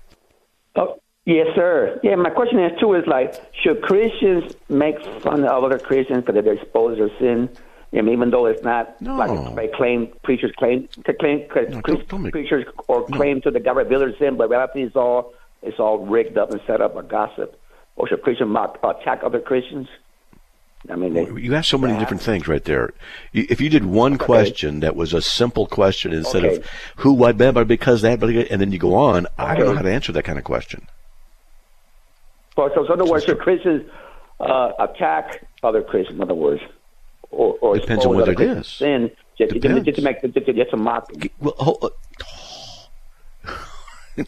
Oh, 0.74 0.98
yes, 1.26 1.48
sir. 1.54 1.98
Yeah, 2.02 2.16
my 2.16 2.30
question 2.30 2.58
is 2.60 2.78
too 2.80 2.94
is 2.94 3.06
like, 3.06 3.34
should 3.62 3.82
Christians 3.82 4.54
make 4.68 5.02
fun 5.22 5.44
of 5.44 5.64
other 5.64 5.78
Christians 5.78 6.24
because 6.24 6.42
they're 6.44 6.54
exposed 6.54 6.98
to 6.98 7.10
sin 7.18 7.48
And 7.92 8.08
even 8.08 8.30
though 8.30 8.46
it's 8.46 8.62
not 8.64 9.00
No. 9.00 9.14
like 9.16 9.54
they 9.54 9.68
claim 9.68 10.08
preachers 10.24 10.50
claim 10.56 10.88
to 11.04 11.12
claim 11.14 11.46
No, 11.70 11.80
don't- 11.80 12.08
don't 12.08 12.30
preachers 12.32 12.64
or 12.88 13.04
claim 13.06 13.40
to 13.42 13.50
the 13.52 13.60
government 13.60 13.88
village 13.88 14.18
sin, 14.18 14.36
but 14.36 14.50
reality 14.50 14.82
is 14.82 14.96
all 14.96 15.32
it's 15.62 15.78
all 15.78 15.98
rigged 15.98 16.36
up 16.36 16.50
and 16.50 16.60
set 16.66 16.80
up 16.80 16.94
by 16.96 17.02
gossip. 17.02 17.56
Or 17.96 18.08
should 18.08 18.22
Christians 18.22 18.50
mock, 18.50 18.78
attack 18.82 19.20
other 19.22 19.38
Christians? 19.40 19.86
I 20.90 20.96
mean, 20.96 21.14
they, 21.14 21.24
You 21.40 21.54
asked 21.54 21.70
so 21.70 21.78
many 21.78 21.96
different 21.98 22.20
things 22.22 22.46
right 22.48 22.62
there. 22.64 22.92
If 23.32 23.60
you 23.62 23.70
did 23.70 23.86
one 23.86 24.18
question 24.18 24.80
that 24.80 24.94
was 24.96 25.14
a 25.14 25.22
simple 25.22 25.66
question 25.66 26.12
instead 26.12 26.44
Okay. 26.44 26.56
of 26.56 26.66
who, 26.96 27.12
what, 27.14 27.38
blah, 27.38 27.52
blah, 27.52 27.64
because 27.64 28.02
that, 28.02 28.18
blah, 28.20 28.28
and 28.28 28.60
then 28.60 28.72
you 28.72 28.78
go 28.78 28.94
on, 28.94 29.26
I 29.38 29.54
don't 29.54 29.66
know 29.68 29.74
how 29.76 29.82
to 29.82 29.90
answer 29.90 30.12
that 30.12 30.24
kind 30.24 30.36
of 30.38 30.44
question. 30.44 30.86
So 32.56 32.92
in 32.92 33.20
should 33.20 33.38
Christians 33.38 33.90
uh, 34.40 34.72
attack 34.78 35.46
other 35.62 35.82
Christians? 35.82 36.16
In 36.16 36.22
other 36.22 36.34
words, 36.34 36.62
or, 37.30 37.56
or 37.60 37.78
Depends 37.78 38.06
on 38.06 38.14
what 38.14 38.28
it 38.28 38.36
Christians' 38.36 38.66
is. 38.66 38.72
Sin 38.72 39.10
just, 39.36 39.52
Depends. 39.52 39.84
just 39.84 39.96
to 39.96 40.02
make 40.02 40.22
just, 40.22 40.46
just 40.46 40.70
to 40.70 40.76
mock. 40.76 41.10
Well, 41.40 41.54
hold, 41.58 41.92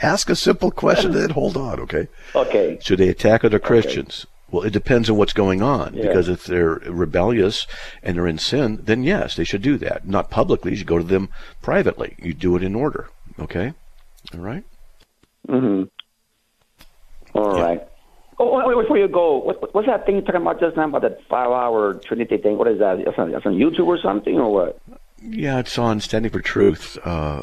ask 0.00 0.30
a 0.30 0.36
simple 0.36 0.70
question, 0.70 1.12
then 1.12 1.30
hold 1.30 1.56
on, 1.56 1.80
okay? 1.80 2.08
Okay. 2.34 2.78
Should 2.80 2.98
they 2.98 3.08
attack 3.08 3.44
other 3.44 3.58
Christians? 3.58 4.26
Well, 4.50 4.62
it 4.62 4.72
depends 4.72 5.10
on 5.10 5.16
what's 5.16 5.32
going 5.32 5.60
on. 5.60 5.94
Yeah. 5.94 6.06
Because 6.06 6.28
if 6.28 6.44
they're 6.44 6.76
rebellious 6.86 7.66
and 8.02 8.16
they're 8.16 8.26
in 8.26 8.38
sin, 8.38 8.80
then 8.82 9.02
yes, 9.02 9.34
they 9.34 9.44
should 9.44 9.62
do 9.62 9.76
that. 9.78 10.06
Not 10.06 10.30
publicly. 10.30 10.70
You 10.70 10.76
should 10.78 10.86
go 10.86 10.98
to 10.98 11.04
them 11.04 11.28
privately. 11.62 12.14
You 12.18 12.32
do 12.32 12.56
it 12.56 12.62
in 12.62 12.74
order. 12.74 13.08
Okay? 13.38 13.74
All 14.32 14.40
right? 14.40 14.64
Mm-hmm. 15.48 15.84
All 17.36 17.60
right. 17.60 17.80
Oh, 18.38 18.58
wait, 18.58 18.76
wait, 18.76 18.82
before 18.84 18.98
you 18.98 19.08
go, 19.08 19.38
what, 19.38 19.74
what's 19.74 19.86
that 19.86 20.04
thing 20.04 20.16
you're 20.16 20.24
talking 20.24 20.42
about 20.42 20.60
just 20.60 20.76
now 20.76 20.84
about 20.88 21.02
that 21.02 21.22
five-hour 21.28 21.94
Trinity 22.04 22.36
thing? 22.36 22.58
What 22.58 22.68
is 22.68 22.78
that? 22.80 23.02
That's 23.04 23.18
on, 23.18 23.32
that's 23.32 23.46
on 23.46 23.54
YouTube 23.54 23.86
or 23.86 23.98
something, 23.98 24.38
or 24.38 24.52
what? 24.52 24.78
Yeah, 25.22 25.58
it's 25.58 25.78
on 25.78 26.00
Standing 26.00 26.30
for 26.30 26.40
Truth. 26.42 26.98
Uh, 27.02 27.42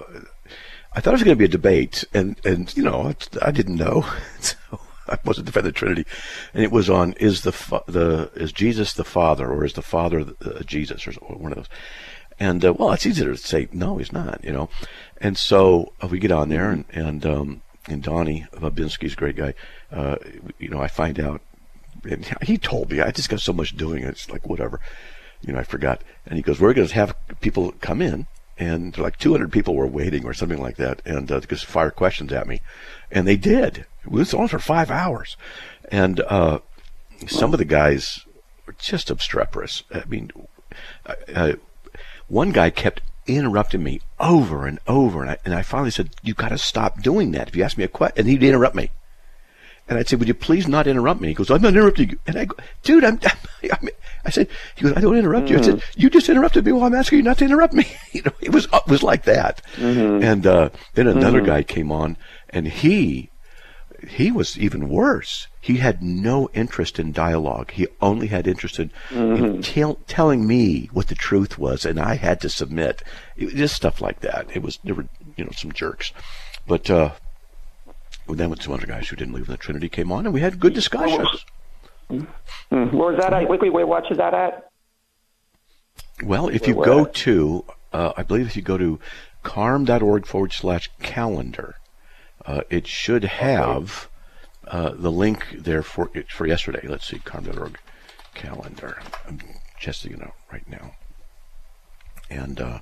I 0.95 1.01
thought 1.01 1.11
it 1.11 1.13
was 1.13 1.23
going 1.23 1.35
to 1.35 1.39
be 1.39 1.45
a 1.45 1.47
debate, 1.47 2.03
and, 2.13 2.39
and 2.45 2.75
you 2.77 2.83
know, 2.83 3.09
it's- 3.09 3.29
I 3.41 3.51
didn't 3.51 3.75
know. 3.77 4.05
So 4.39 4.79
I 5.09 5.17
wasn't 5.25 5.47
defending 5.47 5.73
the 5.73 5.77
Trinity. 5.77 6.05
And 6.53 6.63
it 6.63 6.71
was 6.71 6.89
on 6.89 7.11
is 7.13 7.41
the 7.41 7.51
fa- 7.51 7.83
the 7.87 8.31
is 8.35 8.53
Jesus 8.53 8.93
the 8.93 9.03
Father 9.03 9.49
or 9.49 9.65
is 9.65 9.73
the 9.73 9.81
Father 9.81 10.23
uh, 10.45 10.61
Jesus 10.63 11.05
or 11.07 11.11
one 11.35 11.51
of 11.51 11.57
those. 11.57 11.69
And 12.39 12.63
uh, 12.63 12.71
well, 12.73 12.93
it's 12.93 13.05
easier 13.05 13.31
to 13.31 13.37
say 13.37 13.67
no, 13.73 13.97
he's 13.97 14.13
not, 14.13 14.41
you 14.45 14.53
know. 14.53 14.69
And 15.19 15.37
so 15.37 15.91
uh, 16.01 16.07
we 16.07 16.19
get 16.19 16.31
on 16.31 16.47
there, 16.47 16.69
and 16.69 16.85
and 16.93 17.25
um, 17.25 17.61
and 17.87 18.01
Donnie 18.01 18.45
Babinski's 18.53 19.13
a 19.13 19.17
great 19.17 19.35
guy. 19.35 19.53
Uh, 19.91 20.15
you 20.59 20.69
know, 20.69 20.79
I 20.79 20.87
find 20.87 21.19
out, 21.19 21.41
and 22.03 22.25
he 22.41 22.57
told 22.57 22.91
me 22.91 23.01
I 23.01 23.11
just 23.11 23.29
got 23.29 23.41
so 23.41 23.53
much 23.53 23.75
doing 23.75 24.03
it. 24.03 24.09
It's 24.09 24.29
like 24.29 24.47
whatever, 24.47 24.79
you 25.41 25.53
know. 25.53 25.59
I 25.59 25.63
forgot. 25.63 26.01
And 26.25 26.35
he 26.35 26.41
goes, 26.41 26.59
"We're 26.59 26.73
going 26.73 26.87
to 26.87 26.93
have 26.93 27.15
people 27.41 27.73
come 27.81 28.01
in." 28.01 28.27
And 28.55 28.95
like 28.99 29.17
200 29.17 29.51
people 29.51 29.73
were 29.73 29.87
waiting 29.87 30.25
or 30.25 30.33
something 30.33 30.61
like 30.61 30.77
that, 30.77 31.01
and 31.05 31.31
uh, 31.31 31.39
just 31.41 31.65
fire 31.65 31.89
questions 31.89 32.31
at 32.31 32.47
me, 32.47 32.61
and 33.11 33.27
they 33.27 33.35
did. 33.35 33.87
It 34.05 34.11
was 34.11 34.33
on 34.33 34.47
for 34.47 34.59
five 34.59 34.91
hours, 34.91 35.37
and 35.89 36.19
uh, 36.19 36.59
some 37.27 37.53
of 37.53 37.57
the 37.57 37.65
guys 37.65 38.25
were 38.67 38.75
just 38.77 39.09
obstreperous. 39.09 39.83
I 39.91 40.03
mean, 40.05 40.29
uh, 41.33 41.53
one 42.27 42.51
guy 42.51 42.69
kept 42.69 43.01
interrupting 43.27 43.83
me 43.83 44.01
over 44.19 44.65
and 44.65 44.79
over, 44.87 45.21
and 45.21 45.31
I, 45.31 45.37
and 45.45 45.53
I 45.53 45.61
finally 45.61 45.91
said, 45.91 46.09
You've 46.21 46.37
got 46.37 46.49
to 46.49 46.57
stop 46.57 47.01
doing 47.01 47.31
that." 47.31 47.47
If 47.47 47.55
you 47.55 47.63
ask 47.63 47.77
me 47.77 47.83
a 47.83 47.87
question, 47.87 48.19
and 48.19 48.27
he'd 48.27 48.43
interrupt 48.43 48.75
me, 48.75 48.89
and 49.87 49.97
I'd 49.97 50.07
say, 50.07 50.15
"Would 50.15 50.27
you 50.27 50.33
please 50.33 50.67
not 50.67 50.87
interrupt 50.87 51.21
me?" 51.21 51.29
He 51.29 51.33
goes, 51.33 51.51
"I'm 51.51 51.61
not 51.61 51.73
interrupting 51.73 52.11
you," 52.11 52.19
and 52.25 52.37
I 52.37 52.45
go, 52.45 52.55
"Dude, 52.83 53.03
I'm." 53.03 53.19
I, 53.63 53.77
mean, 53.81 53.91
I 54.25 54.29
said, 54.29 54.47
"He 54.75 54.83
goes, 54.83 54.93
I 54.95 55.01
don't 55.01 55.17
interrupt 55.17 55.49
you." 55.49 55.57
I 55.57 55.61
said, 55.61 55.75
mm-hmm. 55.75 56.01
"You 56.01 56.09
just 56.09 56.29
interrupted 56.29 56.65
me. 56.65 56.71
Well, 56.71 56.83
I'm 56.83 56.95
asking 56.95 57.17
you 57.17 57.23
not 57.23 57.37
to 57.39 57.45
interrupt 57.45 57.73
me." 57.73 57.85
you 58.11 58.21
know, 58.23 58.31
it 58.39 58.51
was 58.51 58.67
it 58.71 58.87
was 58.87 59.03
like 59.03 59.23
that. 59.23 59.61
Mm-hmm. 59.75 60.23
And 60.23 60.47
uh, 60.47 60.69
then 60.93 61.07
another 61.07 61.39
mm-hmm. 61.39 61.47
guy 61.47 61.63
came 61.63 61.91
on, 61.91 62.17
and 62.49 62.67
he 62.67 63.29
he 64.07 64.31
was 64.31 64.57
even 64.57 64.89
worse. 64.89 65.47
He 65.59 65.77
had 65.77 66.01
no 66.03 66.49
interest 66.53 66.99
in 66.99 67.11
dialogue. 67.11 67.71
He 67.71 67.87
only 68.01 68.27
had 68.27 68.47
interest 68.47 68.79
in, 68.79 68.91
in 69.11 69.61
tell, 69.61 69.95
telling 70.07 70.45
me 70.45 70.89
what 70.91 71.07
the 71.07 71.15
truth 71.15 71.57
was, 71.57 71.85
and 71.85 71.99
I 71.99 72.15
had 72.15 72.41
to 72.41 72.49
submit. 72.49 73.01
It 73.35 73.45
was 73.45 73.53
just 73.53 73.75
stuff 73.75 74.01
like 74.01 74.19
that. 74.21 74.47
It 74.53 74.61
was 74.61 74.79
there 74.83 74.95
were 74.95 75.07
you 75.35 75.45
know 75.45 75.51
some 75.51 75.71
jerks, 75.71 76.11
but 76.67 76.89
uh, 76.89 77.11
well, 78.27 78.35
then 78.35 78.49
when 78.49 78.59
some 78.59 78.73
other 78.73 78.87
guys 78.87 79.07
who 79.07 79.15
didn't 79.15 79.31
believe 79.31 79.47
in 79.47 79.51
the 79.51 79.57
Trinity 79.57 79.89
came 79.89 80.11
on, 80.11 80.25
and 80.25 80.33
we 80.33 80.41
had 80.41 80.59
good 80.59 80.73
discussions. 80.73 81.45
Mm. 82.09 82.27
Where 82.69 83.11
was 83.11 83.19
that 83.19 83.33
at? 83.33 83.49
Wait, 83.49 83.61
wait, 83.61 83.73
wait, 83.73 83.87
watch 83.87 84.11
is 84.11 84.17
that 84.17 84.33
at? 84.33 84.69
Well, 86.23 86.47
if 86.47 86.67
you 86.67 86.75
go 86.75 87.05
to, 87.05 87.65
uh, 87.91 88.13
I 88.15 88.23
believe 88.23 88.47
if 88.47 88.55
you 88.55 88.61
go 88.61 88.77
to 88.77 88.99
carm.org 89.43 90.25
forward 90.25 90.53
slash 90.53 90.89
calendar, 91.01 91.75
uh, 92.45 92.61
it 92.69 92.87
should 92.87 93.23
have 93.23 94.09
uh, 94.67 94.91
the 94.95 95.11
link 95.11 95.45
there 95.57 95.83
for 95.83 96.09
for 96.29 96.47
yesterday. 96.47 96.87
Let's 96.87 97.07
see, 97.07 97.19
carm.org 97.19 97.77
calendar. 98.33 98.97
I'm 99.27 99.39
testing 99.79 100.13
it 100.13 100.21
out 100.21 100.35
right 100.51 100.67
now. 100.67 100.95
And 102.29 102.59
uh, 102.59 102.79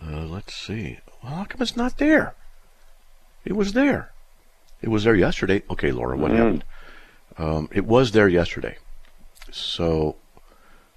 uh, 0.00 0.26
let's 0.26 0.54
see. 0.54 0.98
Well, 1.22 1.34
how 1.34 1.44
come 1.44 1.62
it's 1.62 1.76
not 1.76 1.98
there? 1.98 2.34
It 3.44 3.54
was 3.54 3.72
there. 3.72 4.12
It 4.82 4.88
was 4.88 5.04
there 5.04 5.14
yesterday. 5.14 5.62
Okay, 5.70 5.90
Laura, 5.90 6.16
what 6.16 6.30
happened? 6.30 6.64
Um, 7.36 7.68
it 7.72 7.84
was 7.84 8.12
there 8.12 8.28
yesterday. 8.28 8.76
So 9.50 10.16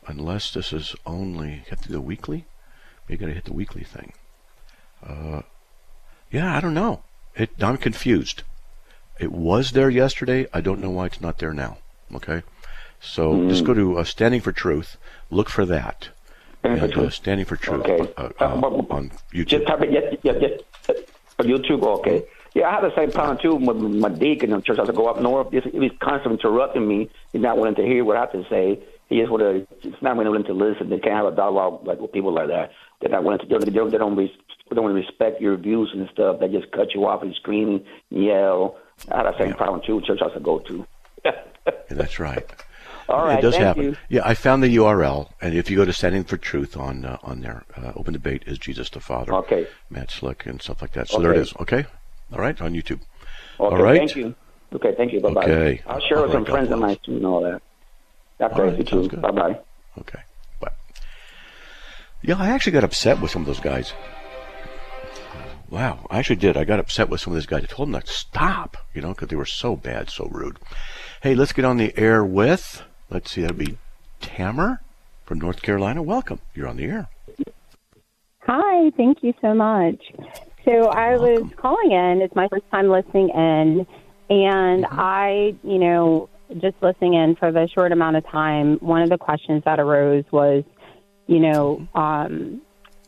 unless 0.07 0.51
this 0.51 0.73
is 0.73 0.95
only 1.05 1.49
you 1.53 1.61
have 1.69 1.81
to 1.81 1.87
do 1.87 1.93
the 1.93 2.01
weekly, 2.01 2.45
you 3.07 3.17
got 3.17 3.27
to 3.27 3.33
hit 3.33 3.45
the 3.45 3.53
weekly 3.53 3.83
thing. 3.83 4.13
Uh, 5.05 5.41
yeah, 6.31 6.55
I 6.55 6.59
don't 6.61 6.73
know. 6.73 7.03
It, 7.35 7.49
I'm 7.61 7.77
confused. 7.77 8.43
It 9.19 9.31
was 9.31 9.71
there 9.71 9.89
yesterday. 9.89 10.47
I 10.53 10.61
don't 10.61 10.81
know 10.81 10.89
why 10.89 11.05
it's 11.07 11.21
not 11.21 11.37
there 11.39 11.53
now. 11.53 11.77
Okay, 12.15 12.41
so 12.99 13.47
just 13.47 13.63
go 13.63 13.73
to 13.73 13.99
uh, 13.99 14.03
Standing 14.03 14.41
for 14.41 14.51
Truth. 14.51 14.97
Look 15.29 15.49
for 15.49 15.65
that. 15.65 16.09
Standing 16.59 16.79
for 16.79 16.83
And, 16.85 16.93
uh, 16.93 16.95
Truth. 16.95 17.13
Standing 17.13 17.45
for 17.45 17.55
Truth 17.55 17.85
Okay. 17.85 18.13
uh, 18.17 18.29
Uh, 18.39 18.43
uh, 18.43 18.85
on 18.89 19.11
YouTube. 19.33 19.45
Just 19.47 19.67
type 19.67 19.81
it, 19.81 19.91
yes, 19.91 20.15
yes, 20.23 20.35
yes. 20.41 20.99
YouTube, 21.39 21.83
okay. 21.99 22.23
Yeah, 22.53 22.67
I 22.67 22.73
had 22.75 22.83
the 22.83 22.95
same 22.95 23.11
problem 23.11 23.37
too 23.37 23.55
with 23.55 23.77
my 23.77 24.09
deacon 24.09 24.51
in 24.51 24.61
church. 24.61 24.77
I 24.77 24.81
had 24.81 24.87
to 24.87 24.93
go 24.93 25.07
up 25.07 25.21
north. 25.21 25.51
He 25.51 25.79
was 25.79 25.91
constantly 25.99 26.37
interrupting 26.37 26.85
me. 26.85 27.09
He's 27.31 27.41
not 27.41 27.57
willing 27.57 27.75
to 27.75 27.83
hear 27.83 28.03
what 28.03 28.17
I 28.17 28.21
have 28.21 28.31
to 28.33 28.45
say. 28.49 28.79
He 29.11 29.19
just 29.19 29.29
want 29.29 29.43
to. 29.43 29.67
He's 29.81 30.01
not 30.01 30.15
willing 30.15 30.45
to 30.45 30.53
listen. 30.53 30.89
They 30.89 30.97
can't 30.97 31.15
have 31.15 31.25
a 31.25 31.35
dialogue 31.35 31.85
like 31.85 31.99
with 31.99 32.13
people 32.13 32.33
like 32.33 32.47
that. 32.47 32.71
They're 33.01 33.09
not 33.09 33.25
willing 33.25 33.39
to. 33.39 33.45
They 33.45 33.55
don't. 33.57 33.65
They 33.65 33.71
don't, 33.71 33.91
they 33.91 33.97
don't, 33.97 34.15
res, 34.15 34.29
they 34.69 34.75
don't 34.77 34.93
respect 34.93 35.41
your 35.41 35.57
views 35.57 35.91
and 35.93 36.07
stuff. 36.13 36.39
They 36.39 36.47
just 36.47 36.71
cut 36.71 36.95
you 36.95 37.05
off 37.05 37.21
and 37.21 37.35
scream, 37.35 37.67
and 37.69 37.85
yell. 38.09 38.77
I 39.11 39.17
had 39.17 39.25
the 39.25 39.37
same 39.37 39.53
problem 39.55 39.81
too. 39.85 39.99
Church 40.07 40.19
I 40.21 40.27
used 40.27 40.37
to 40.37 40.39
go 40.39 40.59
to. 40.59 40.87
Yeah, 41.25 41.97
that's 41.97 42.19
right. 42.19 42.49
All 43.07 43.25
right, 43.25 43.37
it 43.37 43.41
does 43.41 43.53
thank 43.53 43.63
happen. 43.63 43.83
you. 43.83 43.97
Yeah, 44.09 44.21
I 44.23 44.33
found 44.33 44.63
the 44.63 44.75
URL, 44.75 45.29
and 45.39 45.53
if 45.53 45.69
you 45.69 45.75
go 45.75 45.85
to 45.85 45.93
Standing 45.93 46.23
for 46.23 46.37
Truth 46.37 46.75
on 46.75 47.05
uh, 47.05 47.17
on 47.21 47.41
there, 47.41 47.63
uh, 47.77 47.91
Open 47.95 48.13
Debate 48.13 48.43
is 48.47 48.57
Jesus 48.57 48.89
the 48.89 49.01
Father. 49.01 49.33
Okay. 49.35 49.67
Matt 49.89 50.09
Slick 50.09 50.45
and 50.47 50.59
stuff 50.61 50.81
like 50.81 50.93
that. 50.93 51.09
So 51.09 51.19
there 51.19 51.33
it 51.33 51.37
is. 51.37 51.53
Okay. 51.59 51.85
All 52.31 52.39
right 52.39 52.59
on 52.61 52.73
YouTube. 52.73 53.01
Okay, 53.59 53.75
All 53.75 53.83
right. 53.83 53.97
thank 53.99 54.15
you. 54.15 54.33
Okay, 54.73 54.95
thank 54.95 55.11
you. 55.13 55.19
Bye 55.19 55.33
bye. 55.33 55.43
Okay. 55.43 55.81
I'll 55.85 55.99
share 55.99 56.21
with 56.21 56.31
some 56.31 56.45
friends 56.45 56.71
of 56.71 56.79
mine 56.79 56.97
too 57.05 57.17
and 57.17 57.25
all 57.25 57.41
that. 57.43 57.61
God 58.41 58.55
bless 58.55 58.71
right, 58.71 58.79
you 58.79 58.85
sounds 58.87 59.07
too. 59.07 59.17
Bye 59.17 59.29
bye. 59.29 59.59
Okay. 59.99 60.19
But 60.59 60.73
yeah, 62.23 62.37
I 62.39 62.49
actually 62.49 62.71
got 62.71 62.83
upset 62.83 63.21
with 63.21 63.29
some 63.29 63.43
of 63.43 63.45
those 63.45 63.59
guys. 63.59 63.93
Wow, 65.69 66.07
I 66.09 66.17
actually 66.17 66.37
did. 66.37 66.57
I 66.57 66.63
got 66.63 66.79
upset 66.79 67.07
with 67.07 67.21
some 67.21 67.33
of 67.33 67.35
those 67.35 67.45
guys. 67.45 67.63
I 67.63 67.67
told 67.67 67.93
them 67.93 68.01
to 68.01 68.07
stop, 68.07 68.77
you 68.95 69.01
know, 69.03 69.09
because 69.09 69.27
they 69.27 69.35
were 69.35 69.45
so 69.45 69.75
bad, 69.75 70.09
so 70.09 70.25
rude. 70.25 70.57
Hey, 71.21 71.35
let's 71.35 71.53
get 71.53 71.65
on 71.65 71.77
the 71.77 71.95
air 71.95 72.25
with. 72.25 72.81
Let's 73.11 73.29
see, 73.31 73.41
that 73.41 73.55
would 73.55 73.65
be 73.65 73.77
Tamar 74.21 74.81
from 75.23 75.39
North 75.39 75.61
Carolina. 75.61 76.01
Welcome. 76.01 76.39
You're 76.55 76.67
on 76.67 76.77
the 76.77 76.85
air. 76.85 77.09
Hi, 78.39 78.89
thank 78.97 79.21
you 79.21 79.35
so 79.39 79.53
much. 79.53 80.01
So 80.65 80.87
I 80.87 81.15
was 81.15 81.47
calling 81.57 81.91
in. 81.91 82.21
It's 82.23 82.35
my 82.35 82.47
first 82.47 82.67
time 82.71 82.89
listening 82.89 83.29
in, 83.29 83.85
and 84.31 84.83
mm-hmm. 84.83 84.99
I, 84.99 85.55
you 85.63 85.77
know, 85.77 86.27
just 86.59 86.75
listening 86.81 87.13
in 87.13 87.35
for 87.35 87.51
the 87.51 87.67
short 87.73 87.91
amount 87.91 88.17
of 88.17 88.25
time. 88.27 88.77
One 88.79 89.01
of 89.01 89.09
the 89.09 89.17
questions 89.17 89.63
that 89.65 89.79
arose 89.79 90.25
was, 90.31 90.63
you 91.27 91.39
know, 91.39 91.87
um, 91.95 92.61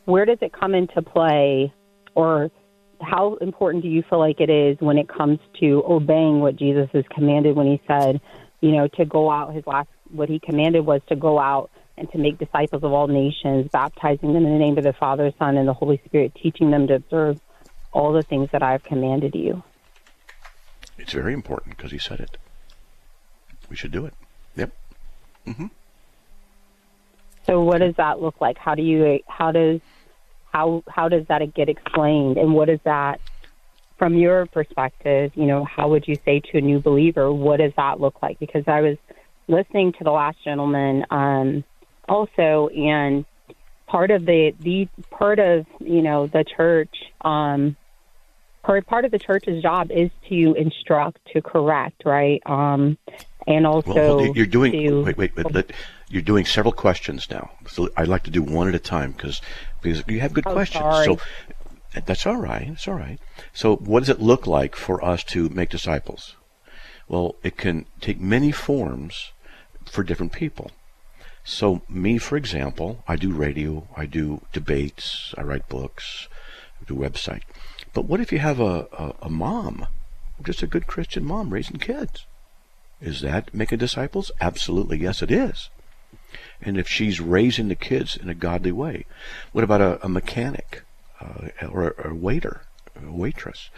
where 0.04 0.24
does 0.24 0.38
it 0.40 0.52
come 0.52 0.74
into 0.74 1.02
play, 1.02 1.72
or 2.14 2.50
how 3.00 3.34
important 3.36 3.82
do 3.82 3.88
you 3.88 4.02
feel 4.08 4.18
like 4.18 4.40
it 4.40 4.50
is 4.50 4.76
when 4.80 4.98
it 4.98 5.08
comes 5.08 5.38
to 5.60 5.82
obeying 5.86 6.40
what 6.40 6.56
Jesus 6.56 6.88
has 6.92 7.04
commanded 7.14 7.56
when 7.56 7.66
he 7.66 7.80
said, 7.86 8.20
you 8.60 8.72
know, 8.72 8.88
to 8.88 9.04
go 9.04 9.30
out? 9.30 9.54
His 9.54 9.66
last, 9.66 9.88
what 10.10 10.28
he 10.28 10.38
commanded 10.38 10.86
was 10.86 11.00
to 11.08 11.16
go 11.16 11.38
out 11.38 11.70
and 11.96 12.10
to 12.12 12.18
make 12.18 12.38
disciples 12.38 12.82
of 12.82 12.92
all 12.92 13.06
nations, 13.06 13.68
baptizing 13.72 14.32
them 14.32 14.44
in 14.44 14.52
the 14.52 14.58
name 14.58 14.76
of 14.78 14.84
the 14.84 14.92
Father, 14.92 15.32
Son, 15.38 15.56
and 15.56 15.68
the 15.68 15.74
Holy 15.74 16.00
Spirit, 16.06 16.32
teaching 16.42 16.70
them 16.70 16.86
to 16.88 16.94
observe 16.94 17.40
all 17.92 18.12
the 18.12 18.22
things 18.22 18.48
that 18.52 18.62
I 18.62 18.72
have 18.72 18.82
commanded 18.82 19.34
you. 19.34 19.62
It's 20.98 21.12
very 21.12 21.32
important 21.32 21.76
because 21.76 21.92
he 21.92 21.98
said 21.98 22.20
it. 22.20 22.36
We 23.70 23.76
should 23.76 23.92
do 23.92 24.06
it. 24.06 24.14
Yep. 24.56 24.72
hmm 25.46 25.66
So 27.46 27.60
what 27.62 27.78
does 27.78 27.94
that 27.96 28.20
look 28.20 28.40
like? 28.40 28.56
How 28.58 28.74
do 28.74 28.82
you 28.82 29.20
how 29.28 29.52
does 29.52 29.80
how 30.52 30.82
how 30.88 31.08
does 31.08 31.26
that 31.28 31.42
get 31.54 31.68
explained 31.68 32.36
and 32.38 32.54
what 32.54 32.68
is 32.68 32.80
that 32.84 33.20
from 33.98 34.16
your 34.16 34.46
perspective, 34.46 35.30
you 35.34 35.46
know, 35.46 35.64
how 35.64 35.88
would 35.88 36.06
you 36.06 36.18
say 36.24 36.40
to 36.50 36.58
a 36.58 36.60
new 36.60 36.80
believer, 36.80 37.32
what 37.32 37.58
does 37.58 37.72
that 37.76 38.00
look 38.00 38.20
like? 38.22 38.38
Because 38.40 38.64
I 38.66 38.80
was 38.80 38.96
listening 39.48 39.92
to 39.98 40.04
the 40.04 40.10
last 40.10 40.36
gentleman 40.44 41.04
um, 41.10 41.64
also, 42.08 42.68
and 42.68 43.24
part 43.86 44.10
of 44.10 44.24
the 44.24 44.52
the 44.60 44.88
part 45.10 45.38
of 45.38 45.66
you 45.80 46.02
know 46.02 46.26
the 46.26 46.44
church, 46.56 46.94
um, 47.22 47.76
part 48.64 48.86
part 48.86 49.04
of 49.04 49.10
the 49.10 49.18
church's 49.18 49.62
job 49.62 49.90
is 49.90 50.10
to 50.28 50.54
instruct, 50.54 51.18
to 51.32 51.40
correct, 51.40 52.02
right? 52.04 52.42
Um, 52.46 52.98
and 53.46 53.66
also 53.66 53.94
well, 53.94 54.36
you're 54.36 54.46
doing 54.46 54.72
to, 54.72 55.02
wait 55.02 55.16
wait 55.18 55.36
wait. 55.36 55.52
Let, 55.52 55.72
you're 56.08 56.22
doing 56.22 56.44
several 56.44 56.72
questions 56.72 57.28
now, 57.30 57.50
so 57.66 57.88
I'd 57.96 58.08
like 58.08 58.22
to 58.24 58.30
do 58.30 58.42
one 58.42 58.68
at 58.68 58.74
a 58.74 58.78
time 58.78 59.12
because 59.12 59.40
because 59.82 60.02
you 60.08 60.20
have 60.20 60.32
good 60.32 60.46
Oh, 60.46 60.52
questions. 60.52 60.82
sorry. 60.82 61.06
So 61.06 61.18
that's 62.06 62.26
all 62.26 62.36
right. 62.36 62.68
It's 62.68 62.88
all 62.88 62.94
right. 62.94 63.18
So, 63.52 63.76
what 63.76 64.00
does 64.00 64.08
it 64.08 64.20
look 64.20 64.46
like 64.46 64.74
for 64.74 65.04
us 65.04 65.22
to 65.24 65.48
make 65.50 65.68
disciples? 65.70 66.36
Well, 67.06 67.36
it 67.42 67.56
can 67.56 67.86
take 68.00 68.20
many 68.20 68.50
forms 68.50 69.32
for 69.86 70.02
different 70.02 70.32
people. 70.32 70.70
So, 71.44 71.82
me, 71.88 72.18
for 72.18 72.36
example, 72.36 73.04
I 73.06 73.16
do 73.16 73.32
radio, 73.32 73.86
I 73.96 74.06
do 74.06 74.40
debates, 74.52 75.34
I 75.36 75.42
write 75.42 75.68
books, 75.68 76.26
I 76.80 76.84
do 76.86 76.94
website. 76.94 77.42
But 77.92 78.06
what 78.06 78.20
if 78.20 78.32
you 78.32 78.38
have 78.38 78.58
a, 78.58 78.88
a, 78.92 79.14
a 79.22 79.30
mom, 79.30 79.86
just 80.42 80.62
a 80.62 80.66
good 80.66 80.86
Christian 80.86 81.24
mom 81.24 81.50
raising 81.50 81.76
kids? 81.76 82.26
Is 83.04 83.20
that 83.20 83.52
making 83.52 83.78
disciples? 83.78 84.32
Absolutely, 84.40 84.96
yes, 84.96 85.20
it 85.20 85.30
is. 85.30 85.68
And 86.62 86.78
if 86.78 86.88
she's 86.88 87.20
raising 87.20 87.68
the 87.68 87.74
kids 87.74 88.16
in 88.16 88.30
a 88.30 88.34
godly 88.34 88.72
way, 88.72 89.04
what 89.52 89.62
about 89.62 89.82
a, 89.82 90.02
a 90.02 90.08
mechanic 90.08 90.82
uh, 91.20 91.48
or 91.70 91.88
a, 91.88 92.08
a 92.08 92.14
waiter, 92.14 92.62
a 92.96 93.12
waitress? 93.12 93.68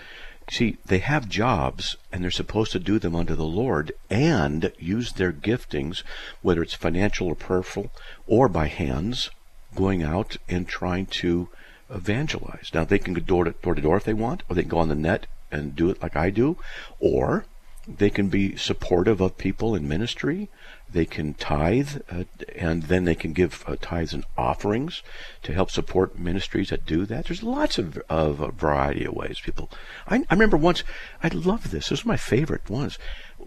See, 0.49 0.77
they 0.87 0.99
have 0.99 1.29
jobs 1.29 1.97
and 2.12 2.22
they're 2.22 2.31
supposed 2.31 2.70
to 2.70 2.79
do 2.79 3.01
them 3.01 3.16
unto 3.16 3.35
the 3.35 3.43
Lord 3.43 3.91
and 4.09 4.70
use 4.79 5.14
their 5.14 5.33
giftings, 5.33 6.05
whether 6.41 6.62
it's 6.62 6.74
financial 6.74 7.27
or 7.27 7.35
prayerful 7.35 7.91
or 8.29 8.49
by 8.49 8.68
hands, 8.68 9.31
going 9.74 10.05
out 10.05 10.37
and 10.49 10.68
trying 10.68 11.07
to 11.07 11.49
evangelize. 11.91 12.70
Now, 12.72 12.85
they 12.85 13.01
can 13.01 13.12
go 13.12 13.20
door 13.20 13.43
to 13.43 13.51
door, 13.51 13.74
to 13.74 13.83
door 13.83 13.97
if 13.97 14.05
they 14.05 14.14
want, 14.14 14.45
or 14.49 14.55
they 14.55 14.62
can 14.62 14.70
go 14.70 14.79
on 14.79 14.89
the 14.89 14.95
net 14.95 15.27
and 15.51 15.74
do 15.74 15.91
it 15.91 16.01
like 16.01 16.14
I 16.14 16.31
do, 16.31 16.59
or 17.01 17.45
they 17.89 18.11
can 18.11 18.28
be 18.28 18.57
supportive 18.57 19.20
of 19.20 19.39
people 19.39 19.74
in 19.74 19.89
ministry. 19.89 20.49
They 20.91 21.05
can 21.05 21.34
tithe, 21.34 22.03
uh, 22.11 22.24
and 22.57 22.84
then 22.84 23.05
they 23.05 23.14
can 23.14 23.32
give 23.32 23.64
uh, 23.66 23.76
tithes 23.80 24.12
and 24.12 24.24
offerings 24.37 25.03
to 25.43 25.53
help 25.53 25.70
support 25.70 26.18
ministries 26.18 26.70
that 26.70 26.87
do 26.87 27.07
that. 27.07 27.26
There's 27.26 27.43
lots 27.43 27.78
of, 27.78 27.99
of 28.09 28.41
a 28.41 28.51
variety 28.51 29.05
of 29.05 29.14
ways 29.14 29.41
people. 29.41 29.70
I, 30.09 30.16
I 30.30 30.34
remember 30.34 30.57
once, 30.57 30.82
I 31.22 31.28
love 31.28 31.70
this. 31.70 31.89
This 31.89 31.91
was 31.91 32.07
my 32.07 32.16
favorite 32.16 32.68
ones. 32.68 32.99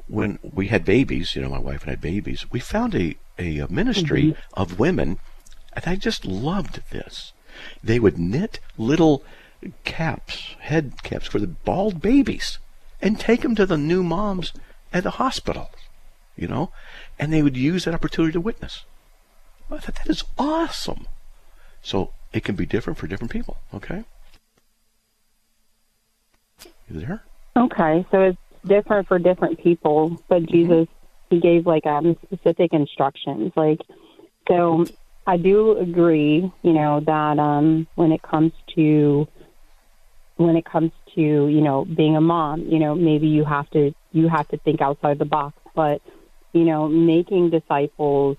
When 0.07 0.39
we 0.41 0.67
had 0.67 0.85
babies, 0.85 1.35
you 1.35 1.41
know, 1.41 1.49
my 1.49 1.59
wife 1.59 1.81
and 1.81 1.89
I 1.89 1.93
had 1.93 2.01
babies, 2.01 2.45
we 2.51 2.59
found 2.59 2.95
a, 2.95 3.17
a 3.37 3.67
ministry 3.69 4.35
of 4.53 4.79
women, 4.79 5.19
and 5.73 5.85
I 5.85 5.95
just 5.95 6.25
loved 6.25 6.81
this. 6.91 7.33
They 7.83 7.99
would 7.99 8.17
knit 8.17 8.59
little 8.77 9.23
caps, 9.83 10.55
head 10.59 11.03
caps 11.03 11.27
for 11.27 11.39
the 11.39 11.47
bald 11.47 12.01
babies 12.01 12.59
and 13.02 13.20
take 13.20 13.41
them 13.41 13.56
to 13.56 13.66
the 13.66 13.78
new 13.78 14.04
moms 14.04 14.54
at 14.91 15.04
the 15.04 15.12
hospital, 15.12 15.70
you 16.36 16.47
know, 16.47 16.72
and 17.18 17.32
they 17.32 17.41
would 17.41 17.58
use 17.58 17.86
that 17.86 17.93
opportunity 17.93 18.34
to 18.34 18.41
witness. 18.41 18.86
I 19.72 19.78
thought 19.78 19.95
that 19.95 20.10
is 20.10 20.24
awesome. 20.38 21.08
So 21.82 22.12
it 22.34 22.43
can 22.43 22.56
be 22.56 22.66
different 22.66 22.97
for 22.97 23.08
different 23.08 23.32
people. 23.32 23.58
Okay, 23.74 24.04
you 26.89 27.00
there? 27.00 27.24
Okay, 27.56 28.06
so 28.12 28.22
it's 28.22 28.38
different 28.66 29.08
for 29.08 29.20
different 29.20 29.62
people, 29.62 30.22
but 30.28 30.45
Jesus 30.45 30.88
he 31.30 31.39
gave 31.39 31.68
like 31.68 31.86
um 31.86 32.18
specific 32.24 32.74
instructions. 32.74 33.54
Like 33.56 33.80
so 34.47 34.86
I 35.28 35.38
do 35.38 35.78
agree, 35.78 36.52
you 36.62 36.74
know, 36.74 37.00
that 37.02 37.39
um 37.39 37.88
when 37.95 38.12
it 38.12 38.22
comes 38.22 38.52
to 38.76 39.28
when 40.38 40.56
it 40.56 40.66
comes 40.66 40.91
to, 41.16 41.22
you 41.22 41.62
know, 41.62 41.86
being 41.86 42.16
a 42.16 42.22
mom, 42.22 42.62
you 42.62 42.80
know, 42.80 42.95
maybe 42.95 43.28
you 43.28 43.45
have 43.45 43.70
to 43.72 43.93
you 44.12 44.28
have 44.30 44.47
to 44.49 44.57
think 44.60 44.82
outside 44.82 45.20
the 45.20 45.26
box, 45.26 45.55
but 45.76 46.01
you 46.53 46.66
know, 46.66 46.88
making 46.88 47.49
disciples 47.51 48.38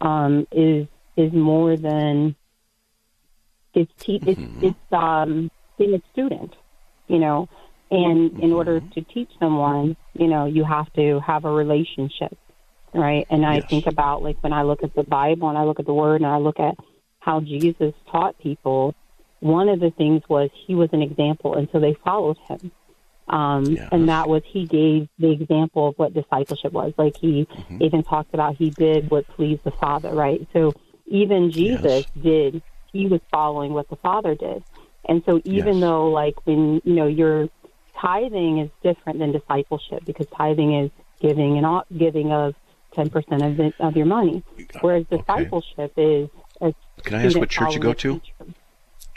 um 0.00 0.46
is 0.52 0.86
is 1.16 1.32
more 1.32 1.76
than 1.76 2.36
it's 3.74 3.92
te- 4.04 4.22
it's 4.26 4.40
it's 4.60 4.78
um 4.92 5.50
being 5.78 5.94
a 5.94 6.02
student, 6.12 6.54
you 7.08 7.18
know, 7.18 7.48
and 7.90 8.32
in 8.38 8.52
order 8.52 8.80
to 8.94 9.02
teach 9.02 9.30
someone, 9.40 9.96
you 10.14 10.26
know, 10.28 10.46
you 10.46 10.64
have 10.64 10.92
to 10.94 11.20
have 11.26 11.44
a 11.44 11.50
relationship, 11.50 12.36
right? 12.94 13.26
And 13.30 13.44
I 13.46 13.60
Yes. 13.60 13.68
think 13.70 13.86
about 13.86 14.22
like 14.22 14.36
when 14.42 14.52
I 14.52 14.62
look 14.62 14.82
at 14.82 14.94
the 14.94 15.04
Bible 15.04 15.48
and 15.48 15.58
I 15.58 15.64
look 15.64 15.80
at 15.80 15.86
the 15.86 15.94
Word 15.94 16.20
and 16.20 16.26
I 16.26 16.38
look 16.38 16.60
at 16.60 16.74
how 17.20 17.40
Jesus 17.40 17.94
taught 18.10 18.38
people. 18.38 18.94
One 19.40 19.68
of 19.68 19.80
the 19.80 19.90
things 19.96 20.22
was 20.28 20.50
he 20.66 20.74
was 20.74 20.88
an 20.92 21.02
example, 21.02 21.54
and 21.56 21.68
so 21.72 21.78
they 21.80 21.96
followed 22.04 22.38
him. 22.48 22.72
Um, 23.28 23.72
Yes. 23.76 23.88
And 23.92 24.08
that 24.08 24.28
was 24.28 24.42
he 24.46 24.66
gave 24.66 25.08
the 25.18 25.30
example 25.30 25.88
of 25.88 25.94
what 25.98 26.14
discipleship 26.14 26.72
was. 26.72 26.92
Like 26.96 27.14
he 27.20 27.46
Mm-hmm. 27.50 27.82
even 27.82 28.02
talked 28.02 28.32
about 28.34 28.56
he 28.56 28.70
did 28.70 29.10
what 29.10 29.28
pleased 29.28 29.62
the 29.64 29.72
Father, 29.80 30.10
right? 30.14 30.40
So 30.52 30.72
even 31.06 31.50
Jesus 31.52 32.04
did. 32.22 32.62
He 32.92 33.06
was 33.06 33.20
following 33.30 33.74
what 33.74 33.88
the 33.90 33.96
Father 33.96 34.34
did. 34.34 34.64
And 35.08 35.22
so 35.26 35.40
even 35.44 35.76
Yes. 35.76 35.82
though 35.82 36.08
like 36.10 36.34
when 36.44 36.80
you 36.84 36.94
know 36.94 37.06
your 37.06 37.48
tithing 38.00 38.60
is 38.60 38.70
different 38.82 39.18
than 39.18 39.32
discipleship 39.32 40.04
because 40.06 40.26
tithing 40.36 40.74
is 40.84 40.90
giving 41.20 41.58
and 41.58 41.66
all, 41.66 41.84
giving 41.98 42.32
of 42.32 42.54
ten 42.94 43.10
percent 43.10 43.42
of 43.42 43.60
it, 43.60 43.74
of 43.80 43.94
your 43.94 44.06
money, 44.06 44.42
whereas 44.80 45.04
Okay. 45.12 45.18
discipleship 45.18 45.92
is. 45.96 46.28
A 46.62 46.72
Can 47.02 47.14
I 47.16 47.24
ask 47.26 47.36
what 47.38 47.50
church 47.50 47.74
you 47.74 47.80
go 47.80 47.92
to? 47.92 48.14
teacher. 48.20 48.52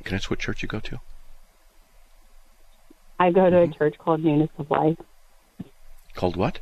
Can 0.04 0.14
I 0.14 0.18
ask 0.18 0.30
what 0.30 0.40
church 0.40 0.62
you 0.62 0.68
go 0.68 0.80
to? 0.80 1.00
I 3.20 3.32
go 3.32 3.50
to 3.50 3.56
Mm-hmm. 3.56 3.72
a 3.72 3.76
church 3.76 3.96
called 4.00 4.24
Newness 4.24 4.50
of 4.58 4.70
Life. 4.72 4.98
Called 6.16 6.36
what? 6.36 6.60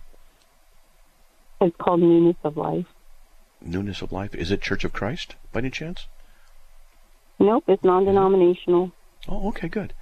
It's 1.61 1.75
called 1.77 2.01
Newness 2.01 2.35
of 2.43 2.57
Life. 2.57 2.85
Newness 3.61 4.01
of 4.01 4.11
Life. 4.11 4.35
Is 4.35 4.51
it 4.51 4.61
Church 4.61 4.83
of 4.83 4.93
Christ 4.93 5.35
by 5.51 5.59
any 5.59 5.69
chance? 5.69 6.07
Nope, 7.39 7.63
it's 7.67 7.83
non-denominational. 7.83 8.91
Oh, 9.27 9.47
okay, 9.49 9.67
good. 9.69 9.93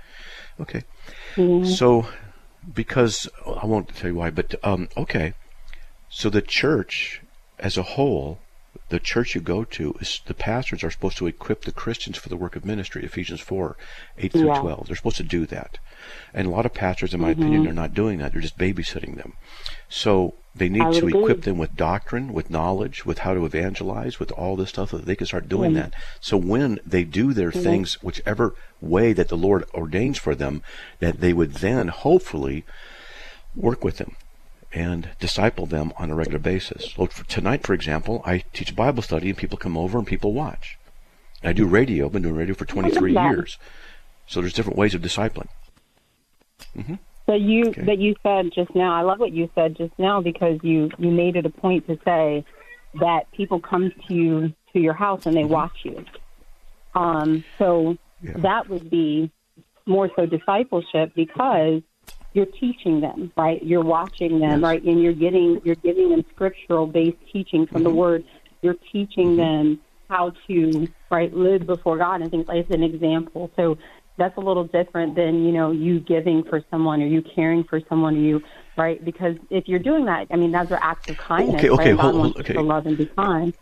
Okay. 0.59 0.83
Yeah. 1.35 1.63
So, 1.65 2.07
because 2.73 3.29
I 3.45 3.65
won't 3.65 3.89
tell 3.95 4.09
you 4.11 4.15
why, 4.15 4.31
but 4.31 4.55
um, 4.63 4.89
okay. 4.97 5.33
So 6.09 6.29
the 6.29 6.41
church 6.41 7.21
as 7.59 7.77
a 7.77 7.83
whole, 7.83 8.39
the 8.89 8.99
church 8.99 9.35
you 9.35 9.41
go 9.41 9.63
to, 9.63 9.95
is 9.99 10.21
the 10.25 10.33
pastors 10.33 10.83
are 10.83 10.91
supposed 10.91 11.17
to 11.17 11.27
equip 11.27 11.65
the 11.65 11.71
Christians 11.71 12.17
for 12.17 12.29
the 12.29 12.37
work 12.37 12.55
of 12.55 12.65
ministry. 12.65 13.03
Ephesians 13.03 13.41
four, 13.41 13.75
eight 14.17 14.31
through 14.31 14.47
Yeah. 14.47 14.59
twelve. 14.59 14.87
They're 14.87 14.95
supposed 14.95 15.17
to 15.17 15.23
do 15.23 15.45
that, 15.47 15.77
and 16.33 16.47
a 16.47 16.49
lot 16.49 16.65
of 16.65 16.73
pastors, 16.73 17.13
in 17.13 17.19
my 17.19 17.33
mm-hmm. 17.33 17.41
opinion, 17.41 17.67
are 17.67 17.73
not 17.73 17.93
doing 17.93 18.19
that. 18.19 18.31
They're 18.31 18.41
just 18.41 18.57
babysitting 18.57 19.15
them. 19.15 19.33
So 19.89 20.35
they 20.55 20.69
need 20.69 20.91
to 20.93 21.05
agree. 21.05 21.19
equip 21.19 21.41
them 21.43 21.57
with 21.57 21.75
doctrine, 21.75 22.33
with 22.33 22.49
knowledge, 22.49 23.05
with 23.05 23.19
how 23.19 23.33
to 23.33 23.45
evangelize, 23.45 24.19
with 24.19 24.31
all 24.31 24.55
this 24.55 24.69
stuff 24.69 24.89
so 24.89 24.97
that 24.97 25.05
they 25.05 25.15
can 25.15 25.27
start 25.27 25.47
doing 25.47 25.73
that. 25.73 25.93
So 26.19 26.35
when 26.35 26.79
they 26.85 27.03
do 27.03 27.33
their 27.33 27.51
mm-hmm. 27.51 27.61
things, 27.61 28.01
whichever 28.01 28.55
way 28.81 29.13
that 29.13 29.27
the 29.27 29.37
Lord 29.37 29.65
ordains 29.73 30.17
for 30.17 30.33
them, 30.33 30.63
that 30.99 31.19
they 31.19 31.33
would 31.33 31.55
then 31.55 31.89
hopefully 31.89 32.63
work 33.55 33.83
with 33.83 33.97
them 33.97 34.15
and 34.73 35.09
disciple 35.19 35.65
them 35.65 35.93
on 35.97 36.11
a 36.11 36.15
regular 36.15 36.39
basis. 36.39 36.93
So 36.95 37.05
for 37.07 37.25
tonight, 37.25 37.65
for 37.65 37.73
example, 37.73 38.21
I 38.25 38.43
teach 38.53 38.75
Bible 38.75 39.01
study 39.01 39.29
and 39.29 39.37
people 39.37 39.57
come 39.57 39.77
over 39.77 39.97
and 39.97 40.05
people 40.05 40.33
watch. 40.33 40.77
And 41.41 41.49
I 41.49 41.53
do 41.53 41.65
radio. 41.65 42.05
I've 42.07 42.11
been 42.11 42.23
doing 42.23 42.35
radio 42.35 42.55
for 42.55 42.65
23 42.65 43.13
years. 43.13 43.57
So 44.25 44.41
there's 44.41 44.53
different 44.53 44.77
ways 44.77 44.93
of 44.93 45.01
discipling. 45.01 45.47
So 47.25 47.33
you 47.33 47.69
Okay. 47.69 47.83
that 47.85 47.97
you 47.97 48.15
said 48.23 48.51
just 48.53 48.73
now, 48.73 48.93
I 48.93 49.01
love 49.01 49.19
what 49.19 49.33
you 49.33 49.49
said 49.53 49.75
just 49.75 49.93
now 49.99 50.21
because 50.21 50.59
you 50.63 50.89
you 50.97 51.11
made 51.11 51.35
it 51.35 51.45
a 51.45 51.49
point 51.49 51.85
to 51.87 51.97
say 52.05 52.45
that 53.01 53.29
people 53.35 53.59
come 53.59 53.91
to 54.07 54.13
you 54.13 54.53
to 54.73 54.79
your 54.79 54.93
house 54.93 55.21
and 55.25 55.35
they 55.35 55.43
watch 55.43 55.77
you. 55.83 56.05
Um, 56.93 57.43
so 57.57 57.97
Yeah. 58.21 58.37
that 58.37 58.69
would 58.69 58.89
be 58.89 59.29
more 59.85 60.09
so 60.15 60.25
discipleship 60.25 61.13
because 61.15 61.81
you're 62.33 62.45
teaching 62.45 63.01
them, 63.01 63.31
right? 63.35 63.61
You're 63.63 63.83
watching 63.83 64.39
them, 64.39 64.59
Yes. 64.59 64.61
right? 64.61 64.83
And 64.83 65.01
you're 65.01 65.13
getting 65.13 65.61
you're 65.63 65.75
giving 65.75 66.09
them 66.09 66.23
scriptural 66.33 66.87
based 66.87 67.17
teaching 67.31 67.65
from 67.65 67.83
the 67.83 67.89
mm-hmm. 67.89 67.97
word. 67.97 68.23
You're 68.61 68.77
teaching 68.91 69.29
mm-hmm. 69.29 69.37
them 69.37 69.79
how 70.09 70.33
to 70.47 70.87
right 71.09 71.33
live 71.33 71.65
before 71.65 71.97
God 71.97 72.21
and 72.21 72.31
things 72.31 72.47
like 72.47 72.65
as 72.65 72.71
an 72.71 72.83
example. 72.83 73.51
So 73.55 73.77
that's 74.17 74.35
a 74.37 74.41
little 74.41 74.63
different 74.63 75.15
than 75.15 75.45
you 75.45 75.51
know 75.51 75.71
you 75.71 75.99
giving 75.99 76.43
for 76.43 76.63
someone 76.69 77.01
or 77.01 77.05
you 77.05 77.21
caring 77.21 77.63
for 77.63 77.79
someone 77.87 78.17
or 78.17 78.19
you 78.19 78.43
right 78.75 79.03
because 79.03 79.35
if 79.49 79.67
you're 79.67 79.79
doing 79.79 80.05
that, 80.05 80.27
I 80.31 80.35
mean 80.35 80.51
those 80.51 80.71
are 80.71 80.79
acts 80.81 81.09
of 81.09 81.17
kindness. 81.17 81.55
Okay, 81.55 81.69
okay, 81.69 81.93
right? 81.93 81.99
Hold- 81.99 82.15
hold- 82.15 82.37
okay. 82.37 82.53
to 82.53 82.61
love 82.61 82.85
and 82.85 82.97
be 82.97 83.05
kind. 83.05 83.53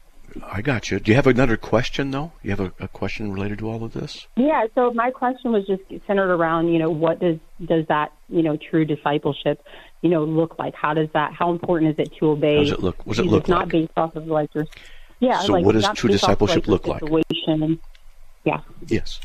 I 0.43 0.61
got 0.61 0.91
you. 0.91 0.99
Do 0.99 1.11
you 1.11 1.15
have 1.15 1.27
another 1.27 1.57
question 1.57 2.11
though? 2.11 2.33
You 2.43 2.51
have 2.51 2.59
a, 2.59 2.73
a 2.79 2.88
question 2.88 3.31
related 3.31 3.59
to 3.59 3.69
all 3.69 3.83
of 3.83 3.93
this? 3.93 4.27
Yeah. 4.36 4.65
So 4.75 4.91
my 4.91 5.11
question 5.11 5.51
was 5.51 5.65
just 5.65 5.83
centered 6.05 6.33
around, 6.33 6.69
you 6.69 6.79
know, 6.79 6.89
what 6.89 7.19
does 7.19 7.38
does 7.63 7.86
that, 7.88 8.11
you 8.29 8.43
know, 8.43 8.57
true 8.57 8.86
discipleship, 8.86 9.63
you 10.01 10.09
know, 10.09 10.23
look 10.23 10.59
like? 10.59 10.75
How 10.75 10.93
does 10.93 11.09
that? 11.13 11.33
How 11.33 11.51
important 11.51 11.91
is 11.91 12.05
it 12.05 12.15
to 12.19 12.31
obey? 12.31 12.55
How 12.55 12.63
does 12.63 12.71
it 12.71 12.81
look? 12.81 13.05
What 13.05 13.17
does 13.17 13.25
it 13.25 13.29
look 13.29 13.47
not 13.47 13.65
like? 13.65 13.69
based 13.69 13.93
off 13.97 14.15
of 14.15 14.27
like 14.27 14.53
your, 14.53 14.65
yeah. 15.19 15.39
So 15.41 15.53
like, 15.53 15.65
what 15.65 15.73
does 15.73 15.83
not 15.83 15.95
true 15.95 16.09
based 16.09 16.23
off 16.23 16.31
of, 16.31 16.49
discipleship 16.49 16.67
look 16.67 16.88
like? 16.88 17.01
Yeah. 18.43 18.61
Yes. 18.88 19.19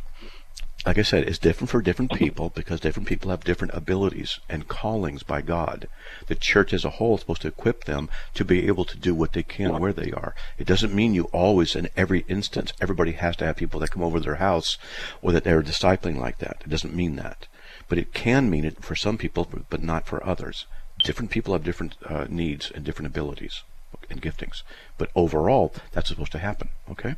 Like 0.87 0.97
I 0.97 1.03
said, 1.03 1.29
it's 1.29 1.39
different 1.39 1.69
for 1.69 1.83
different 1.83 2.13
people 2.13 2.51
because 2.55 2.81
different 2.81 3.07
people 3.07 3.31
have 3.31 3.45
different 3.45 3.75
abilities 3.75 4.41
and 4.49 4.67
callings 4.67 5.23
by 5.23 5.43
God. 5.43 5.89
The 6.27 6.35
church 6.35 6.73
as 6.73 6.87
a 6.87 6.91
whole 6.91 7.17
is 7.17 7.21
supposed 7.21 7.43
to 7.43 7.49
equip 7.49 7.85
them 7.85 8.09
to 8.33 8.47
be 8.47 8.67
able 8.67 8.87
to 8.87 8.97
do 8.97 9.15
what 9.15 9.35
they 9.35 9.43
can 9.43 9.79
where 9.79 9.93
they 9.93 10.11
are. 10.11 10.35
It 10.57 10.67
doesn't 10.67 10.95
mean 10.95 11.13
you 11.13 11.25
always, 11.25 11.77
in 11.77 11.91
every 11.99 12.25
instance, 12.29 12.73
everybody 12.81 13.13
has 13.13 13.37
to 13.37 13.45
have 13.45 13.57
people 13.57 13.79
that 13.81 13.91
come 13.91 14.03
over 14.03 14.19
to 14.19 14.25
their 14.25 14.37
house 14.37 14.79
or 15.21 15.33
that 15.33 15.45
they're 15.45 15.63
discipling 15.63 16.17
like 16.17 16.39
that. 16.39 16.63
It 16.65 16.71
doesn't 16.71 16.95
mean 16.95 17.17
that. 17.17 17.47
But 17.87 17.99
it 17.99 18.15
can 18.15 18.49
mean 18.49 18.65
it 18.65 18.83
for 18.83 18.97
some 18.97 19.19
people, 19.19 19.47
but 19.69 19.83
not 19.83 20.07
for 20.07 20.27
others. 20.27 20.65
Different 21.05 21.31
people 21.31 21.53
have 21.53 21.65
different 21.65 21.97
uh, 22.07 22.27
needs 22.31 22.71
and 22.71 22.85
different 22.85 23.09
abilities 23.09 23.65
and 24.09 24.23
giftings. 24.23 24.63
But 24.97 25.11
overall, 25.15 25.75
that's 25.93 26.09
supposed 26.09 26.33
to 26.33 26.39
happen. 26.39 26.71
Okay? 26.91 27.17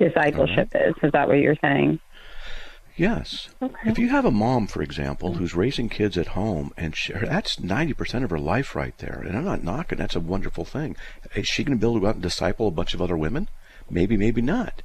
Discipleship 0.00 0.70
mm-hmm. 0.70 0.90
is. 0.90 0.94
Is 1.02 1.12
that 1.12 1.28
what 1.28 1.38
you're 1.38 1.56
saying? 1.62 2.00
Yes. 2.96 3.48
If 3.86 3.98
you 3.98 4.08
have 4.08 4.24
a 4.24 4.30
mom, 4.30 4.66
for 4.66 4.82
example, 4.82 5.34
who's 5.34 5.54
raising 5.54 5.88
kids 5.88 6.18
at 6.18 6.28
home, 6.28 6.72
and 6.76 6.94
she, 6.96 7.12
that's 7.12 7.56
90% 7.56 8.24
of 8.24 8.30
her 8.30 8.38
life 8.38 8.74
right 8.74 8.96
there, 8.98 9.24
and 9.26 9.36
I'm 9.36 9.44
not 9.44 9.62
knocking, 9.62 9.98
that's 9.98 10.16
a 10.16 10.20
wonderful 10.20 10.64
thing. 10.64 10.96
Is 11.34 11.46
she 11.46 11.64
going 11.64 11.78
to 11.78 11.80
be 11.80 11.86
able 11.86 11.94
to 11.94 12.00
go 12.00 12.06
out 12.08 12.14
and 12.16 12.22
disciple 12.22 12.68
a 12.68 12.72
bunch 12.72 12.92
of 12.92 13.00
other 13.00 13.16
women? 13.16 13.48
Maybe, 13.88 14.16
maybe 14.16 14.42
not. 14.42 14.82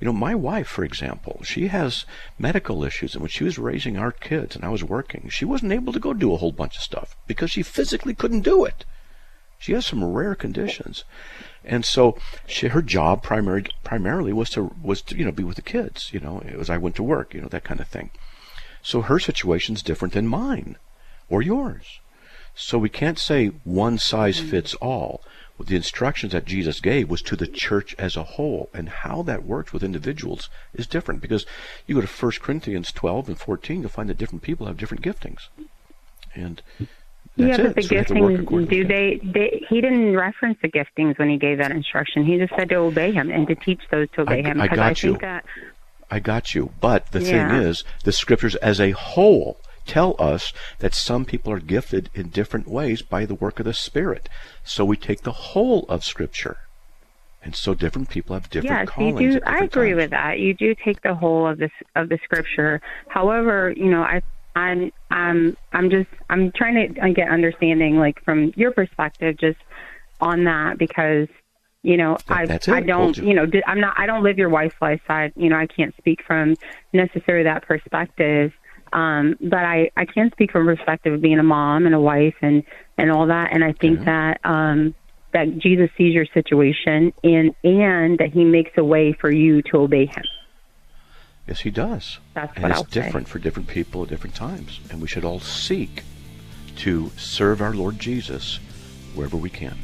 You 0.00 0.04
know, 0.04 0.12
my 0.12 0.34
wife, 0.34 0.66
for 0.66 0.84
example, 0.84 1.40
she 1.44 1.68
has 1.68 2.04
medical 2.38 2.84
issues, 2.84 3.14
and 3.14 3.22
when 3.22 3.30
she 3.30 3.44
was 3.44 3.58
raising 3.58 3.96
our 3.96 4.12
kids 4.12 4.56
and 4.56 4.64
I 4.64 4.68
was 4.68 4.84
working, 4.84 5.28
she 5.30 5.44
wasn't 5.44 5.72
able 5.72 5.92
to 5.92 6.00
go 6.00 6.12
do 6.12 6.34
a 6.34 6.38
whole 6.38 6.52
bunch 6.52 6.76
of 6.76 6.82
stuff 6.82 7.16
because 7.26 7.50
she 7.50 7.62
physically 7.62 8.14
couldn't 8.14 8.40
do 8.40 8.64
it. 8.64 8.84
She 9.58 9.72
has 9.72 9.86
some 9.86 10.04
rare 10.04 10.34
conditions. 10.34 11.04
And 11.66 11.84
so 11.84 12.16
she, 12.46 12.68
her 12.68 12.82
job 12.82 13.22
primary, 13.22 13.66
primarily 13.82 14.32
was 14.32 14.50
to 14.50 14.74
was 14.82 15.02
to 15.02 15.16
you 15.16 15.24
know 15.24 15.32
be 15.32 15.44
with 15.44 15.56
the 15.56 15.62
kids. 15.62 16.10
You 16.12 16.20
know, 16.20 16.40
as 16.40 16.70
I 16.70 16.78
went 16.78 16.94
to 16.96 17.02
work, 17.02 17.34
you 17.34 17.40
know 17.40 17.48
that 17.48 17.64
kind 17.64 17.80
of 17.80 17.88
thing. 17.88 18.10
So 18.82 19.02
her 19.02 19.18
situation's 19.18 19.82
different 19.82 20.14
than 20.14 20.28
mine 20.28 20.76
or 21.28 21.42
yours. 21.42 22.00
So 22.54 22.78
we 22.78 22.88
can't 22.88 23.18
say 23.18 23.48
one 23.64 23.98
size 23.98 24.38
mm-hmm. 24.38 24.48
fits 24.48 24.74
all. 24.74 25.22
The 25.58 25.76
instructions 25.76 26.32
that 26.32 26.44
Jesus 26.44 26.80
gave 26.80 27.08
was 27.08 27.22
to 27.22 27.34
the 27.34 27.46
church 27.46 27.94
as 27.98 28.14
a 28.14 28.22
whole, 28.22 28.68
and 28.74 28.88
how 28.88 29.22
that 29.22 29.44
works 29.44 29.72
with 29.72 29.82
individuals 29.82 30.50
is 30.74 30.86
different. 30.86 31.22
Because 31.22 31.46
you 31.86 31.94
go 31.94 32.02
to 32.02 32.06
1 32.06 32.32
Corinthians 32.40 32.92
12 32.92 33.28
and 33.28 33.38
14, 33.38 33.80
you'll 33.80 33.88
find 33.88 34.08
that 34.10 34.18
different 34.18 34.42
people 34.42 34.66
have 34.66 34.76
different 34.76 35.02
giftings. 35.02 35.48
And 36.34 36.62
that's 37.36 37.58
yeah, 37.58 37.66
it. 37.66 37.74
but 37.74 37.76
the 37.76 37.82
So 37.82 37.88
we 37.90 37.96
have 37.98 38.06
to 38.06 38.14
work 38.20 38.40
according 38.40 38.68
giftings, 38.68 38.70
do 38.70 38.84
they, 38.86 39.20
they? 39.22 39.66
He 39.68 39.80
didn't 39.80 40.16
reference 40.16 40.58
the 40.62 40.68
giftings 40.68 41.18
when 41.18 41.28
he 41.28 41.36
gave 41.36 41.58
that 41.58 41.70
instruction. 41.70 42.24
He 42.24 42.38
just 42.38 42.52
said 42.56 42.68
to 42.70 42.76
obey 42.76 43.12
him 43.12 43.30
and 43.30 43.46
to 43.48 43.54
teach 43.54 43.80
those 43.90 44.08
to 44.12 44.22
obey 44.22 44.42
I- 44.44 44.48
him. 44.48 44.60
I 44.60 44.68
got 44.68 45.04
I 45.04 45.06
you. 45.06 45.18
that 45.18 45.44
I 46.10 46.20
got 46.20 46.54
you. 46.54 46.70
But 46.80 47.12
the 47.12 47.20
Yeah. 47.20 47.48
thing 47.48 47.62
is, 47.62 47.84
the 48.04 48.12
scriptures 48.12 48.54
as 48.56 48.80
a 48.80 48.92
whole 48.92 49.58
tell 49.86 50.16
us 50.18 50.52
that 50.78 50.94
some 50.94 51.24
people 51.24 51.52
are 51.52 51.60
gifted 51.60 52.10
in 52.14 52.28
different 52.28 52.66
ways 52.68 53.02
by 53.02 53.24
the 53.24 53.34
work 53.34 53.58
of 53.58 53.66
the 53.66 53.74
Spirit. 53.74 54.28
So 54.64 54.84
we 54.84 54.96
take 54.96 55.22
the 55.22 55.32
whole 55.32 55.84
of 55.88 56.04
Scripture. 56.04 56.58
And 57.42 57.54
so 57.54 57.74
different 57.74 58.08
people 58.08 58.34
have 58.34 58.50
different 58.50 58.88
yes, 58.88 58.98
you 58.98 59.12
callings. 59.12 59.34
do. 59.34 59.40
I 59.46 59.58
agree 59.64 59.90
times. 59.90 59.96
with 59.96 60.10
that. 60.10 60.40
You 60.40 60.52
do 60.54 60.74
take 60.74 61.02
the 61.02 61.14
whole 61.14 61.46
of 61.46 61.58
this 61.58 61.70
of 61.94 62.08
the 62.08 62.18
scripture. 62.24 62.80
However, 63.06 63.72
you 63.76 63.86
know, 63.88 64.02
I 64.02 64.20
I'm 64.56 64.90
I'm 65.10 65.56
I'm 65.72 65.90
just 65.90 66.08
I'm 66.30 66.50
trying 66.52 66.94
to 66.94 67.12
get 67.12 67.28
understanding, 67.28 67.98
like 67.98 68.22
from 68.24 68.52
your 68.56 68.72
perspective, 68.72 69.36
just 69.38 69.58
on 70.20 70.44
that 70.44 70.78
because 70.78 71.28
you 71.82 71.96
know 71.96 72.16
That- 72.26 72.68
I. 72.68 72.76
I 72.76 72.80
don't 72.80 73.16
you. 73.16 73.28
you 73.28 73.34
know 73.34 73.46
I'm 73.66 73.80
not 73.80 73.94
I 73.98 74.06
don't 74.06 74.24
live 74.24 74.38
your 74.38 74.48
wife's 74.48 74.74
lifestyle. 74.80 75.30
You 75.36 75.50
know, 75.50 75.56
I 75.56 75.66
can't 75.66 75.94
speak 75.98 76.20
from 76.26 76.56
necessarily 76.92 77.44
that 77.44 77.66
perspective. 77.66 78.52
Um, 78.92 79.36
but 79.40 79.58
I, 79.58 79.90
I 79.96 80.06
can 80.06 80.30
speak 80.32 80.52
from 80.52 80.64
perspective 80.64 81.12
of 81.12 81.20
being 81.20 81.38
a 81.38 81.42
mom 81.42 81.86
and 81.86 81.94
a 81.94 82.00
wife 82.00 82.36
and, 82.40 82.62
and 82.96 83.10
all 83.10 83.26
that. 83.26 83.52
And 83.52 83.64
I 83.64 83.72
think 83.72 84.04
that, 84.04 84.40
um, 84.44 84.94
that 85.32 85.58
Jesus 85.58 85.90
sees 85.98 86.14
your 86.14 86.26
situation 86.32 87.12
and, 87.22 87.54
and 87.64 88.18
that 88.18 88.30
he 88.32 88.44
makes 88.44 88.70
a 88.76 88.84
way 88.84 89.12
for 89.12 89.30
you 89.30 89.60
to 89.62 89.78
obey 89.78 90.06
him. 90.06 90.24
Yes, 91.46 91.60
he 91.60 91.70
does. 91.70 92.18
That's 92.34 92.54
and 92.56 92.62
what 92.64 92.70
it's 92.72 92.78
I'll 92.80 92.84
say. 92.86 93.02
different 93.02 93.28
for 93.28 93.38
different 93.38 93.68
people 93.68 94.02
at 94.02 94.08
different 94.08 94.34
times. 94.34 94.80
And 94.90 95.00
we 95.00 95.06
should 95.06 95.24
all 95.24 95.40
seek 95.40 96.02
to 96.76 97.10
serve 97.16 97.62
our 97.62 97.72
Lord 97.72 97.98
Jesus 97.98 98.58
wherever 99.14 99.36
we 99.36 99.48
can 99.50 99.76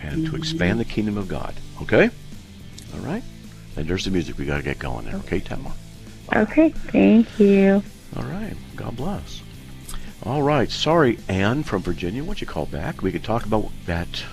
and 0.00 0.26
to 0.26 0.36
expand 0.36 0.78
the 0.78 0.84
kingdom 0.84 1.18
of 1.18 1.28
God. 1.28 1.54
Okay? 1.82 2.10
All 2.94 3.00
right? 3.00 3.22
And 3.76 3.86
there's 3.86 4.04
the 4.04 4.10
music 4.10 4.38
we 4.38 4.46
got 4.46 4.58
to 4.58 4.62
get 4.62 4.78
going 4.78 5.04
there. 5.06 5.16
Okay, 5.16 5.40
Tamar? 5.40 5.72
Okay. 6.34 6.70
Thank 6.70 7.38
you. 7.38 7.82
All 8.16 8.24
right. 8.24 8.54
God 8.76 8.96
bless. 8.96 9.42
All 10.24 10.42
right. 10.42 10.70
Sorry, 10.70 11.18
Anne 11.28 11.62
from 11.62 11.82
Virginia. 11.82 12.22
Why 12.22 12.28
don't 12.28 12.40
you 12.40 12.46
call 12.46 12.66
back? 12.66 13.02
We 13.02 13.12
could 13.12 13.24
talk 13.24 13.44
about 13.44 13.70
that, 13.86 14.24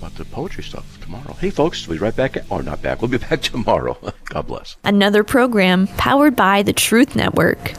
about 0.00 0.14
the 0.14 0.24
poetry 0.24 0.64
stuff 0.64 0.98
tomorrow. 1.02 1.34
Hey, 1.34 1.50
folks, 1.50 1.86
we'll 1.86 1.98
be 1.98 2.02
right 2.02 2.16
back. 2.16 2.38
Or 2.48 2.62
not 2.62 2.80
back. 2.80 3.02
We'll 3.02 3.10
be 3.10 3.18
back 3.28 3.42
tomorrow. 3.42 3.98
God 4.26 4.46
bless. 4.46 4.76
Another 4.82 5.22
program 5.22 5.86
powered 5.98 6.34
by 6.34 6.62
the 6.62 6.72
Truth 6.72 7.14
Network. 7.14 7.74